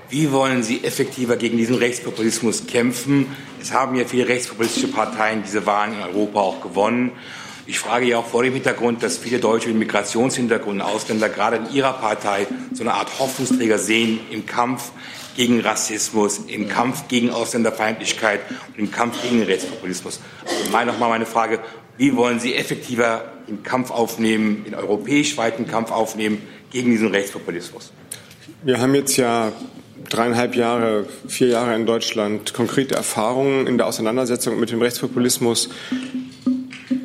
Wie 0.09 0.31
wollen 0.31 0.63
Sie 0.63 0.85
effektiver 0.85 1.37
gegen 1.37 1.57
diesen 1.57 1.77
Rechtspopulismus 1.77 2.67
kämpfen? 2.67 3.35
Es 3.61 3.73
haben 3.73 3.97
ja 3.97 4.05
viele 4.05 4.29
rechtspopulistische 4.29 4.89
Parteien 4.89 5.43
diese 5.43 5.65
Wahlen 5.65 5.95
in 5.95 6.03
Europa 6.03 6.41
auch 6.41 6.61
gewonnen. 6.61 7.13
Ich 7.65 7.79
frage 7.79 8.07
ja 8.07 8.19
auch 8.19 8.27
vor 8.27 8.43
dem 8.43 8.53
Hintergrund, 8.53 9.03
dass 9.03 9.19
viele 9.19 9.39
Deutsche 9.39 9.69
mit 9.69 9.79
Migrationshintergrund, 9.79 10.83
Ausländer 10.83 11.29
gerade 11.29 11.57
in 11.57 11.73
ihrer 11.73 11.93
Partei 11.95 12.47
so 12.73 12.83
eine 12.83 12.93
Art 12.93 13.21
Hoffnungsträger 13.21 13.79
sehen 13.79 14.21
im 14.31 14.47
Kampf 14.47 14.91
gegen 15.37 15.61
Rassismus, 15.61 16.41
im 16.49 16.69
Kampf 16.69 17.09
gegen 17.09 17.31
Ausländerfeindlichkeit 17.31 18.41
und 18.69 18.79
im 18.79 18.91
Kampf 18.91 19.23
gegen 19.23 19.43
Rechtspopulismus. 19.43 20.21
Also 20.45 20.71
meine, 20.71 20.93
nochmal 20.93 21.09
meine 21.09 21.25
Frage, 21.25 21.61
wie 21.97 22.17
wollen 22.17 22.41
Sie 22.41 22.55
effektiver 22.55 23.32
den 23.49 23.63
Kampf 23.63 23.91
aufnehmen, 23.91 24.65
den 24.65 24.75
europäisch 24.75 25.37
weiten 25.37 25.67
Kampf 25.67 25.91
aufnehmen 25.91 26.43
gegen 26.71 26.91
diesen 26.91 27.09
Rechtspopulismus? 27.09 27.93
Wir 28.63 28.81
haben 28.81 28.95
jetzt 28.95 29.17
ja 29.17 29.53
dreieinhalb 30.09 30.55
Jahre, 30.55 31.07
vier 31.27 31.49
Jahre 31.49 31.75
in 31.75 31.87
Deutschland 31.87 32.55
konkrete 32.55 32.95
Erfahrungen 32.95 33.67
in 33.67 33.79
der 33.79 33.87
Auseinandersetzung 33.87 34.59
mit 34.59 34.71
dem 34.71 34.81
Rechtspopulismus 34.81 35.69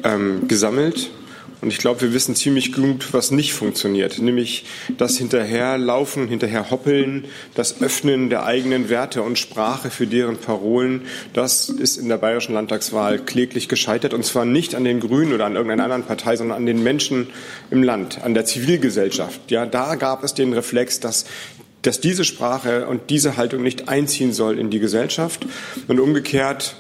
ähm, 0.03 0.47
gesammelt. 0.47 1.09
Und 1.59 1.69
ich 1.69 1.79
glaube, 1.79 2.01
wir 2.01 2.13
wissen 2.13 2.35
ziemlich 2.35 2.71
gut, 2.71 3.13
was 3.13 3.31
nicht 3.31 3.53
funktioniert, 3.53 4.19
nämlich 4.19 4.65
das 4.97 5.17
Hinterherlaufen, 5.17 6.27
Hinterherhoppeln, 6.27 7.25
das 7.55 7.81
Öffnen 7.81 8.29
der 8.29 8.45
eigenen 8.45 8.89
Werte 8.89 9.23
und 9.23 9.39
Sprache 9.39 9.89
für 9.89 10.05
deren 10.05 10.37
Parolen. 10.37 11.01
Das 11.33 11.69
ist 11.69 11.97
in 11.97 12.09
der 12.09 12.17
bayerischen 12.17 12.53
Landtagswahl 12.53 13.17
kläglich 13.19 13.67
gescheitert 13.67 14.13
und 14.13 14.23
zwar 14.23 14.45
nicht 14.45 14.75
an 14.75 14.83
den 14.83 14.99
Grünen 14.99 15.33
oder 15.33 15.45
an 15.45 15.55
irgendeiner 15.55 15.85
anderen 15.85 16.03
Partei, 16.03 16.35
sondern 16.35 16.57
an 16.57 16.65
den 16.67 16.83
Menschen 16.83 17.27
im 17.71 17.81
Land, 17.81 18.23
an 18.23 18.35
der 18.35 18.45
Zivilgesellschaft. 18.45 19.49
Ja, 19.49 19.65
da 19.65 19.95
gab 19.95 20.23
es 20.23 20.33
den 20.35 20.53
Reflex, 20.53 20.99
dass 20.99 21.25
dass 21.83 22.01
diese 22.01 22.25
Sprache 22.25 22.87
und 22.87 23.09
diese 23.11 23.37
Haltung 23.37 23.63
nicht 23.63 23.87
einziehen 23.87 24.33
soll 24.33 24.59
in 24.59 24.69
die 24.69 24.79
Gesellschaft 24.79 25.45
und 25.87 26.01
umgekehrt 26.01 26.75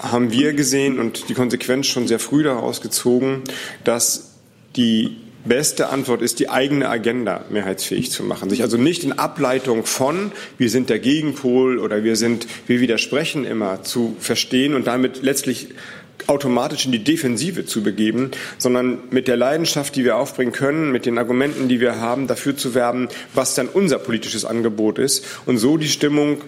haben 0.00 0.32
wir 0.32 0.54
gesehen 0.54 0.98
und 0.98 1.28
die 1.28 1.34
Konsequenz 1.34 1.86
schon 1.86 2.08
sehr 2.08 2.18
früh 2.18 2.42
daraus 2.42 2.80
gezogen, 2.80 3.42
dass 3.84 4.32
die 4.76 5.16
beste 5.44 5.88
Antwort 5.88 6.22
ist, 6.22 6.38
die 6.38 6.50
eigene 6.50 6.88
Agenda 6.88 7.44
mehrheitsfähig 7.50 8.10
zu 8.10 8.22
machen. 8.22 8.50
Sich 8.50 8.62
also 8.62 8.76
nicht 8.76 9.04
in 9.04 9.12
Ableitung 9.12 9.84
von, 9.84 10.32
wir 10.58 10.70
sind 10.70 10.90
der 10.90 10.98
Gegenpol 10.98 11.78
oder 11.78 12.04
wir 12.04 12.16
sind, 12.16 12.46
wir 12.66 12.80
widersprechen 12.80 13.44
immer 13.44 13.82
zu 13.82 14.16
verstehen 14.18 14.74
und 14.74 14.86
damit 14.86 15.22
letztlich 15.22 15.68
automatisch 16.26 16.84
in 16.84 16.92
die 16.92 17.02
Defensive 17.02 17.64
zu 17.64 17.82
begeben, 17.82 18.30
sondern 18.58 18.98
mit 19.10 19.28
der 19.28 19.36
Leidenschaft, 19.36 19.96
die 19.96 20.04
wir 20.04 20.16
aufbringen 20.16 20.52
können, 20.52 20.92
mit 20.92 21.06
den 21.06 21.18
Argumenten, 21.18 21.68
die 21.68 21.80
wir 21.80 21.98
haben, 21.98 22.26
dafür 22.26 22.56
zu 22.56 22.74
werben, 22.74 23.08
was 23.34 23.54
dann 23.54 23.68
unser 23.68 23.98
politisches 23.98 24.44
Angebot 24.44 24.98
ist 24.98 25.24
und 25.46 25.58
so 25.58 25.78
die 25.78 25.88
Stimmung 25.88 26.42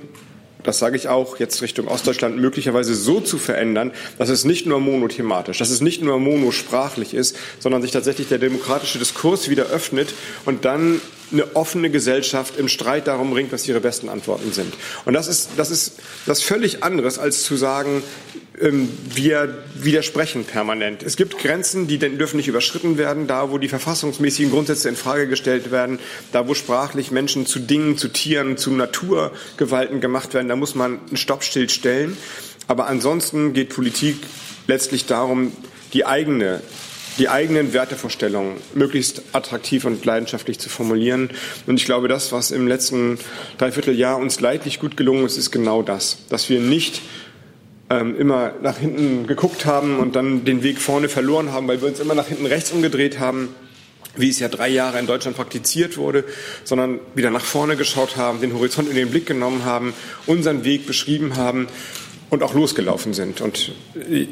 das 0.65 0.79
sage 0.79 0.97
ich 0.97 1.09
auch 1.09 1.39
jetzt 1.39 1.63
Richtung 1.63 1.89
Ostdeutschland, 1.89 2.37
möglicherweise 2.37 2.95
so 2.95 3.21
zu 3.21 3.39
verändern, 3.39 3.93
dass 4.19 4.29
es 4.29 4.45
nicht 4.45 4.67
nur 4.67 4.81
monothematisch, 4.81 5.59
dass 5.59 5.71
es 5.71 5.81
nicht 5.81 6.03
nur 6.03 6.19
monosprachlich 6.19 7.15
ist, 7.15 7.37
sondern 7.59 7.83
sich 7.83 7.91
tatsächlich 7.91 8.29
der 8.29 8.39
demokratische 8.39 8.99
Diskurs 8.99 9.49
wieder 9.49 9.67
öffnet 9.67 10.15
und 10.45 10.65
dann 10.65 11.01
eine 11.31 11.57
offene 11.57 11.91
Gesellschaft 11.91 12.59
im 12.59 12.69
Streit 12.69 13.07
darum 13.07 13.33
ringt, 13.33 13.53
was 13.53 13.67
ihre 13.67 13.81
besten 13.81 14.09
Antworten 14.09 14.53
sind. 14.53 14.75
Und 15.05 15.15
das 15.15 15.29
ist, 15.29 15.51
das 15.57 15.71
ist 15.71 15.95
das 16.27 16.43
völlig 16.43 16.83
anderes, 16.83 17.19
als 17.19 17.43
zu 17.43 17.57
sagen, 17.57 18.03
ähm, 18.61 18.89
wir 19.15 19.65
widersprechen 19.75 20.45
permanent. 20.45 21.03
Es 21.03 21.17
gibt 21.17 21.39
Grenzen, 21.39 21.87
die 21.87 21.99
dürfen 21.99 22.37
nicht 22.37 22.49
überschritten 22.49 22.99
werden, 22.99 23.27
da 23.27 23.51
wo 23.51 23.59
die 23.59 23.69
verfassungsmäßigen 23.69 24.53
Grundsätze 24.53 24.89
in 24.89 24.97
Frage 24.97 25.27
gestellt 25.27 25.71
werden, 25.71 25.99
da 26.33 26.47
wo 26.49 26.55
sprachlich 26.55 27.11
Menschen 27.11 27.47
zu 27.47 27.59
Dingen, 27.59 27.97
zu 27.97 28.09
Tieren, 28.09 28.57
zu 28.57 28.71
Naturgewalten 28.71 30.01
gemacht 30.01 30.35
werden, 30.35 30.49
da 30.49 30.57
muss 30.57 30.75
man 30.75 31.01
ein 31.11 31.17
Stoppschild 31.17 31.71
stellen. 31.71 32.17
Aber 32.69 32.87
ansonsten 32.87 33.53
geht 33.53 33.71
Politik 33.71 34.17
letztlich 34.67 35.07
darum, 35.07 35.53
die 35.93 36.07
eigene 36.07 36.63
die 37.19 37.29
eigenen 37.29 37.73
Wertevorstellungen 37.73 38.57
möglichst 38.75 39.23
attraktiv 39.33 39.85
und 39.85 40.05
leidenschaftlich 40.05 40.59
zu 40.59 40.69
formulieren. 40.69 41.31
Und 41.67 41.77
ich 41.77 41.85
glaube, 41.85 42.09
das, 42.09 42.33
was 42.33 42.51
im 42.51 42.67
letzten 42.67 43.19
Dreivierteljahr 43.59 44.17
uns 44.17 44.41
leidlich 44.41 44.81
gut 44.81 44.97
gelungen 44.97 45.27
ist, 45.27 45.37
ist 45.37 45.51
genau 45.51 45.83
das, 45.83 46.27
dass 46.29 46.49
wir 46.49 46.61
nicht 46.61 47.03
ähm, 47.91 48.19
immer 48.19 48.55
nach 48.63 48.79
hinten 48.79 49.27
geguckt 49.27 49.67
haben 49.67 49.99
und 49.99 50.17
dann 50.17 50.45
den 50.45 50.63
Weg 50.63 50.79
vorne 50.79 51.09
verloren 51.09 51.53
haben, 51.53 51.69
weil 51.69 51.81
wir 51.81 51.89
uns 51.89 52.01
immer 52.01 52.15
nach 52.15 52.29
hinten 52.29 52.47
rechts 52.47 52.73
umgedreht 52.73 53.19
haben, 53.19 53.55
wie 54.17 54.29
es 54.29 54.39
ja 54.41 54.49
drei 54.49 54.69
Jahre 54.69 54.99
in 54.99 55.07
Deutschland 55.07 55.37
praktiziert 55.37 55.97
wurde, 55.97 56.25
sondern 56.65 57.01
wieder 57.15 57.31
nach 57.31 57.45
vorne 57.45 57.77
geschaut 57.77 58.17
haben, 58.17 58.41
den 58.41 58.55
Horizont 58.55 58.89
in 58.89 58.97
den 58.97 59.11
Blick 59.11 59.27
genommen 59.27 59.65
haben, 59.65 59.95
unseren 60.27 60.65
Weg 60.65 60.87
beschrieben 60.87 61.37
haben 61.37 61.69
und 62.33 62.43
auch 62.43 62.55
losgelaufen 62.55 63.13
sind. 63.13 63.43
Und 63.43 63.73
äh, 63.95 64.27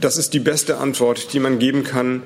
das 0.00 0.16
ist 0.16 0.34
die 0.34 0.38
beste 0.38 0.78
Antwort, 0.78 1.32
die 1.32 1.40
man 1.40 1.58
geben 1.58 1.82
kann. 1.82 2.22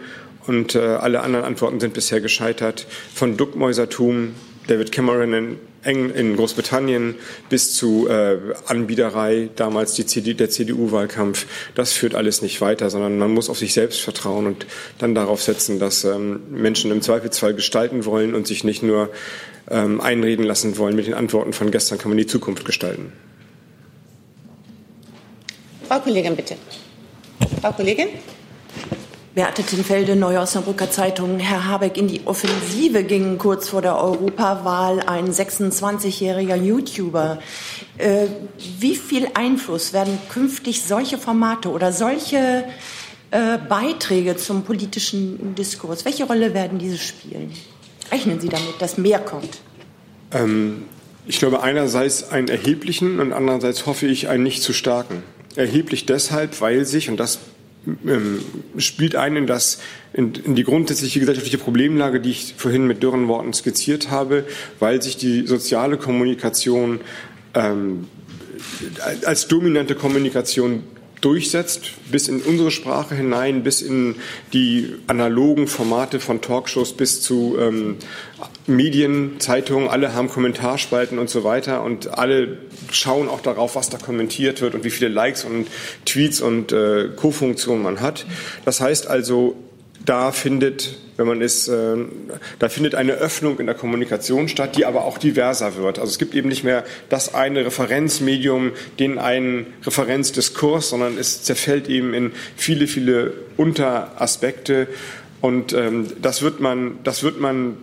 Und 0.46 0.74
äh, 0.74 0.80
alle 0.80 1.22
anderen 1.22 1.46
Antworten 1.46 1.80
sind 1.80 1.94
bisher 1.94 2.20
gescheitert. 2.20 2.86
Von 3.14 3.38
Duckmäusertum, 3.38 4.34
David 4.66 4.92
Cameron 4.92 5.56
in, 5.82 6.10
in 6.10 6.36
Großbritannien 6.36 7.14
bis 7.48 7.74
zu 7.74 8.06
äh, 8.06 8.36
Anbiederei, 8.66 9.48
damals 9.56 9.94
CD, 9.94 10.34
der 10.34 10.50
CDU-Wahlkampf. 10.50 11.46
Das 11.74 11.94
führt 11.94 12.14
alles 12.14 12.42
nicht 12.42 12.60
weiter, 12.60 12.90
sondern 12.90 13.16
man 13.16 13.32
muss 13.32 13.48
auf 13.48 13.56
sich 13.56 13.72
selbst 13.72 14.02
vertrauen 14.02 14.46
und 14.46 14.66
dann 14.98 15.14
darauf 15.14 15.40
setzen, 15.40 15.78
dass 15.78 16.04
ähm, 16.04 16.40
Menschen 16.50 16.90
im 16.90 17.00
Zweifelsfall 17.00 17.54
gestalten 17.54 18.04
wollen 18.04 18.34
und 18.34 18.46
sich 18.46 18.62
nicht 18.62 18.82
nur 18.82 19.08
ähm, 19.70 20.02
einreden 20.02 20.44
lassen 20.44 20.76
wollen. 20.76 20.96
Mit 20.96 21.06
den 21.06 21.14
Antworten 21.14 21.54
von 21.54 21.70
gestern 21.70 21.96
kann 21.96 22.10
man 22.10 22.18
die 22.18 22.26
Zukunft 22.26 22.66
gestalten. 22.66 23.10
Frau 25.88 26.00
Kollegin, 26.00 26.36
bitte. 26.36 26.56
Frau 27.60 27.72
Kollegin? 27.72 28.08
Beate 29.34 29.64
Tinfelde, 29.64 30.14
Neue 30.14 30.38
Osnabrücker 30.38 30.90
Zeitung. 30.90 31.40
Herr 31.40 31.66
Habeck, 31.66 31.96
in 31.96 32.06
die 32.06 32.20
Offensive 32.24 33.02
ging 33.02 33.36
kurz 33.36 33.68
vor 33.68 33.82
der 33.82 33.96
Europawahl 33.96 35.00
ein 35.00 35.28
26-jähriger 35.28 36.54
YouTuber. 36.54 37.40
Äh, 37.98 38.26
wie 38.78 38.94
viel 38.94 39.26
Einfluss 39.34 39.92
werden 39.92 40.18
künftig 40.28 40.82
solche 40.82 41.18
Formate 41.18 41.68
oder 41.70 41.92
solche 41.92 42.64
äh, 43.32 43.58
Beiträge 43.68 44.36
zum 44.36 44.62
politischen 44.62 45.56
Diskurs, 45.56 46.04
welche 46.04 46.24
Rolle 46.24 46.54
werden 46.54 46.78
diese 46.78 46.98
spielen? 46.98 47.52
Rechnen 48.12 48.38
Sie 48.38 48.48
damit, 48.48 48.74
dass 48.78 48.98
mehr 48.98 49.18
kommt? 49.18 49.58
Ähm, 50.30 50.84
ich 51.26 51.40
glaube 51.40 51.60
einerseits 51.60 52.30
einen 52.30 52.46
erheblichen 52.46 53.18
und 53.18 53.32
andererseits 53.32 53.86
hoffe 53.86 54.06
ich 54.06 54.28
einen 54.28 54.44
nicht 54.44 54.62
zu 54.62 54.72
starken. 54.72 55.24
Erheblich 55.56 56.06
deshalb, 56.06 56.60
weil 56.60 56.84
sich, 56.84 57.08
und 57.08 57.18
das 57.18 57.38
ähm, 58.06 58.40
spielt 58.78 59.14
ein 59.16 59.36
in, 59.36 59.46
das, 59.46 59.78
in, 60.12 60.34
in, 60.34 60.54
die 60.54 60.64
grundsätzliche 60.64 61.20
gesellschaftliche 61.20 61.58
Problemlage, 61.58 62.20
die 62.20 62.30
ich 62.30 62.54
vorhin 62.56 62.86
mit 62.86 63.02
dürren 63.02 63.28
Worten 63.28 63.52
skizziert 63.52 64.10
habe, 64.10 64.44
weil 64.78 65.02
sich 65.02 65.16
die 65.16 65.46
soziale 65.46 65.96
Kommunikation 65.96 67.00
ähm, 67.54 68.08
als 69.24 69.48
dominante 69.48 69.94
Kommunikation 69.94 70.84
durchsetzt, 71.20 71.92
bis 72.10 72.28
in 72.28 72.40
unsere 72.42 72.70
Sprache 72.70 73.14
hinein, 73.14 73.62
bis 73.62 73.80
in 73.80 74.16
die 74.52 74.94
analogen 75.06 75.66
Formate 75.68 76.20
von 76.20 76.40
Talkshows, 76.40 76.92
bis 76.94 77.22
zu 77.22 77.56
ähm, 77.58 77.96
Medien, 78.66 79.40
Zeitungen, 79.40 79.88
alle 79.88 80.14
haben 80.14 80.28
Kommentarspalten 80.28 81.18
und 81.18 81.28
so 81.28 81.44
weiter 81.44 81.82
und 81.82 82.16
alle 82.16 82.58
schauen 82.90 83.28
auch 83.28 83.40
darauf, 83.40 83.76
was 83.76 83.90
da 83.90 83.98
kommentiert 83.98 84.62
wird 84.62 84.74
und 84.74 84.84
wie 84.84 84.90
viele 84.90 85.10
Likes 85.10 85.44
und 85.44 85.66
Tweets 86.06 86.40
und 86.40 86.72
äh, 86.72 87.08
Co-Funktionen 87.14 87.82
man 87.82 88.00
hat. 88.00 88.26
Das 88.64 88.80
heißt 88.80 89.06
also, 89.06 89.56
da 90.04 90.32
findet, 90.32 90.98
wenn 91.16 91.26
man 91.26 91.40
ist, 91.40 91.68
äh, 91.68 91.96
da 92.58 92.68
findet 92.68 92.94
eine 92.94 93.12
Öffnung 93.12 93.58
in 93.58 93.66
der 93.66 93.74
Kommunikation 93.74 94.48
statt, 94.48 94.76
die 94.76 94.84
aber 94.84 95.04
auch 95.04 95.18
diverser 95.18 95.76
wird. 95.76 95.98
Also 95.98 96.10
es 96.10 96.18
gibt 96.18 96.34
eben 96.34 96.48
nicht 96.48 96.64
mehr 96.64 96.84
das 97.08 97.34
eine 97.34 97.64
Referenzmedium, 97.64 98.72
den 98.98 99.18
einen 99.18 99.66
Referenzdiskurs, 99.84 100.90
sondern 100.90 101.18
es 101.18 101.42
zerfällt 101.42 101.88
eben 101.88 102.14
in 102.14 102.32
viele, 102.56 102.86
viele 102.86 103.32
Unteraspekte. 103.56 104.88
Und 105.40 105.72
ähm, 105.72 106.06
das 106.20 106.42
wird 106.42 106.60
man, 106.60 106.98
das 107.04 107.22
wird 107.22 107.40
man 107.40 107.76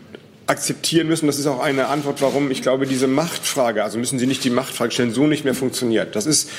akzeptieren 0.48 1.08
müssen. 1.08 1.28
Das 1.28 1.40
ist 1.40 1.48
auch 1.48 1.60
eine 1.60 1.88
Antwort, 1.88 2.22
warum 2.22 2.52
ich 2.52 2.62
glaube, 2.62 2.86
diese 2.86 3.08
Machtfrage, 3.08 3.84
also 3.84 3.98
müssen 3.98 4.20
Sie 4.20 4.28
nicht 4.28 4.44
die 4.44 4.50
Machtfrage 4.50 4.92
stellen, 4.92 5.14
so 5.14 5.28
nicht 5.28 5.46
mehr 5.46 5.56
funktioniert. 5.56 6.16
Das 6.16 6.26
ist 6.26 6.50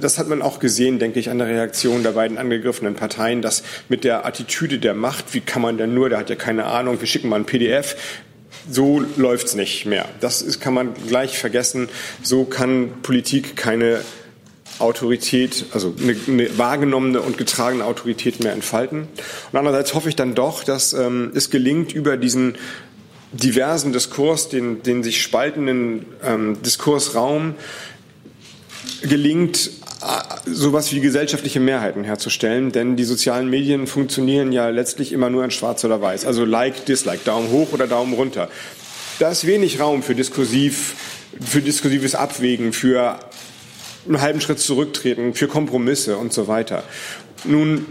das 0.00 0.18
hat 0.18 0.28
man 0.28 0.42
auch 0.42 0.60
gesehen, 0.60 0.98
denke 1.00 1.18
ich, 1.18 1.28
an 1.28 1.38
der 1.38 1.48
Reaktion 1.48 2.02
der 2.02 2.12
beiden 2.12 2.38
angegriffenen 2.38 2.94
Parteien, 2.94 3.42
dass 3.42 3.64
mit 3.88 4.04
der 4.04 4.24
Attitüde 4.24 4.78
der 4.78 4.94
Macht, 4.94 5.34
wie 5.34 5.40
kann 5.40 5.60
man 5.60 5.76
denn 5.76 5.92
nur, 5.92 6.08
der 6.08 6.18
hat 6.18 6.30
ja 6.30 6.36
keine 6.36 6.66
Ahnung, 6.66 7.00
wir 7.00 7.06
schicken 7.08 7.28
mal 7.28 7.40
ein 7.40 7.44
PDF, 7.44 7.96
so 8.70 9.04
läuft's 9.16 9.54
nicht 9.54 9.86
mehr. 9.86 10.06
Das 10.20 10.40
ist, 10.40 10.60
kann 10.60 10.74
man 10.74 10.94
gleich 11.08 11.38
vergessen. 11.38 11.88
So 12.22 12.44
kann 12.44 12.90
Politik 13.02 13.56
keine 13.56 14.00
Autorität, 14.78 15.66
also 15.72 15.94
eine, 16.02 16.16
eine 16.26 16.58
wahrgenommene 16.58 17.20
und 17.20 17.38
getragene 17.38 17.84
Autorität 17.84 18.42
mehr 18.42 18.52
entfalten. 18.52 19.08
Und 19.52 19.58
andererseits 19.58 19.94
hoffe 19.94 20.08
ich 20.08 20.16
dann 20.16 20.34
doch, 20.34 20.64
dass 20.64 20.92
ähm, 20.92 21.32
es 21.34 21.50
gelingt, 21.50 21.92
über 21.92 22.16
diesen 22.16 22.56
diversen 23.32 23.92
Diskurs, 23.92 24.48
den, 24.48 24.82
den 24.82 25.02
sich 25.02 25.22
spaltenden 25.22 26.06
ähm, 26.24 26.62
Diskursraum, 26.62 27.54
gelingt, 29.02 29.70
äh, 30.02 30.50
sowas 30.50 30.92
wie 30.92 31.00
gesellschaftliche 31.00 31.60
Mehrheiten 31.60 32.04
herzustellen, 32.04 32.72
denn 32.72 32.96
die 32.96 33.04
sozialen 33.04 33.48
Medien 33.48 33.86
funktionieren 33.86 34.52
ja 34.52 34.68
letztlich 34.68 35.12
immer 35.12 35.30
nur 35.30 35.44
in 35.44 35.50
Schwarz 35.50 35.84
oder 35.84 36.00
Weiß, 36.00 36.24
also 36.24 36.44
Like, 36.44 36.86
Dislike, 36.86 37.24
Daumen 37.24 37.50
hoch 37.50 37.72
oder 37.72 37.86
Daumen 37.86 38.14
runter. 38.14 38.48
Da 39.18 39.30
ist 39.30 39.46
wenig 39.46 39.80
Raum 39.80 40.02
für 40.02 40.14
diskursiv, 40.14 40.96
für 41.40 41.60
diskursives 41.60 42.14
Abwägen, 42.14 42.72
für 42.72 43.18
einen 44.06 44.20
halben 44.20 44.40
Schritt 44.40 44.58
zurücktreten, 44.58 45.34
für 45.34 45.48
Kompromisse 45.48 46.16
und 46.16 46.32
so 46.32 46.48
weiter. 46.48 46.82
Nun, 47.44 47.86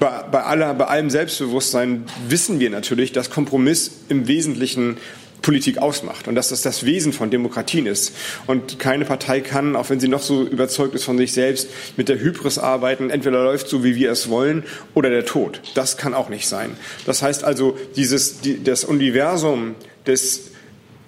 bei, 0.00 0.22
bei, 0.30 0.42
aller, 0.42 0.74
bei 0.74 0.86
allem 0.86 1.10
Selbstbewusstsein 1.10 2.04
wissen 2.28 2.60
wir 2.60 2.70
natürlich, 2.70 3.12
dass 3.12 3.30
Kompromiss 3.30 3.90
im 4.08 4.28
Wesentlichen 4.28 4.98
Politik 5.42 5.78
ausmacht 5.78 6.28
und 6.28 6.34
dass 6.34 6.48
das 6.48 6.62
das 6.62 6.84
Wesen 6.84 7.12
von 7.12 7.30
Demokratien 7.30 7.86
ist. 7.86 8.12
Und 8.46 8.78
keine 8.78 9.04
Partei 9.04 9.40
kann, 9.40 9.76
auch 9.76 9.88
wenn 9.88 10.00
sie 10.00 10.08
noch 10.08 10.22
so 10.22 10.42
überzeugt 10.44 10.94
ist 10.94 11.04
von 11.04 11.16
sich 11.16 11.32
selbst, 11.32 11.68
mit 11.96 12.08
der 12.08 12.18
Hybris 12.20 12.58
arbeiten. 12.58 13.10
Entweder 13.10 13.42
läuft 13.44 13.68
so, 13.68 13.84
wie 13.84 13.96
wir 13.96 14.10
es 14.10 14.28
wollen, 14.28 14.64
oder 14.94 15.10
der 15.10 15.24
Tod. 15.24 15.60
Das 15.74 15.96
kann 15.96 16.12
auch 16.14 16.28
nicht 16.28 16.48
sein. 16.48 16.76
Das 17.06 17.22
heißt 17.22 17.44
also, 17.44 17.78
dieses, 17.96 18.40
die, 18.40 18.62
das 18.62 18.84
Universum 18.84 19.74
des 20.06 20.50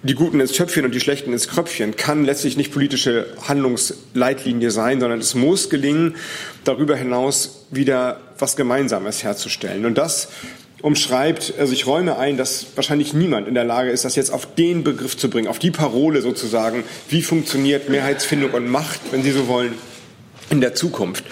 die 0.02 0.14
Guten 0.14 0.40
ins 0.40 0.52
Töpfchen 0.52 0.84
und 0.84 0.94
die 0.94 1.00
Schlechten 1.00 1.32
ins 1.32 1.48
Kröpfchen 1.48 1.94
kann 1.94 2.24
letztlich 2.24 2.56
nicht 2.56 2.72
politische 2.72 3.26
Handlungsleitlinie 3.46 4.70
sein, 4.70 4.98
sondern 4.98 5.18
es 5.18 5.34
muss 5.34 5.68
gelingen, 5.68 6.16
darüber 6.64 6.96
hinaus 6.96 7.66
wieder 7.70 8.20
was 8.38 8.56
Gemeinsames 8.56 9.22
herzustellen. 9.22 9.84
Und 9.84 9.98
das 9.98 10.28
umschreibt, 10.80 11.52
also 11.58 11.74
ich 11.74 11.86
räume 11.86 12.16
ein, 12.16 12.38
dass 12.38 12.66
wahrscheinlich 12.74 13.12
niemand 13.12 13.46
in 13.46 13.54
der 13.54 13.64
Lage 13.64 13.90
ist, 13.90 14.06
das 14.06 14.16
jetzt 14.16 14.32
auf 14.32 14.54
den 14.54 14.84
Begriff 14.84 15.18
zu 15.18 15.28
bringen, 15.28 15.48
auf 15.48 15.58
die 15.58 15.70
Parole 15.70 16.22
sozusagen, 16.22 16.84
wie 17.10 17.20
funktioniert 17.20 17.90
Mehrheitsfindung 17.90 18.52
und 18.52 18.68
Macht, 18.68 19.00
wenn 19.10 19.22
Sie 19.22 19.32
so 19.32 19.48
wollen, 19.48 19.74
in 20.48 20.62
der 20.62 20.74
Zukunft. 20.74 21.24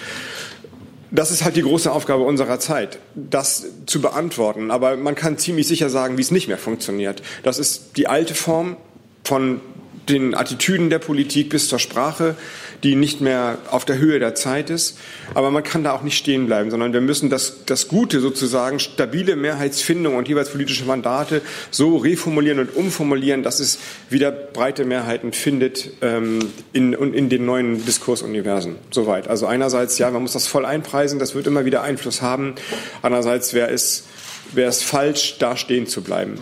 Das 1.11 1.31
ist 1.31 1.45
halt 1.45 1.57
die 1.57 1.63
große 1.63 1.91
Aufgabe 1.91 2.23
unserer 2.23 2.61
Zeit, 2.61 2.99
das 3.15 3.67
zu 3.87 4.01
beantworten. 4.01 4.71
Aber 4.71 4.97
man 4.97 5.15
kann 5.15 5.39
ziemlich 5.39 5.67
sicher 5.67 5.89
sagen, 5.89 6.19
wie 6.19 6.23
es 6.23 6.31
nicht 6.31 6.49
mehr 6.49 6.59
funktioniert. 6.59 7.23
Das 7.43 7.59
ist 7.59 7.97
die 7.97 8.09
alte 8.09 8.35
Form 8.35 8.77
von 9.25 9.61
den 10.09 10.35
Attitüden 10.35 10.91
der 10.91 10.99
Politik 10.99 11.51
bis 11.51 11.69
zur 11.69 11.79
Sprache, 11.79 12.37
die 12.83 12.95
nicht 12.95 13.21
mehr 13.21 13.59
auf 13.71 13.85
der 13.85 13.99
Höhe 13.99 14.19
der 14.19 14.35
Zeit 14.35 14.71
ist. 14.71 14.99
Aber 15.35 15.51
man 15.51 15.63
kann 15.63 15.85
da 15.85 15.93
auch 15.93 16.03
nicht 16.03 16.17
stehen 16.17 16.47
bleiben, 16.47 16.71
sondern 16.71 16.93
wir 16.93 17.01
müssen 17.01 17.31
das, 17.31 17.65
das 17.67 17.89
Gute 17.89 18.21
sozusagen, 18.21 18.79
stabile 18.79 19.37
Mehrheitsfindung 19.37 20.17
und 20.17 20.29
jeweils 20.29 20.51
politische 20.51 20.85
Mandate 20.85 21.43
so 21.71 21.97
reformulieren 21.97 22.61
und 22.61 22.75
umformulieren, 22.77 23.43
dass 23.43 23.61
es 23.61 23.79
wieder 24.11 24.31
breite 24.31 24.85
Mehrheiten 24.85 25.33
findet 25.33 25.91
ähm, 26.03 26.51
in, 26.73 26.93
in 26.93 27.29
den 27.29 27.45
neuen 27.45 27.85
Diskursuniversen. 27.85 28.77
Soweit. 28.91 29.29
Also 29.29 29.47
einerseits, 29.47 29.99
ja, 29.99 30.11
man 30.11 30.23
muss 30.23 30.33
das 30.33 30.47
voll 30.47 30.65
einpreisen, 30.65 31.19
das 31.19 31.35
wird 31.35 31.47
immer 31.47 31.65
wieder 31.65 31.83
Einfluss 31.83 32.23
haben. 32.23 32.55
Andererseits 33.03 33.55
wäre 33.55 33.71
es, 33.71 34.05
wäre 34.53 34.69
es 34.69 34.83
falsch, 34.83 35.37
da 35.39 35.57
stehen 35.57 35.87
zu 35.87 36.03
bleiben. 36.03 36.39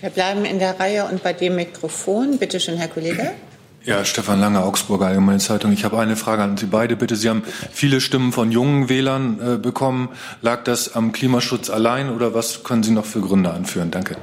Wir 0.00 0.10
bleiben 0.10 0.44
in 0.44 0.58
der 0.58 0.78
Reihe 0.78 1.04
und 1.06 1.22
bei 1.22 1.32
dem 1.32 1.56
Mikrofon. 1.56 2.38
Bitte 2.38 2.60
schön, 2.60 2.76
Herr 2.76 2.88
Kollege. 2.88 3.32
Ja, 3.82 4.04
Stefan 4.04 4.40
Lange, 4.40 4.62
Augsburger 4.62 5.06
Allgemeine 5.06 5.38
Zeitung. 5.38 5.72
Ich 5.72 5.84
habe 5.84 5.98
eine 5.98 6.16
Frage 6.16 6.42
an 6.42 6.56
Sie 6.56 6.66
beide. 6.66 6.96
Bitte, 6.96 7.16
Sie 7.16 7.30
haben 7.30 7.44
viele 7.72 8.00
Stimmen 8.00 8.32
von 8.32 8.52
jungen 8.52 8.88
Wählern 8.88 9.38
äh, 9.40 9.56
bekommen. 9.58 10.10
Lag 10.42 10.64
das 10.64 10.94
am 10.94 11.12
Klimaschutz 11.12 11.70
allein 11.70 12.10
oder 12.10 12.34
was 12.34 12.62
können 12.62 12.82
Sie 12.82 12.90
noch 12.90 13.06
für 13.06 13.20
Gründe 13.20 13.50
anführen? 13.50 13.90
Danke. 13.90 14.16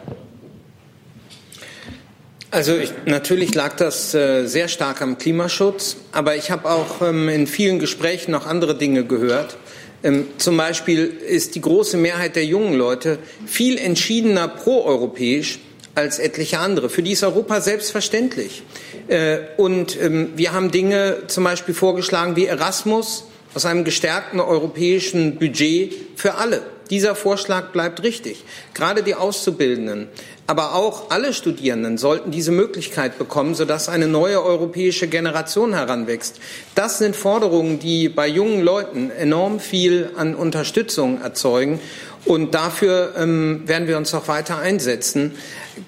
Also 2.51 2.75
ich, 2.75 2.91
natürlich 3.05 3.55
lag 3.55 3.75
das 3.77 4.13
äh, 4.13 4.45
sehr 4.45 4.67
stark 4.67 5.01
am 5.01 5.17
Klimaschutz, 5.17 5.97
aber 6.11 6.35
ich 6.35 6.51
habe 6.51 6.69
auch 6.69 7.01
ähm, 7.01 7.27
in 7.27 7.47
vielen 7.47 7.79
Gesprächen 7.79 8.29
noch 8.29 8.45
andere 8.45 8.77
Dinge 8.77 9.05
gehört. 9.05 9.57
Ähm, 10.03 10.27
zum 10.37 10.57
Beispiel 10.57 11.05
ist 11.05 11.55
die 11.55 11.61
große 11.61 11.97
Mehrheit 11.97 12.35
der 12.35 12.45
jungen 12.45 12.73
Leute 12.73 13.19
viel 13.45 13.77
entschiedener 13.77 14.47
proeuropäisch 14.47 15.59
als 15.95 16.19
etliche 16.19 16.59
andere. 16.59 16.89
Für 16.89 17.03
die 17.03 17.11
ist 17.11 17.23
Europa 17.23 17.61
selbstverständlich. 17.61 18.63
Äh, 19.07 19.39
und 19.57 19.99
ähm, 20.01 20.31
wir 20.35 20.53
haben 20.53 20.71
Dinge 20.71 21.23
zum 21.27 21.43
Beispiel 21.43 21.73
vorgeschlagen 21.73 22.35
wie 22.35 22.45
Erasmus 22.45 23.25
aus 23.53 23.65
einem 23.65 23.83
gestärkten 23.83 24.39
europäischen 24.39 25.37
Budget 25.37 25.93
für 26.15 26.35
alle. 26.35 26.63
Dieser 26.93 27.15
Vorschlag 27.15 27.71
bleibt 27.71 28.03
richtig. 28.03 28.43
Gerade 28.75 29.01
die 29.01 29.15
Auszubildenden 29.15 30.09
aber 30.45 30.75
auch 30.75 31.09
alle 31.09 31.33
Studierenden 31.33 31.97
sollten 31.97 32.29
diese 32.29 32.51
Möglichkeit 32.51 33.17
bekommen, 33.17 33.55
sodass 33.55 33.87
eine 33.87 34.07
neue 34.07 34.43
europäische 34.43 35.07
Generation 35.07 35.73
heranwächst. 35.73 36.39
Das 36.75 36.97
sind 36.97 37.15
Forderungen, 37.15 37.79
die 37.79 38.09
bei 38.09 38.27
jungen 38.27 38.61
Leuten 38.61 39.09
enorm 39.09 39.61
viel 39.61 40.09
an 40.17 40.35
Unterstützung 40.35 41.21
erzeugen. 41.21 41.79
Und 42.25 42.55
dafür 42.55 43.13
ähm, 43.17 43.63
werden 43.65 43.87
wir 43.87 43.97
uns 43.97 44.13
auch 44.13 44.27
weiter 44.27 44.57
einsetzen. 44.57 45.33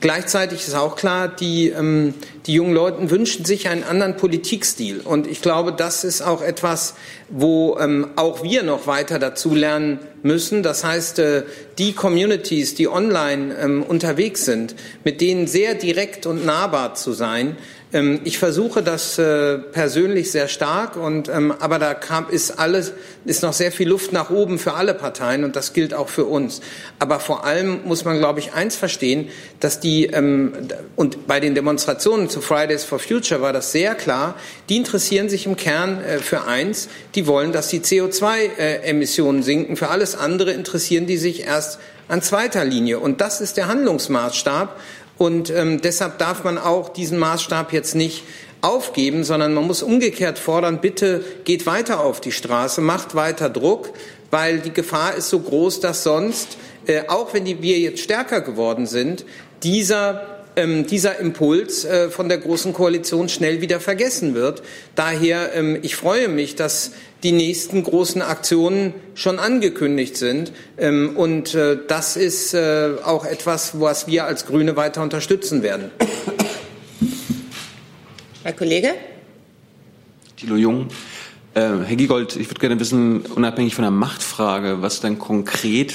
Gleichzeitig 0.01 0.67
ist 0.67 0.75
auch 0.75 0.95
klar, 0.95 1.27
die, 1.27 1.69
ähm, 1.69 2.13
die 2.45 2.53
jungen 2.53 2.73
Leute 2.73 3.09
wünschen 3.09 3.45
sich 3.45 3.69
einen 3.69 3.83
anderen 3.83 4.17
Politikstil. 4.17 4.99
Und 4.99 5.27
ich 5.27 5.41
glaube, 5.41 5.71
das 5.71 6.03
ist 6.03 6.21
auch 6.21 6.41
etwas, 6.41 6.95
wo 7.29 7.77
ähm, 7.79 8.09
auch 8.15 8.43
wir 8.43 8.63
noch 8.63 8.87
weiter 8.87 9.17
dazulernen 9.17 9.99
müssen. 10.23 10.61
Das 10.61 10.83
heißt, 10.83 11.19
äh, 11.19 11.43
die 11.77 11.93
Communities, 11.93 12.75
die 12.75 12.87
online 12.87 13.55
ähm, 13.61 13.83
unterwegs 13.83 14.45
sind, 14.45 14.75
mit 15.03 15.21
denen 15.21 15.47
sehr 15.47 15.75
direkt 15.75 16.25
und 16.25 16.45
nahbar 16.45 16.95
zu 16.95 17.11
sein, 17.13 17.57
ähm, 17.95 18.19
ich 18.25 18.37
versuche 18.37 18.83
das 18.83 19.17
äh, 19.17 19.57
persönlich 19.57 20.29
sehr 20.29 20.49
stark, 20.49 20.97
und, 20.97 21.29
ähm, 21.29 21.53
aber 21.59 21.79
da 21.79 21.93
kam, 21.93 22.29
ist 22.29 22.59
alles, 22.59 22.91
ist 23.23 23.41
noch 23.41 23.53
sehr 23.53 23.71
viel 23.71 23.87
Luft 23.87 24.11
nach 24.11 24.29
oben 24.29 24.59
für 24.59 24.73
alle 24.73 24.93
Parteien 24.93 25.45
und 25.45 25.55
das 25.55 25.71
gilt 25.71 25.93
auch 25.93 26.09
für 26.09 26.25
uns. 26.25 26.59
Aber 26.99 27.21
vor 27.21 27.45
allem 27.45 27.79
muss 27.85 28.03
man, 28.03 28.17
glaube 28.17 28.39
ich, 28.39 28.53
eins 28.53 28.75
verstehen, 28.75 29.29
dass 29.61 29.79
die, 29.79 30.07
ähm, 30.07 30.51
und 30.97 31.25
bei 31.25 31.39
den 31.39 31.55
Demonstrationen 31.55 32.27
zu 32.29 32.41
Fridays 32.41 32.83
for 32.83 32.99
Future 32.99 33.41
war 33.41 33.53
das 33.53 33.71
sehr 33.71 33.95
klar, 33.95 34.35
die 34.67 34.75
interessieren 34.75 35.29
sich 35.29 35.45
im 35.45 35.55
Kern 35.55 36.01
äh, 36.01 36.17
für 36.17 36.43
eins, 36.43 36.89
die 37.15 37.27
wollen, 37.27 37.53
dass 37.53 37.69
die 37.69 37.79
CO2-Emissionen 37.79 39.39
äh, 39.39 39.43
sinken. 39.43 39.77
Für 39.77 39.87
alles 39.87 40.15
andere 40.15 40.51
interessieren 40.51 41.05
die 41.05 41.17
sich 41.17 41.45
erst 41.45 41.64
an 42.07 42.21
zweiter 42.21 42.63
Linie. 42.63 42.99
Und 42.99 43.21
das 43.21 43.41
ist 43.41 43.57
der 43.57 43.67
Handlungsmaßstab. 43.67 44.79
Und 45.17 45.49
ähm, 45.49 45.81
deshalb 45.81 46.17
darf 46.17 46.43
man 46.43 46.57
auch 46.57 46.89
diesen 46.89 47.17
Maßstab 47.17 47.71
jetzt 47.71 47.95
nicht 47.95 48.23
aufgeben, 48.61 49.23
sondern 49.23 49.53
man 49.53 49.65
muss 49.65 49.83
umgekehrt 49.83 50.39
fordern, 50.39 50.81
bitte 50.81 51.23
geht 51.43 51.65
weiter 51.65 51.99
auf 52.01 52.19
die 52.19 52.31
Straße, 52.31 52.81
macht 52.81 53.15
weiter 53.15 53.49
Druck, 53.49 53.91
weil 54.31 54.59
die 54.59 54.73
Gefahr 54.73 55.15
ist 55.15 55.29
so 55.29 55.39
groß, 55.39 55.79
dass 55.79 56.03
sonst, 56.03 56.57
äh, 56.87 57.03
auch 57.07 57.33
wenn 57.33 57.45
die, 57.45 57.61
wir 57.61 57.77
jetzt 57.79 58.01
stärker 58.01 58.41
geworden 58.41 58.87
sind, 58.87 59.23
dieser 59.63 60.34
ähm, 60.55 60.87
dieser 60.87 61.19
Impuls 61.19 61.85
äh, 61.85 62.09
von 62.09 62.29
der 62.29 62.37
Großen 62.37 62.73
Koalition 62.73 63.29
schnell 63.29 63.61
wieder 63.61 63.79
vergessen 63.79 64.35
wird. 64.35 64.63
Daher, 64.95 65.53
ähm, 65.53 65.77
ich 65.81 65.95
freue 65.95 66.27
mich, 66.27 66.55
dass 66.55 66.91
die 67.23 67.31
nächsten 67.31 67.83
großen 67.83 68.21
Aktionen 68.21 68.93
schon 69.15 69.39
angekündigt 69.39 70.17
sind. 70.17 70.51
Ähm, 70.77 71.15
und 71.15 71.55
äh, 71.55 71.77
das 71.87 72.17
ist 72.17 72.53
äh, 72.53 72.91
auch 73.03 73.25
etwas, 73.25 73.79
was 73.79 74.07
wir 74.07 74.25
als 74.25 74.45
Grüne 74.45 74.75
weiter 74.75 75.01
unterstützen 75.01 75.63
werden. 75.63 75.91
Herr 78.43 78.53
Kollege? 78.53 78.93
Thilo 80.37 80.55
Jung. 80.55 80.87
Äh, 81.55 81.61
Herr 81.61 81.95
Giegold, 81.95 82.35
ich 82.35 82.49
würde 82.49 82.59
gerne 82.59 82.79
wissen, 82.79 83.21
unabhängig 83.21 83.75
von 83.75 83.83
der 83.83 83.91
Machtfrage, 83.91 84.81
was 84.81 84.99
denn 84.99 85.17
konkret 85.17 85.93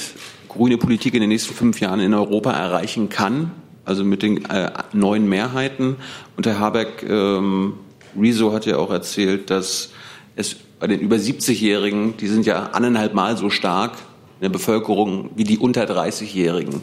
grüne 0.49 0.77
Politik 0.77 1.13
in 1.13 1.21
den 1.21 1.29
nächsten 1.29 1.53
fünf 1.53 1.79
Jahren 1.79 2.01
in 2.01 2.13
Europa 2.13 2.51
erreichen 2.51 3.07
kann, 3.07 3.51
also 3.91 4.05
mit 4.05 4.21
den 4.21 4.45
äh, 4.45 4.71
neuen 4.93 5.27
Mehrheiten. 5.27 5.97
Und 6.37 6.45
Herr 6.45 6.59
Habeck, 6.59 7.03
ähm, 7.03 7.73
Rezo 8.17 8.53
hat 8.53 8.65
ja 8.65 8.77
auch 8.77 8.89
erzählt, 8.89 9.49
dass 9.49 9.89
es 10.37 10.55
bei 10.79 10.87
den 10.87 11.01
über 11.01 11.17
70-Jährigen, 11.17 12.15
die 12.15 12.27
sind 12.27 12.45
ja 12.45 12.69
anderthalb 12.71 13.13
Mal 13.13 13.35
so 13.35 13.49
stark 13.49 13.97
in 14.39 14.43
der 14.43 14.49
Bevölkerung 14.49 15.29
wie 15.35 15.43
die 15.43 15.57
unter 15.57 15.83
30-Jährigen. 15.83 16.81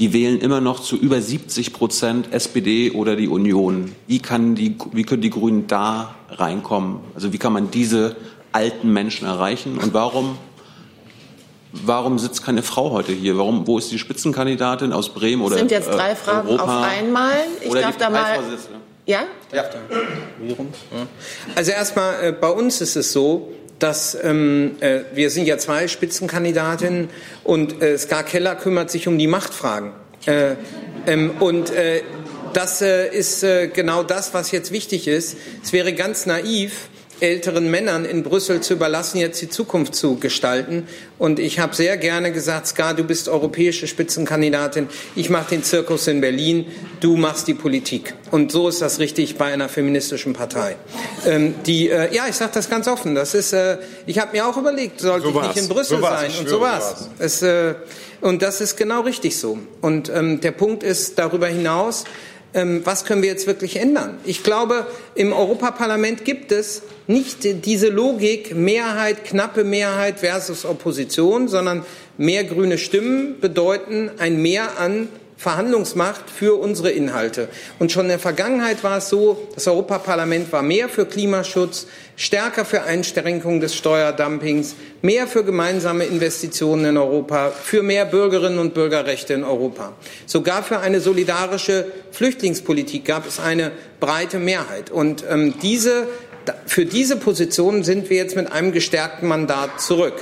Die 0.00 0.12
wählen 0.12 0.40
immer 0.40 0.60
noch 0.60 0.80
zu 0.80 0.96
über 0.96 1.20
70 1.20 1.72
Prozent 1.72 2.32
SPD 2.32 2.90
oder 2.90 3.14
die 3.14 3.28
Union. 3.28 3.92
Wie, 4.08 4.18
kann 4.18 4.56
die, 4.56 4.76
wie 4.92 5.04
können 5.04 5.22
die 5.22 5.30
Grünen 5.30 5.68
da 5.68 6.16
reinkommen? 6.28 6.98
Also 7.14 7.32
wie 7.32 7.38
kann 7.38 7.52
man 7.52 7.70
diese 7.70 8.16
alten 8.50 8.92
Menschen 8.92 9.28
erreichen? 9.28 9.78
Und 9.78 9.94
warum, 9.94 10.38
warum 11.72 12.18
sitzt 12.18 12.44
keine 12.44 12.62
Frau 12.62 12.90
heute 12.90 13.12
hier? 13.12 13.36
Warum, 13.38 13.66
wo 13.66 13.78
ist 13.78 13.90
die 13.90 13.98
Spitzenkandidatin 13.98 14.92
aus 14.92 15.10
Bremen 15.10 15.42
oder 15.42 15.52
Das 15.56 15.60
sind 15.60 15.70
jetzt 15.70 15.88
drei 15.88 16.12
äh, 16.12 16.16
Fragen 16.16 16.48
Europa? 16.48 16.64
auf 16.64 16.84
einmal. 16.84 17.32
Ich 17.60 17.70
oder 17.70 17.80
darf 17.80 17.96
da 17.96 18.10
mal. 18.10 18.38
Ja? 19.06 19.24
Ja. 19.52 19.64
Also 21.54 21.72
erstmal, 21.72 22.24
äh, 22.24 22.32
bei 22.32 22.50
uns 22.50 22.80
ist 22.80 22.96
es 22.96 23.12
so, 23.12 23.52
dass 23.78 24.16
ähm, 24.22 24.76
äh, 24.80 25.00
wir 25.12 25.30
sind 25.30 25.46
ja 25.46 25.58
zwei 25.58 25.88
Spitzenkandidatinnen 25.88 27.08
und 27.42 27.82
äh, 27.82 27.98
Ska 27.98 28.22
Keller 28.22 28.54
kümmert 28.54 28.90
sich 28.90 29.08
um 29.08 29.18
die 29.18 29.26
Machtfragen. 29.26 29.92
Äh, 30.26 30.54
ähm, 31.06 31.32
und 31.40 31.70
äh, 31.70 32.02
das 32.52 32.80
äh, 32.80 33.08
ist 33.08 33.42
äh, 33.42 33.68
genau 33.68 34.04
das, 34.04 34.34
was 34.34 34.52
jetzt 34.52 34.70
wichtig 34.70 35.08
ist. 35.08 35.36
Es 35.64 35.72
wäre 35.72 35.94
ganz 35.94 36.26
naiv, 36.26 36.90
älteren 37.22 37.70
Männern 37.70 38.04
in 38.04 38.22
Brüssel 38.22 38.60
zu 38.60 38.74
überlassen, 38.74 39.18
jetzt 39.18 39.40
die 39.40 39.48
Zukunft 39.48 39.94
zu 39.94 40.16
gestalten. 40.16 40.88
Und 41.18 41.38
ich 41.38 41.60
habe 41.60 41.74
sehr 41.74 41.96
gerne 41.96 42.32
gesagt, 42.32 42.66
Ska, 42.66 42.92
du 42.92 43.04
bist 43.04 43.28
europäische 43.28 43.86
Spitzenkandidatin, 43.86 44.88
ich 45.14 45.30
mache 45.30 45.50
den 45.50 45.62
Zirkus 45.62 46.08
in 46.08 46.20
Berlin, 46.20 46.66
du 47.00 47.16
machst 47.16 47.46
die 47.46 47.54
Politik. 47.54 48.14
Und 48.32 48.50
so 48.50 48.68
ist 48.68 48.82
das 48.82 48.98
richtig 48.98 49.36
bei 49.36 49.52
einer 49.52 49.68
feministischen 49.68 50.32
Partei. 50.32 50.76
Ähm, 51.24 51.54
die, 51.64 51.90
äh, 51.90 52.12
ja, 52.14 52.24
ich 52.28 52.34
sage 52.34 52.50
das 52.54 52.68
ganz 52.68 52.88
offen. 52.88 53.14
Das 53.14 53.34
ist, 53.34 53.52
äh, 53.52 53.78
ich 54.06 54.18
habe 54.18 54.32
mir 54.32 54.46
auch 54.46 54.56
überlegt, 54.56 55.00
sollte 55.00 55.30
so 55.30 55.40
ich 55.40 55.46
nicht 55.46 55.56
in 55.58 55.68
Brüssel 55.68 55.98
so 55.98 56.04
sein 56.04 56.30
und 56.40 56.48
so 56.48 56.60
war's. 56.60 57.08
Es, 57.18 57.40
äh, 57.42 57.74
und 58.20 58.42
das 58.42 58.60
ist 58.60 58.76
genau 58.76 59.00
richtig 59.02 59.36
so. 59.36 59.58
Und 59.80 60.08
ähm, 60.08 60.40
der 60.40 60.52
Punkt 60.52 60.82
ist 60.82 61.18
darüber 61.18 61.48
hinaus, 61.48 62.04
was 62.54 63.04
können 63.04 63.22
wir 63.22 63.30
jetzt 63.30 63.46
wirklich 63.46 63.76
ändern? 63.76 64.18
Ich 64.24 64.42
glaube, 64.42 64.86
im 65.14 65.32
Europaparlament 65.32 66.24
gibt 66.24 66.52
es 66.52 66.82
nicht 67.06 67.64
diese 67.64 67.88
Logik 67.88 68.54
Mehrheit, 68.54 69.24
knappe 69.24 69.64
Mehrheit 69.64 70.20
versus 70.20 70.66
Opposition, 70.66 71.48
sondern 71.48 71.84
mehr 72.18 72.44
grüne 72.44 72.76
Stimmen 72.78 73.40
bedeuten 73.40 74.10
ein 74.18 74.42
Mehr 74.42 74.78
an 74.78 75.08
Verhandlungsmacht 75.42 76.30
für 76.30 76.54
unsere 76.60 76.92
Inhalte. 76.92 77.48
Und 77.80 77.90
schon 77.90 78.02
in 78.02 78.10
der 78.10 78.20
Vergangenheit 78.20 78.84
war 78.84 78.98
es 78.98 79.08
so, 79.08 79.48
das 79.56 79.66
Europaparlament 79.66 80.52
war 80.52 80.62
mehr 80.62 80.88
für 80.88 81.04
Klimaschutz, 81.04 81.88
stärker 82.14 82.64
für 82.64 82.84
Einschränkung 82.84 83.58
des 83.58 83.74
Steuerdumpings, 83.74 84.76
mehr 85.02 85.26
für 85.26 85.42
gemeinsame 85.42 86.04
Investitionen 86.04 86.84
in 86.84 86.96
Europa, 86.96 87.50
für 87.50 87.82
mehr 87.82 88.04
Bürgerinnen 88.04 88.60
und 88.60 88.72
Bürgerrechte 88.72 89.34
in 89.34 89.42
Europa. 89.42 89.94
Sogar 90.26 90.62
für 90.62 90.78
eine 90.78 91.00
solidarische 91.00 91.86
Flüchtlingspolitik 92.12 93.04
gab 93.04 93.26
es 93.26 93.40
eine 93.40 93.72
breite 93.98 94.38
Mehrheit. 94.38 94.92
Und 94.92 95.24
ähm, 95.28 95.54
diese, 95.60 96.06
für 96.66 96.86
diese 96.86 97.16
Position 97.16 97.82
sind 97.82 98.10
wir 98.10 98.16
jetzt 98.16 98.36
mit 98.36 98.52
einem 98.52 98.70
gestärkten 98.70 99.26
Mandat 99.26 99.80
zurück. 99.80 100.14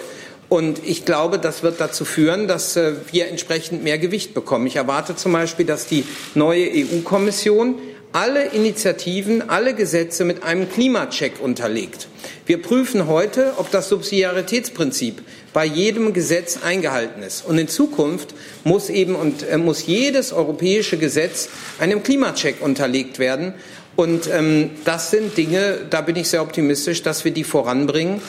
Und 0.50 0.80
ich 0.84 1.04
glaube, 1.04 1.38
das 1.38 1.62
wird 1.62 1.80
dazu 1.80 2.04
führen, 2.04 2.48
dass 2.48 2.76
äh, 2.76 2.94
wir 3.12 3.28
entsprechend 3.28 3.84
mehr 3.84 3.98
Gewicht 3.98 4.34
bekommen. 4.34 4.66
Ich 4.66 4.76
erwarte 4.76 5.14
zum 5.14 5.32
Beispiel, 5.32 5.64
dass 5.64 5.86
die 5.86 6.04
neue 6.34 6.68
EU-Kommission 6.68 7.76
alle 8.12 8.46
Initiativen, 8.46 9.48
alle 9.48 9.74
Gesetze 9.74 10.24
mit 10.24 10.42
einem 10.42 10.68
Klimacheck 10.68 11.40
unterlegt. 11.40 12.08
Wir 12.46 12.60
prüfen 12.60 13.06
heute, 13.06 13.52
ob 13.58 13.70
das 13.70 13.88
Subsidiaritätsprinzip 13.88 15.22
bei 15.52 15.64
jedem 15.64 16.12
Gesetz 16.12 16.58
eingehalten 16.64 17.22
ist. 17.22 17.46
Und 17.46 17.56
in 17.58 17.68
Zukunft 17.68 18.34
muss 18.64 18.90
eben 18.90 19.14
und 19.14 19.48
äh, 19.48 19.56
muss 19.56 19.86
jedes 19.86 20.32
europäische 20.32 20.98
Gesetz 20.98 21.48
einem 21.78 22.02
Klimacheck 22.02 22.56
unterlegt 22.60 23.20
werden. 23.20 23.54
Und 23.94 24.28
ähm, 24.32 24.70
das 24.84 25.12
sind 25.12 25.36
Dinge, 25.36 25.78
da 25.90 26.00
bin 26.00 26.16
ich 26.16 26.28
sehr 26.28 26.42
optimistisch, 26.42 27.04
dass 27.04 27.24
wir 27.24 27.30
die 27.32 27.44
voranbringen. 27.44 28.20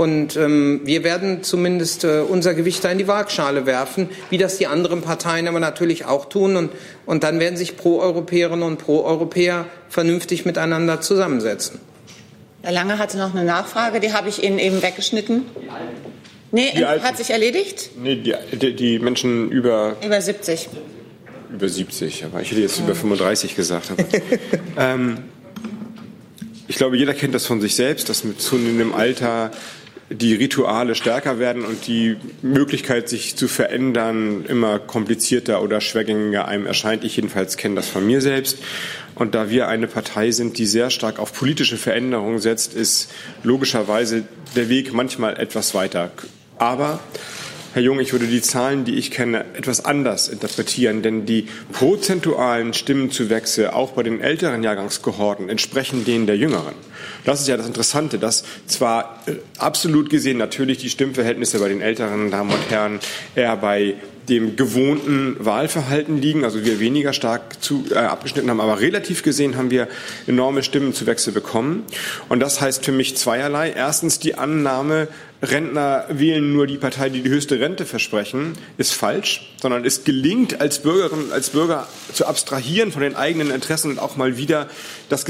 Und 0.00 0.34
ähm, 0.36 0.80
wir 0.84 1.04
werden 1.04 1.42
zumindest 1.42 2.04
äh, 2.04 2.20
unser 2.26 2.54
Gewicht 2.54 2.82
da 2.82 2.90
in 2.90 2.96
die 2.96 3.06
Waagschale 3.06 3.66
werfen, 3.66 4.08
wie 4.30 4.38
das 4.38 4.56
die 4.56 4.66
anderen 4.66 5.02
Parteien 5.02 5.46
aber 5.46 5.60
natürlich 5.60 6.06
auch 6.06 6.30
tun. 6.30 6.56
Und, 6.56 6.70
und 7.04 7.22
dann 7.22 7.38
werden 7.38 7.58
sich 7.58 7.76
Pro-Europäerinnen 7.76 8.62
und 8.62 8.78
Pro-Europäer 8.78 9.66
vernünftig 9.90 10.46
miteinander 10.46 11.02
zusammensetzen. 11.02 11.80
Herr 12.62 12.72
Lange 12.72 12.96
hatte 12.96 13.18
noch 13.18 13.34
eine 13.34 13.44
Nachfrage, 13.44 14.00
die 14.00 14.14
habe 14.14 14.30
ich 14.30 14.42
Ihnen 14.42 14.58
eben 14.58 14.82
weggeschnitten. 14.82 15.42
Nee, 16.50 16.70
hat 16.82 17.18
sich 17.18 17.28
erledigt? 17.28 17.90
Nee, 18.02 18.16
die, 18.16 18.34
die, 18.56 18.74
die 18.74 18.98
Menschen 19.00 19.50
über. 19.50 19.96
Über 20.02 20.22
70. 20.22 20.70
über 21.52 21.68
70, 21.68 22.24
aber 22.24 22.40
ich 22.40 22.50
hätte 22.50 22.62
jetzt 22.62 22.78
über 22.78 22.94
35 22.94 23.54
gesagt. 23.54 23.90
Aber, 23.90 24.02
ähm, 24.78 25.18
ich 26.68 26.76
glaube, 26.76 26.96
jeder 26.96 27.12
kennt 27.12 27.34
das 27.34 27.44
von 27.44 27.60
sich 27.60 27.74
selbst, 27.74 28.08
dass 28.08 28.24
mit 28.24 28.40
zunehmendem 28.40 28.94
Alter 28.94 29.50
die 30.10 30.34
Rituale 30.34 30.96
stärker 30.96 31.38
werden 31.38 31.64
und 31.64 31.86
die 31.86 32.16
Möglichkeit, 32.42 33.08
sich 33.08 33.36
zu 33.36 33.46
verändern, 33.46 34.44
immer 34.48 34.80
komplizierter 34.80 35.62
oder 35.62 35.80
schwergängiger 35.80 36.48
einem 36.48 36.66
erscheint. 36.66 37.04
Ich 37.04 37.16
jedenfalls 37.16 37.56
kenne 37.56 37.76
das 37.76 37.88
von 37.88 38.04
mir 38.04 38.20
selbst. 38.20 38.58
Und 39.14 39.36
da 39.36 39.50
wir 39.50 39.68
eine 39.68 39.86
Partei 39.86 40.32
sind, 40.32 40.58
die 40.58 40.66
sehr 40.66 40.90
stark 40.90 41.20
auf 41.20 41.32
politische 41.32 41.76
Veränderungen 41.76 42.40
setzt, 42.40 42.74
ist 42.74 43.12
logischerweise 43.44 44.24
der 44.56 44.68
Weg 44.68 44.92
manchmal 44.92 45.38
etwas 45.38 45.74
weiter. 45.74 46.10
Aber 46.58 46.98
Herr 47.72 47.82
Jung, 47.82 48.00
ich 48.00 48.10
würde 48.10 48.26
die 48.26 48.42
Zahlen, 48.42 48.84
die 48.84 48.96
ich 48.96 49.12
kenne, 49.12 49.44
etwas 49.54 49.84
anders 49.84 50.28
interpretieren, 50.28 51.02
denn 51.02 51.24
die 51.24 51.46
prozentualen 51.70 52.74
Stimmenzuwächse 52.74 53.74
auch 53.74 53.92
bei 53.92 54.02
den 54.02 54.20
älteren 54.20 54.64
Jahrgangskohorten 54.64 55.48
entsprechen 55.48 56.04
denen 56.04 56.26
der 56.26 56.36
jüngeren. 56.36 56.74
Das 57.24 57.40
ist 57.40 57.46
ja 57.46 57.56
das 57.56 57.68
Interessante, 57.68 58.18
dass 58.18 58.42
zwar 58.66 59.22
äh, 59.26 59.34
absolut 59.58 60.10
gesehen 60.10 60.38
natürlich 60.38 60.78
die 60.78 60.90
Stimmverhältnisse 60.90 61.60
bei 61.60 61.68
den 61.68 61.80
älteren 61.80 62.32
Damen 62.32 62.50
und 62.50 62.70
Herren 62.70 62.98
eher 63.36 63.56
bei 63.56 63.94
dem 64.30 64.56
gewohnten 64.56 65.36
Wahlverhalten 65.38 66.16
liegen, 66.16 66.44
also 66.44 66.64
wir 66.64 66.80
weniger 66.80 67.12
stark 67.12 67.62
zu, 67.62 67.84
äh, 67.90 67.96
abgeschnitten 67.96 68.48
haben, 68.48 68.60
aber 68.60 68.80
relativ 68.80 69.22
gesehen 69.22 69.56
haben 69.56 69.70
wir 69.70 69.88
enorme 70.26 70.62
Stimmenzuwächse 70.62 71.32
bekommen. 71.32 71.84
Und 72.28 72.40
das 72.40 72.60
heißt 72.60 72.84
für 72.84 72.92
mich 72.92 73.16
zweierlei. 73.16 73.70
Erstens 73.70 74.20
die 74.20 74.36
Annahme, 74.36 75.08
Rentner 75.42 76.04
wählen 76.10 76.52
nur 76.52 76.66
die 76.66 76.76
Partei, 76.76 77.08
die 77.08 77.22
die 77.22 77.30
höchste 77.30 77.58
Rente 77.58 77.86
versprechen, 77.86 78.52
ist 78.76 78.92
falsch, 78.92 79.54
sondern 79.60 79.84
es 79.84 80.04
gelingt 80.04 80.60
als 80.60 80.80
Bürgerin, 80.80 81.32
als 81.32 81.50
Bürger 81.50 81.88
zu 82.12 82.26
abstrahieren 82.26 82.92
von 82.92 83.02
den 83.02 83.16
eigenen 83.16 83.50
Interessen 83.50 83.92
und 83.92 83.98
auch 83.98 84.16
mal 84.16 84.36
wieder 84.36 84.68
das 85.08 85.24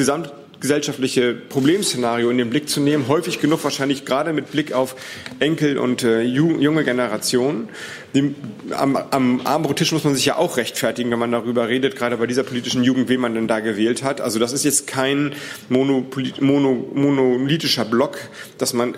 gesamtgesellschaftliche 0.60 1.34
Problemszenario 1.34 2.30
in 2.30 2.38
den 2.38 2.50
Blick 2.50 2.68
zu 2.68 2.80
nehmen, 2.80 3.08
häufig 3.08 3.40
genug 3.40 3.64
wahrscheinlich 3.64 4.04
gerade 4.04 4.32
mit 4.32 4.52
Blick 4.52 4.72
auf 4.72 4.94
Enkel 5.38 5.78
und 5.78 6.02
äh, 6.02 6.20
junge 6.20 6.84
Generationen. 6.84 7.70
Dem, 8.14 8.34
am, 8.70 8.96
am 8.96 9.40
Abendbrottisch 9.40 9.92
muss 9.92 10.04
man 10.04 10.14
sich 10.14 10.26
ja 10.26 10.36
auch 10.36 10.58
rechtfertigen, 10.58 11.10
wenn 11.10 11.18
man 11.18 11.32
darüber 11.32 11.68
redet, 11.68 11.96
gerade 11.96 12.18
bei 12.18 12.26
dieser 12.26 12.42
politischen 12.42 12.84
Jugend, 12.84 13.08
wen 13.08 13.20
man 13.20 13.34
denn 13.34 13.48
da 13.48 13.60
gewählt 13.60 14.02
hat. 14.02 14.20
Also 14.20 14.38
das 14.38 14.52
ist 14.52 14.64
jetzt 14.64 14.86
kein 14.86 15.32
mono, 15.68 16.06
mono, 16.40 16.90
monolithischer 16.94 17.86
Block, 17.86 18.18
dass 18.58 18.74
man 18.74 18.94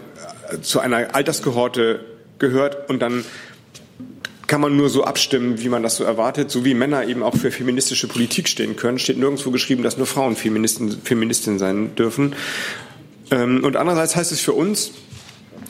zu 0.63 0.81
einer 0.81 1.15
Alterskohorte 1.15 2.01
gehört 2.39 2.91
und 2.91 3.01
dann 3.01 3.25
kann 4.47 4.61
man 4.61 4.77
nur 4.77 4.89
so 4.89 5.05
abstimmen, 5.05 5.61
wie 5.61 5.69
man 5.69 5.83
das 5.83 5.97
so 5.97 6.05
erwartet, 6.05 6.51
so 6.51 6.65
wie 6.65 6.75
Männer 6.75 7.07
eben 7.07 7.23
auch 7.23 7.37
für 7.37 7.51
feministische 7.51 8.09
Politik 8.09 8.49
stehen 8.49 8.77
können. 8.77 8.99
Steht 8.99 9.19
nirgendwo 9.19 9.51
geschrieben, 9.51 9.83
dass 9.83 9.97
nur 9.97 10.07
Frauen 10.07 10.37
Feministen, 10.37 11.01
Feministinnen 11.03 11.59
sein 11.59 11.95
dürfen. 11.95 12.35
Ähm, 13.31 13.65
und 13.65 13.77
andererseits 13.77 14.17
heißt 14.17 14.33
es 14.33 14.41
für 14.41 14.53
uns, 14.53 14.93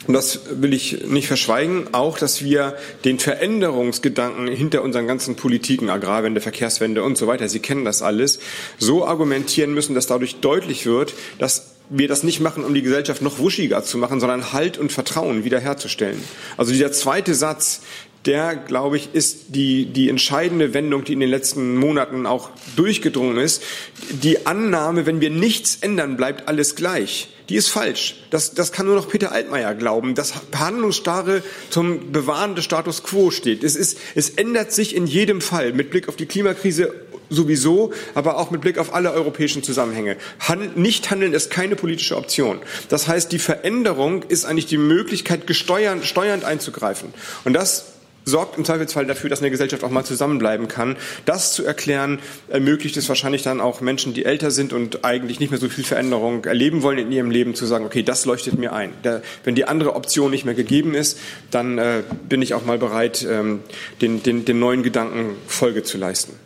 und 0.05 0.13
das 0.13 0.41
will 0.51 0.73
ich 0.73 1.05
nicht 1.07 1.27
verschweigen, 1.27 1.87
auch, 1.93 2.17
dass 2.17 2.43
wir 2.43 2.75
den 3.05 3.19
Veränderungsgedanken 3.19 4.47
hinter 4.47 4.81
unseren 4.81 5.07
ganzen 5.07 5.35
Politiken, 5.35 5.89
Agrarwende, 5.89 6.41
Verkehrswende 6.41 7.03
und 7.03 7.17
so 7.17 7.27
weiter, 7.27 7.47
Sie 7.47 7.59
kennen 7.59 7.85
das 7.85 8.01
alles, 8.01 8.39
so 8.77 9.05
argumentieren 9.07 9.73
müssen, 9.73 9.95
dass 9.95 10.07
dadurch 10.07 10.41
deutlich 10.41 10.85
wird, 10.85 11.13
dass 11.39 11.75
wir 11.89 12.07
das 12.07 12.23
nicht 12.23 12.41
machen, 12.41 12.65
um 12.65 12.73
die 12.73 12.81
Gesellschaft 12.81 13.21
noch 13.21 13.39
wuschiger 13.39 13.83
zu 13.83 13.97
machen, 13.97 14.19
sondern 14.19 14.51
Halt 14.51 14.77
und 14.77 14.91
Vertrauen 14.91 15.45
wiederherzustellen. 15.45 16.21
Also 16.57 16.73
dieser 16.73 16.91
zweite 16.91 17.33
Satz, 17.33 17.81
der, 18.25 18.55
glaube 18.55 18.97
ich, 18.97 19.09
ist 19.13 19.47
die, 19.49 19.85
die 19.85 20.09
entscheidende 20.09 20.73
Wendung, 20.73 21.03
die 21.03 21.13
in 21.13 21.19
den 21.19 21.29
letzten 21.29 21.75
Monaten 21.75 22.25
auch 22.25 22.49
durchgedrungen 22.75 23.37
ist. 23.37 23.63
Die 24.11 24.45
Annahme, 24.45 25.05
wenn 25.05 25.21
wir 25.21 25.29
nichts 25.29 25.77
ändern, 25.81 26.15
bleibt 26.15 26.47
alles 26.47 26.75
gleich. 26.75 27.29
Die 27.49 27.55
ist 27.55 27.67
falsch. 27.67 28.15
Das, 28.29 28.53
das 28.53 28.71
kann 28.71 28.85
nur 28.85 28.95
noch 28.95 29.09
Peter 29.09 29.33
Altmaier 29.33 29.75
glauben, 29.75 30.15
dass 30.15 30.33
Verhandlungsstarre 30.51 31.43
zum 31.69 32.13
Bewahren 32.13 32.55
des 32.55 32.63
Status 32.63 33.03
quo 33.03 33.31
steht. 33.31 33.63
Es, 33.63 33.75
ist, 33.75 33.97
es 34.15 34.29
ändert 34.29 34.71
sich 34.71 34.95
in 34.95 35.05
jedem 35.05 35.41
Fall 35.41 35.73
mit 35.73 35.89
Blick 35.89 36.07
auf 36.07 36.15
die 36.15 36.25
Klimakrise 36.25 36.93
sowieso, 37.29 37.91
aber 38.13 38.37
auch 38.37 38.51
mit 38.51 38.61
Blick 38.61 38.77
auf 38.77 38.93
alle 38.93 39.11
europäischen 39.11 39.63
Zusammenhänge. 39.63 40.17
Hand, 40.39 40.77
nicht 40.77 41.11
handeln 41.11 41.33
ist 41.33 41.49
keine 41.49 41.75
politische 41.75 42.15
Option. 42.15 42.59
Das 42.89 43.07
heißt, 43.07 43.31
die 43.31 43.39
Veränderung 43.39 44.23
ist 44.23 44.45
eigentlich 44.45 44.67
die 44.67 44.77
Möglichkeit, 44.77 45.47
gesteuernd, 45.47 46.05
steuernd 46.05 46.45
einzugreifen. 46.45 47.13
Und 47.43 47.53
das 47.53 47.92
sorgt 48.25 48.57
im 48.57 48.65
Zweifelsfall 48.65 49.05
dafür, 49.05 49.29
dass 49.29 49.39
eine 49.39 49.51
Gesellschaft 49.51 49.83
auch 49.83 49.89
mal 49.89 50.03
zusammenbleiben 50.03 50.67
kann. 50.67 50.95
Das 51.25 51.53
zu 51.53 51.65
erklären, 51.65 52.19
ermöglicht 52.47 52.97
es 52.97 53.09
wahrscheinlich 53.09 53.43
dann 53.43 53.61
auch 53.61 53.81
Menschen, 53.81 54.13
die 54.13 54.25
älter 54.25 54.51
sind 54.51 54.73
und 54.73 55.03
eigentlich 55.05 55.39
nicht 55.39 55.51
mehr 55.51 55.59
so 55.59 55.69
viel 55.69 55.83
Veränderung 55.83 56.45
erleben 56.45 56.83
wollen 56.83 56.97
in 56.97 57.11
ihrem 57.11 57.31
Leben, 57.31 57.55
zu 57.55 57.65
sagen, 57.65 57.85
okay, 57.85 58.03
das 58.03 58.25
leuchtet 58.25 58.57
mir 58.57 58.73
ein. 58.73 58.93
Der, 59.03 59.21
wenn 59.43 59.55
die 59.55 59.65
andere 59.65 59.95
Option 59.95 60.31
nicht 60.31 60.45
mehr 60.45 60.53
gegeben 60.55 60.93
ist, 60.93 61.19
dann 61.51 61.77
äh, 61.77 62.03
bin 62.29 62.41
ich 62.41 62.53
auch 62.53 62.65
mal 62.65 62.77
bereit, 62.77 63.25
ähm, 63.29 63.61
den, 64.01 64.23
den, 64.23 64.45
den 64.45 64.59
neuen 64.59 64.83
Gedanken 64.83 65.35
Folge 65.47 65.83
zu 65.83 65.97
leisten. 65.97 66.42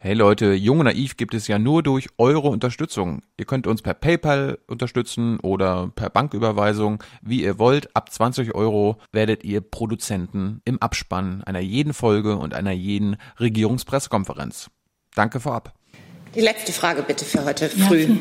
Hey 0.00 0.14
Leute, 0.14 0.52
Jung 0.52 0.78
und 0.78 0.84
Naiv 0.84 1.16
gibt 1.16 1.34
es 1.34 1.48
ja 1.48 1.58
nur 1.58 1.82
durch 1.82 2.06
eure 2.18 2.46
Unterstützung. 2.46 3.22
Ihr 3.36 3.46
könnt 3.46 3.66
uns 3.66 3.82
per 3.82 3.94
PayPal 3.94 4.60
unterstützen 4.68 5.40
oder 5.40 5.90
per 5.92 6.08
Banküberweisung, 6.08 7.02
wie 7.20 7.42
ihr 7.42 7.58
wollt. 7.58 7.96
Ab 7.96 8.12
20 8.12 8.54
Euro 8.54 8.98
werdet 9.10 9.42
ihr 9.42 9.60
Produzenten 9.60 10.60
im 10.64 10.80
Abspann 10.80 11.42
einer 11.42 11.58
jeden 11.58 11.94
Folge 11.94 12.36
und 12.36 12.54
einer 12.54 12.70
jeden 12.70 13.16
Regierungspressekonferenz. 13.40 14.70
Danke 15.16 15.40
vorab. 15.40 15.74
Die 16.36 16.42
letzte 16.42 16.70
Frage 16.70 17.02
bitte 17.02 17.24
für 17.24 17.44
heute 17.44 17.68
früh. 17.68 18.02
Ja, 18.02 18.16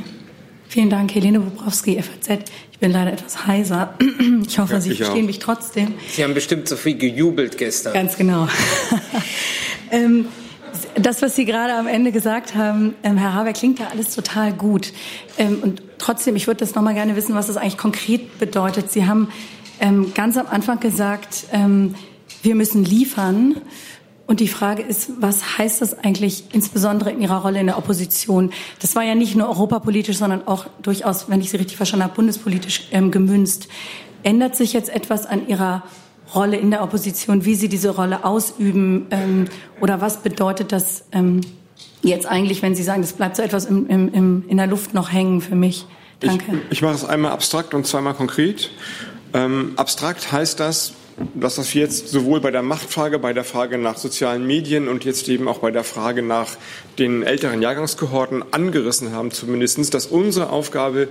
vielen 0.68 0.90
Dank, 0.90 1.14
Helene 1.14 1.40
Bobrowski, 1.40 2.02
FAZ. 2.02 2.50
Ich 2.72 2.80
bin 2.80 2.92
leider 2.92 3.14
etwas 3.14 3.46
heiser. 3.46 3.94
Ich 4.48 4.58
hoffe, 4.58 4.74
ja, 4.74 4.82
Sie 4.82 4.96
verstehen 4.96 5.24
auch. 5.24 5.28
mich 5.28 5.40
trotzdem. 5.40 5.94
Sie 6.10 6.24
haben 6.24 6.34
bestimmt 6.34 6.68
so 6.68 6.76
viel 6.76 6.98
gejubelt 6.98 7.58
gestern. 7.58 7.94
Ganz 7.94 8.18
genau. 8.18 8.48
ähm, 9.92 10.26
das, 11.00 11.22
was 11.22 11.36
Sie 11.36 11.46
gerade 11.46 11.74
am 11.74 11.88
Ende 11.88 12.12
gesagt 12.12 12.56
haben, 12.56 12.96
ähm, 13.04 13.18
Herr 13.18 13.34
Haber, 13.34 13.54
klingt 13.54 13.80
ja 13.80 13.88
alles 13.88 14.16
total 14.16 14.54
gut. 14.54 14.94
Ähm, 15.38 15.60
und 15.62 15.82
trotzdem, 15.98 16.36
ich 16.36 16.48
würde 16.48 16.60
das 16.60 16.76
noch 16.76 16.82
mal 16.82 16.94
gerne 16.94 17.16
wissen, 17.16 17.36
was 17.36 17.48
das 17.48 17.58
eigentlich 17.58 17.78
konkret 17.78 18.40
bedeutet. 18.40 18.92
Sie 18.92 19.06
haben 19.06 19.30
ähm, 19.80 20.14
ganz 20.14 20.38
am 20.38 20.48
Anfang 20.48 20.80
gesagt, 20.80 21.46
ähm, 21.52 21.96
wir 22.42 22.56
müssen 22.56 22.84
liefern. 22.84 23.58
Und 24.26 24.42
die 24.42 24.48
Frage 24.50 24.82
ist, 24.82 25.12
was 25.20 25.58
heißt 25.58 25.82
das 25.82 25.98
eigentlich 26.00 26.46
insbesondere 26.52 27.12
in 27.12 27.22
Ihrer 27.22 27.42
Rolle 27.42 27.60
in 27.62 27.68
der 27.68 27.78
Opposition? 27.78 28.52
Das 28.82 28.96
war 28.96 29.04
ja 29.04 29.16
nicht 29.16 29.36
nur 29.36 29.48
europapolitisch, 29.48 30.18
sondern 30.18 30.46
auch 30.48 30.66
durchaus, 30.82 31.30
wenn 31.30 31.40
ich 31.40 31.50
Sie 31.50 31.58
richtig 31.58 31.78
verstanden 31.78 32.04
habe, 32.04 32.16
bundespolitisch 32.16 32.90
ähm, 32.92 33.12
gemünzt. 33.12 33.70
Ändert 34.24 34.56
sich 34.56 34.74
jetzt 34.74 34.90
etwas 34.90 35.26
an 35.26 35.48
Ihrer 35.48 35.84
Rolle 36.34 36.58
in 36.58 36.72
der 36.72 36.84
Opposition, 36.84 37.46
wie 37.46 37.56
Sie 37.56 37.70
diese 37.70 37.90
Rolle 37.90 38.26
ausüben 38.26 39.08
ähm, 39.12 39.46
oder 39.82 40.02
was 40.02 40.18
bedeutet 40.18 40.72
das 40.72 41.06
ähm, 41.12 41.42
jetzt 42.02 42.26
eigentlich, 42.26 42.62
wenn 42.62 42.76
Sie 42.76 42.84
sagen, 42.84 43.02
das 43.02 43.14
bleibt 43.14 43.36
so 43.36 43.44
etwas 43.44 43.66
im, 43.66 43.88
im, 43.88 44.14
im, 44.14 44.44
in 44.48 44.58
der 44.58 44.68
Luft 44.68 44.94
noch 44.94 45.12
hängen 45.12 45.42
für 45.42 45.56
mich? 45.56 45.86
Danke. 46.20 46.62
Ich, 46.70 46.78
ich 46.78 46.82
mache 46.82 46.96
es 46.96 47.06
einmal 47.06 47.32
abstrakt 47.32 47.74
und 47.74 47.86
zweimal 47.86 48.14
konkret. 48.14 48.72
Ähm, 49.34 49.74
abstrakt 49.76 50.32
heißt 50.32 50.60
das, 50.60 50.94
dass 51.34 51.56
das 51.56 51.74
wir 51.74 51.82
jetzt 51.82 52.10
sowohl 52.10 52.42
bei 52.42 52.52
der 52.52 52.62
Machtfrage, 52.62 53.18
bei 53.20 53.34
der 53.34 53.44
Frage 53.44 53.78
nach 53.78 53.98
sozialen 53.98 54.46
Medien 54.46 54.88
und 54.88 55.04
jetzt 55.04 55.28
eben 55.30 55.48
auch 55.48 55.60
bei 55.60 55.72
der 55.72 55.84
Frage 55.84 56.22
nach 56.22 56.50
den 57.00 57.24
älteren 57.24 57.62
Jahrgangskohorten 57.62 58.44
angerissen 58.52 59.14
haben, 59.14 59.32
zumindestens, 59.32 59.90
dass 59.90 60.06
unsere 60.06 60.50
Aufgabe 60.52 61.08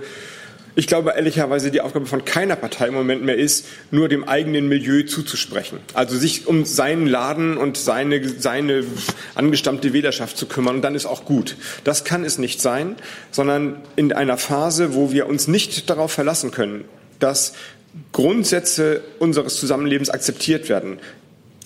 ich 0.77 0.85
glaube 0.85 1.13
ehrlicherweise, 1.15 1.71
die 1.71 1.81
Aufgabe 1.81 2.05
von 2.05 2.23
keiner 2.23 2.55
Partei 2.55 2.87
im 2.87 2.93
Moment 2.93 3.23
mehr 3.23 3.35
ist, 3.35 3.65
nur 3.89 4.07
dem 4.09 4.23
eigenen 4.25 4.69
Milieu 4.69 5.01
zuzusprechen. 5.01 5.79
Also 5.95 6.15
sich 6.15 6.45
um 6.45 6.65
seinen 6.65 7.07
Laden 7.07 7.57
und 7.57 7.77
seine, 7.77 8.29
seine 8.29 8.83
angestammte 9.33 9.91
Wählerschaft 9.91 10.37
zu 10.37 10.45
kümmern. 10.45 10.75
Und 10.75 10.81
dann 10.83 10.93
ist 10.93 11.07
auch 11.07 11.25
gut. 11.25 11.55
Das 11.83 12.03
kann 12.03 12.23
es 12.23 12.37
nicht 12.37 12.61
sein, 12.61 12.95
sondern 13.31 13.77
in 13.95 14.13
einer 14.13 14.37
Phase, 14.37 14.93
wo 14.93 15.11
wir 15.11 15.25
uns 15.25 15.47
nicht 15.47 15.89
darauf 15.89 16.11
verlassen 16.11 16.51
können, 16.51 16.85
dass 17.17 17.53
Grundsätze 18.11 19.01
unseres 19.17 19.59
Zusammenlebens 19.59 20.11
akzeptiert 20.11 20.69
werden. 20.69 20.99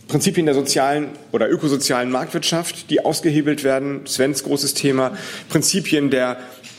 Prinzipien 0.07 0.45
der 0.45 0.55
sozialen 0.55 1.09
oder 1.32 1.49
ökosozialen 1.49 2.12
Marktwirtschaft, 2.12 2.89
die 2.89 3.03
ausgehebelt 3.03 3.64
werden, 3.64 4.05
Svens 4.05 4.43
großes 4.43 4.74
Thema, 4.74 5.18
Prinzipien 5.49 6.09
der 6.09 6.38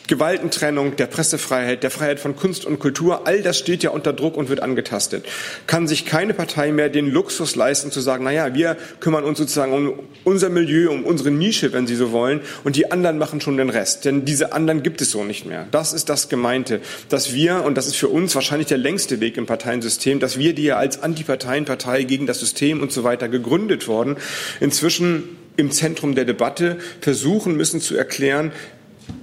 Gewaltentrennung, 0.08 0.96
der 0.96 1.06
Pressefreiheit, 1.06 1.82
der 1.82 1.90
Freiheit 1.90 2.20
von 2.20 2.36
Kunst 2.36 2.64
und 2.64 2.78
Kultur, 2.78 3.26
all 3.26 3.42
das 3.42 3.58
steht 3.58 3.82
ja 3.82 3.90
unter 3.90 4.12
Druck 4.12 4.36
und 4.36 4.48
wird 4.48 4.60
angetastet. 4.60 5.24
Kann 5.66 5.86
sich 5.86 6.06
keine 6.06 6.34
Partei 6.34 6.72
mehr 6.72 6.88
den 6.88 7.10
Luxus 7.10 7.54
leisten 7.54 7.90
zu 7.90 8.00
sagen, 8.00 8.24
na 8.24 8.32
ja, 8.32 8.54
wir 8.54 8.76
kümmern 9.00 9.24
uns 9.24 9.38
sozusagen 9.38 9.72
um 9.72 9.98
unser 10.24 10.48
Milieu, 10.48 10.90
um 10.90 11.04
unsere 11.04 11.30
Nische, 11.30 11.72
wenn 11.72 11.86
Sie 11.86 11.94
so 11.94 12.12
wollen, 12.12 12.40
und 12.64 12.76
die 12.76 12.90
anderen 12.90 13.18
machen 13.18 13.40
schon 13.40 13.56
den 13.56 13.70
Rest. 13.70 14.04
Denn 14.04 14.24
diese 14.24 14.52
anderen 14.52 14.82
gibt 14.82 15.00
es 15.00 15.10
so 15.10 15.24
nicht 15.24 15.46
mehr. 15.46 15.66
Das 15.70 15.92
ist 15.92 16.08
das 16.08 16.28
Gemeinte, 16.28 16.80
dass 17.08 17.32
wir, 17.32 17.64
und 17.64 17.76
das 17.76 17.86
ist 17.86 17.96
für 17.96 18.08
uns 18.08 18.34
wahrscheinlich 18.34 18.68
der 18.68 18.78
längste 18.78 19.20
Weg 19.20 19.36
im 19.36 19.46
Parteiensystem, 19.46 20.18
dass 20.18 20.38
wir, 20.38 20.54
die 20.54 20.64
ja 20.64 20.76
als 20.76 21.02
Antiparteienpartei 21.02 22.02
gegen 22.04 22.26
das 22.26 22.40
System 22.40 22.80
und 22.80 22.92
so 22.92 23.04
weiter 23.04 23.28
gegründet 23.28 23.88
worden, 23.88 24.16
inzwischen 24.60 25.36
im 25.56 25.70
Zentrum 25.70 26.14
der 26.14 26.24
Debatte 26.24 26.78
versuchen 27.00 27.56
müssen 27.56 27.80
zu 27.80 27.94
erklären, 27.94 28.52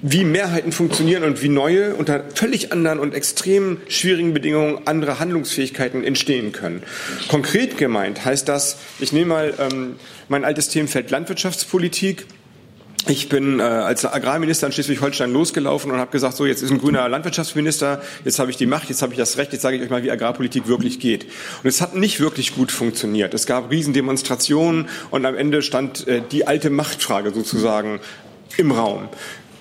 wie 0.02 0.24
Mehrheiten 0.24 0.72
funktionieren 0.72 1.24
und 1.24 1.42
wie 1.42 1.50
neue 1.50 1.96
unter 1.96 2.24
völlig 2.36 2.72
anderen 2.72 3.00
und 3.00 3.14
extrem 3.14 3.78
schwierigen 3.88 4.34
Bedingungen 4.34 4.82
andere 4.86 5.20
Handlungsfähigkeiten 5.20 6.04
entstehen 6.04 6.52
können. 6.52 6.84
Konkret 7.28 7.78
gemeint 7.78 8.24
heißt 8.24 8.48
das, 8.48 8.78
ich 9.00 9.12
nehme 9.12 9.28
mal 9.28 9.54
ähm, 9.60 9.96
mein 10.30 10.46
altes 10.46 10.70
Themenfeld 10.70 11.12
Landwirtschaftspolitik. 11.12 12.26
Ich 13.08 13.30
bin 13.30 13.60
äh, 13.60 13.64
als 13.64 14.06
Agrarminister 14.06 14.68
in 14.68 14.74
Schleswig-Holstein 14.74 15.32
losgelaufen 15.32 15.90
und 15.92 15.98
habe 15.98 16.12
gesagt, 16.12 16.36
so 16.36 16.46
jetzt 16.46 16.62
ist 16.62 16.70
ein 16.70 16.80
grüner 16.80 17.08
Landwirtschaftsminister, 17.08 18.02
jetzt 18.26 18.40
habe 18.40 18.52
ich 18.52 18.58
die 18.58 18.66
Macht, 18.66 18.90
jetzt 18.90 19.02
habe 19.02 19.14
ich 19.14 19.18
das 19.18 19.38
Recht, 19.38 19.54
jetzt 19.54 19.62
sage 19.62 19.78
ich 19.78 19.82
euch 19.82 19.90
mal, 19.90 20.04
wie 20.04 20.12
Agrarpolitik 20.12 20.68
wirklich 20.68 21.00
geht. 21.00 21.26
Und 21.64 21.70
es 21.70 21.82
hat 21.82 21.96
nicht 21.96 22.20
wirklich 22.20 22.56
gut 22.56 22.72
funktioniert. 22.72 23.34
Es 23.34 23.46
gab 23.46 23.72
Riesendemonstrationen 23.72 24.90
und 25.12 25.26
am 25.26 25.36
Ende 25.36 25.62
stand 25.62 26.08
äh, 26.08 26.22
die 26.30 26.46
alte 26.46 26.70
Machtfrage 26.70 27.32
sozusagen 27.34 28.00
im 28.58 28.72
Raum. 28.72 29.10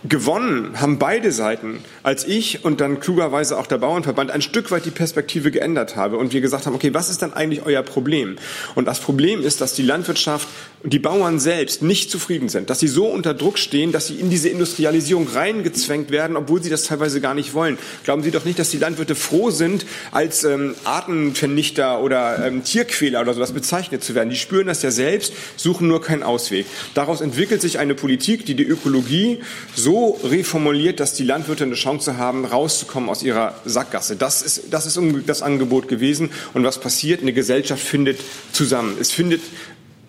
Gewonnen 0.04 0.80
haben 0.80 0.98
beide 0.98 1.32
Seiten, 1.32 1.80
als 2.04 2.24
ich 2.24 2.64
und 2.64 2.80
dann 2.80 3.00
klugerweise 3.00 3.58
auch 3.58 3.66
der 3.66 3.78
Bauernverband 3.78 4.30
ein 4.30 4.42
Stück 4.42 4.70
weit 4.70 4.84
die 4.84 4.90
Perspektive 4.90 5.50
geändert 5.50 5.96
habe 5.96 6.16
und 6.18 6.32
wir 6.32 6.40
gesagt 6.40 6.66
haben, 6.66 6.74
okay, 6.74 6.94
was 6.94 7.10
ist 7.10 7.20
dann 7.22 7.32
eigentlich 7.32 7.66
euer 7.66 7.82
Problem? 7.82 8.36
Und 8.76 8.86
das 8.86 9.00
Problem 9.00 9.42
ist, 9.42 9.60
dass 9.60 9.74
die 9.74 9.82
Landwirtschaft 9.82 10.46
und 10.82 10.92
die 10.92 10.98
Bauern 10.98 11.40
selbst 11.40 11.82
nicht 11.82 12.10
zufrieden 12.10 12.48
sind, 12.48 12.70
dass 12.70 12.78
sie 12.78 12.86
so 12.86 13.06
unter 13.06 13.34
Druck 13.34 13.58
stehen, 13.58 13.90
dass 13.90 14.06
sie 14.06 14.14
in 14.14 14.30
diese 14.30 14.48
Industrialisierung 14.48 15.26
reingezwängt 15.28 16.10
werden, 16.10 16.36
obwohl 16.36 16.62
sie 16.62 16.70
das 16.70 16.84
teilweise 16.84 17.20
gar 17.20 17.34
nicht 17.34 17.54
wollen. 17.54 17.78
Glauben 18.04 18.22
Sie 18.22 18.30
doch 18.30 18.44
nicht, 18.44 18.58
dass 18.58 18.70
die 18.70 18.78
Landwirte 18.78 19.14
froh 19.14 19.50
sind, 19.50 19.86
als 20.12 20.44
ähm, 20.44 20.74
Artenvernichter 20.84 22.00
oder 22.00 22.46
ähm, 22.46 22.62
Tierquäler 22.62 23.20
oder 23.20 23.34
sowas 23.34 23.52
bezeichnet 23.52 24.04
zu 24.04 24.14
werden. 24.14 24.30
Die 24.30 24.36
spüren 24.36 24.68
das 24.68 24.82
ja 24.82 24.90
selbst, 24.90 25.32
suchen 25.56 25.88
nur 25.88 26.00
keinen 26.00 26.22
Ausweg. 26.22 26.66
Daraus 26.94 27.20
entwickelt 27.20 27.60
sich 27.60 27.78
eine 27.78 27.94
Politik, 27.94 28.46
die 28.46 28.54
die 28.54 28.64
Ökologie 28.64 29.40
so 29.74 30.20
reformuliert, 30.22 31.00
dass 31.00 31.14
die 31.14 31.24
Landwirte 31.24 31.64
eine 31.64 31.74
Chance 31.74 32.18
haben, 32.18 32.44
rauszukommen 32.44 33.08
aus 33.08 33.22
ihrer 33.22 33.54
Sackgasse. 33.64 34.16
Das 34.16 34.42
ist 34.42 34.64
das, 34.70 34.86
ist 34.86 34.98
das 35.26 35.42
Angebot 35.42 35.88
gewesen. 35.88 36.30
Und 36.54 36.64
was 36.64 36.80
passiert? 36.80 37.22
Eine 37.22 37.32
Gesellschaft 37.32 37.82
findet 37.82 38.20
zusammen. 38.52 38.96
Es 39.00 39.12
findet 39.12 39.40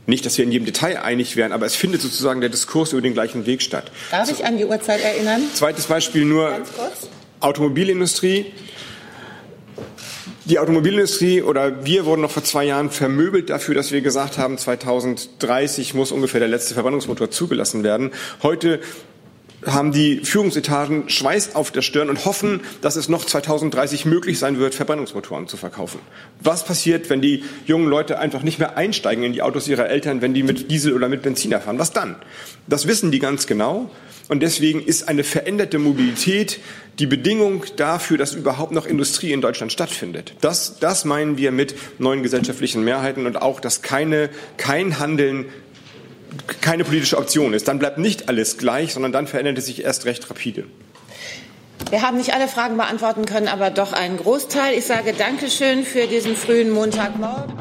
nicht, 0.09 0.25
dass 0.25 0.37
wir 0.37 0.45
in 0.45 0.51
jedem 0.51 0.65
Detail 0.65 0.97
einig 0.97 1.35
wären, 1.35 1.51
aber 1.51 1.65
es 1.65 1.75
findet 1.75 2.01
sozusagen 2.01 2.41
der 2.41 2.49
Diskurs 2.49 2.91
über 2.91 3.01
den 3.01 3.13
gleichen 3.13 3.45
Weg 3.45 3.61
statt. 3.61 3.91
Darf 4.11 4.31
ich 4.31 4.45
an 4.45 4.57
die 4.57 4.65
Uhrzeit 4.65 5.01
erinnern? 5.01 5.41
Zweites 5.53 5.85
Beispiel 5.85 6.25
nur 6.25 6.59
Automobilindustrie. 7.39 8.47
Die 10.45 10.57
Automobilindustrie 10.57 11.43
oder 11.43 11.85
wir 11.85 12.05
wurden 12.05 12.21
noch 12.21 12.31
vor 12.31 12.43
zwei 12.43 12.65
Jahren 12.65 12.89
vermöbelt 12.89 13.51
dafür, 13.51 13.75
dass 13.75 13.91
wir 13.91 14.01
gesagt 14.01 14.39
haben, 14.39 14.57
2030 14.57 15.93
muss 15.93 16.11
ungefähr 16.11 16.39
der 16.39 16.49
letzte 16.49 16.73
Verbrennungsmotor 16.73 17.29
zugelassen 17.29 17.83
werden. 17.83 18.11
Heute 18.41 18.79
haben 19.65 19.91
die 19.91 20.21
Führungsetagen 20.23 21.09
Schweiß 21.09 21.55
auf 21.55 21.71
der 21.71 21.81
Stirn 21.81 22.09
und 22.09 22.25
hoffen, 22.25 22.61
dass 22.81 22.95
es 22.95 23.09
noch 23.09 23.25
2030 23.25 24.05
möglich 24.05 24.39
sein 24.39 24.59
wird, 24.59 24.75
Verbrennungsmotoren 24.75 25.47
zu 25.47 25.57
verkaufen. 25.57 25.99
Was 26.41 26.63
passiert, 26.63 27.09
wenn 27.09 27.21
die 27.21 27.43
jungen 27.65 27.87
Leute 27.87 28.19
einfach 28.19 28.43
nicht 28.43 28.59
mehr 28.59 28.77
einsteigen 28.77 29.23
in 29.23 29.33
die 29.33 29.41
Autos 29.41 29.67
ihrer 29.67 29.89
Eltern, 29.89 30.21
wenn 30.21 30.33
die 30.33 30.43
mit 30.43 30.71
Diesel 30.71 30.93
oder 30.93 31.09
mit 31.09 31.21
Benziner 31.21 31.61
fahren? 31.61 31.79
Was 31.79 31.91
dann? 31.91 32.15
Das 32.67 32.87
wissen 32.87 33.11
die 33.11 33.19
ganz 33.19 33.47
genau. 33.47 33.91
Und 34.29 34.41
deswegen 34.41 34.83
ist 34.83 35.07
eine 35.07 35.23
veränderte 35.23 35.79
Mobilität 35.79 36.59
die 36.99 37.07
Bedingung 37.07 37.65
dafür, 37.77 38.17
dass 38.17 38.33
überhaupt 38.33 38.71
noch 38.71 38.85
Industrie 38.85 39.31
in 39.31 39.41
Deutschland 39.41 39.71
stattfindet. 39.71 40.33
Das, 40.41 40.77
das 40.79 41.03
meinen 41.03 41.37
wir 41.37 41.51
mit 41.51 41.73
neuen 41.97 42.21
gesellschaftlichen 42.21 42.83
Mehrheiten 42.83 43.25
und 43.25 43.41
auch, 43.41 43.59
dass 43.59 43.81
keine, 43.81 44.29
kein 44.57 44.99
Handeln 44.99 45.45
keine 46.61 46.83
politische 46.83 47.17
Option 47.17 47.53
ist. 47.53 47.67
Dann 47.67 47.79
bleibt 47.79 47.97
nicht 47.97 48.29
alles 48.29 48.57
gleich, 48.57 48.93
sondern 48.93 49.11
dann 49.11 49.27
verändert 49.27 49.57
es 49.57 49.65
sich 49.65 49.83
erst 49.83 50.05
recht 50.05 50.29
rapide. 50.29 50.65
Wir 51.89 52.01
haben 52.01 52.17
nicht 52.17 52.33
alle 52.33 52.47
Fragen 52.47 52.77
beantworten 52.77 53.25
können, 53.25 53.47
aber 53.47 53.71
doch 53.71 53.93
einen 53.93 54.17
Großteil. 54.17 54.77
Ich 54.77 54.85
sage 54.85 55.13
Dankeschön 55.13 55.83
für 55.83 56.07
diesen 56.07 56.35
frühen 56.35 56.69
Montagmorgen. 56.69 57.53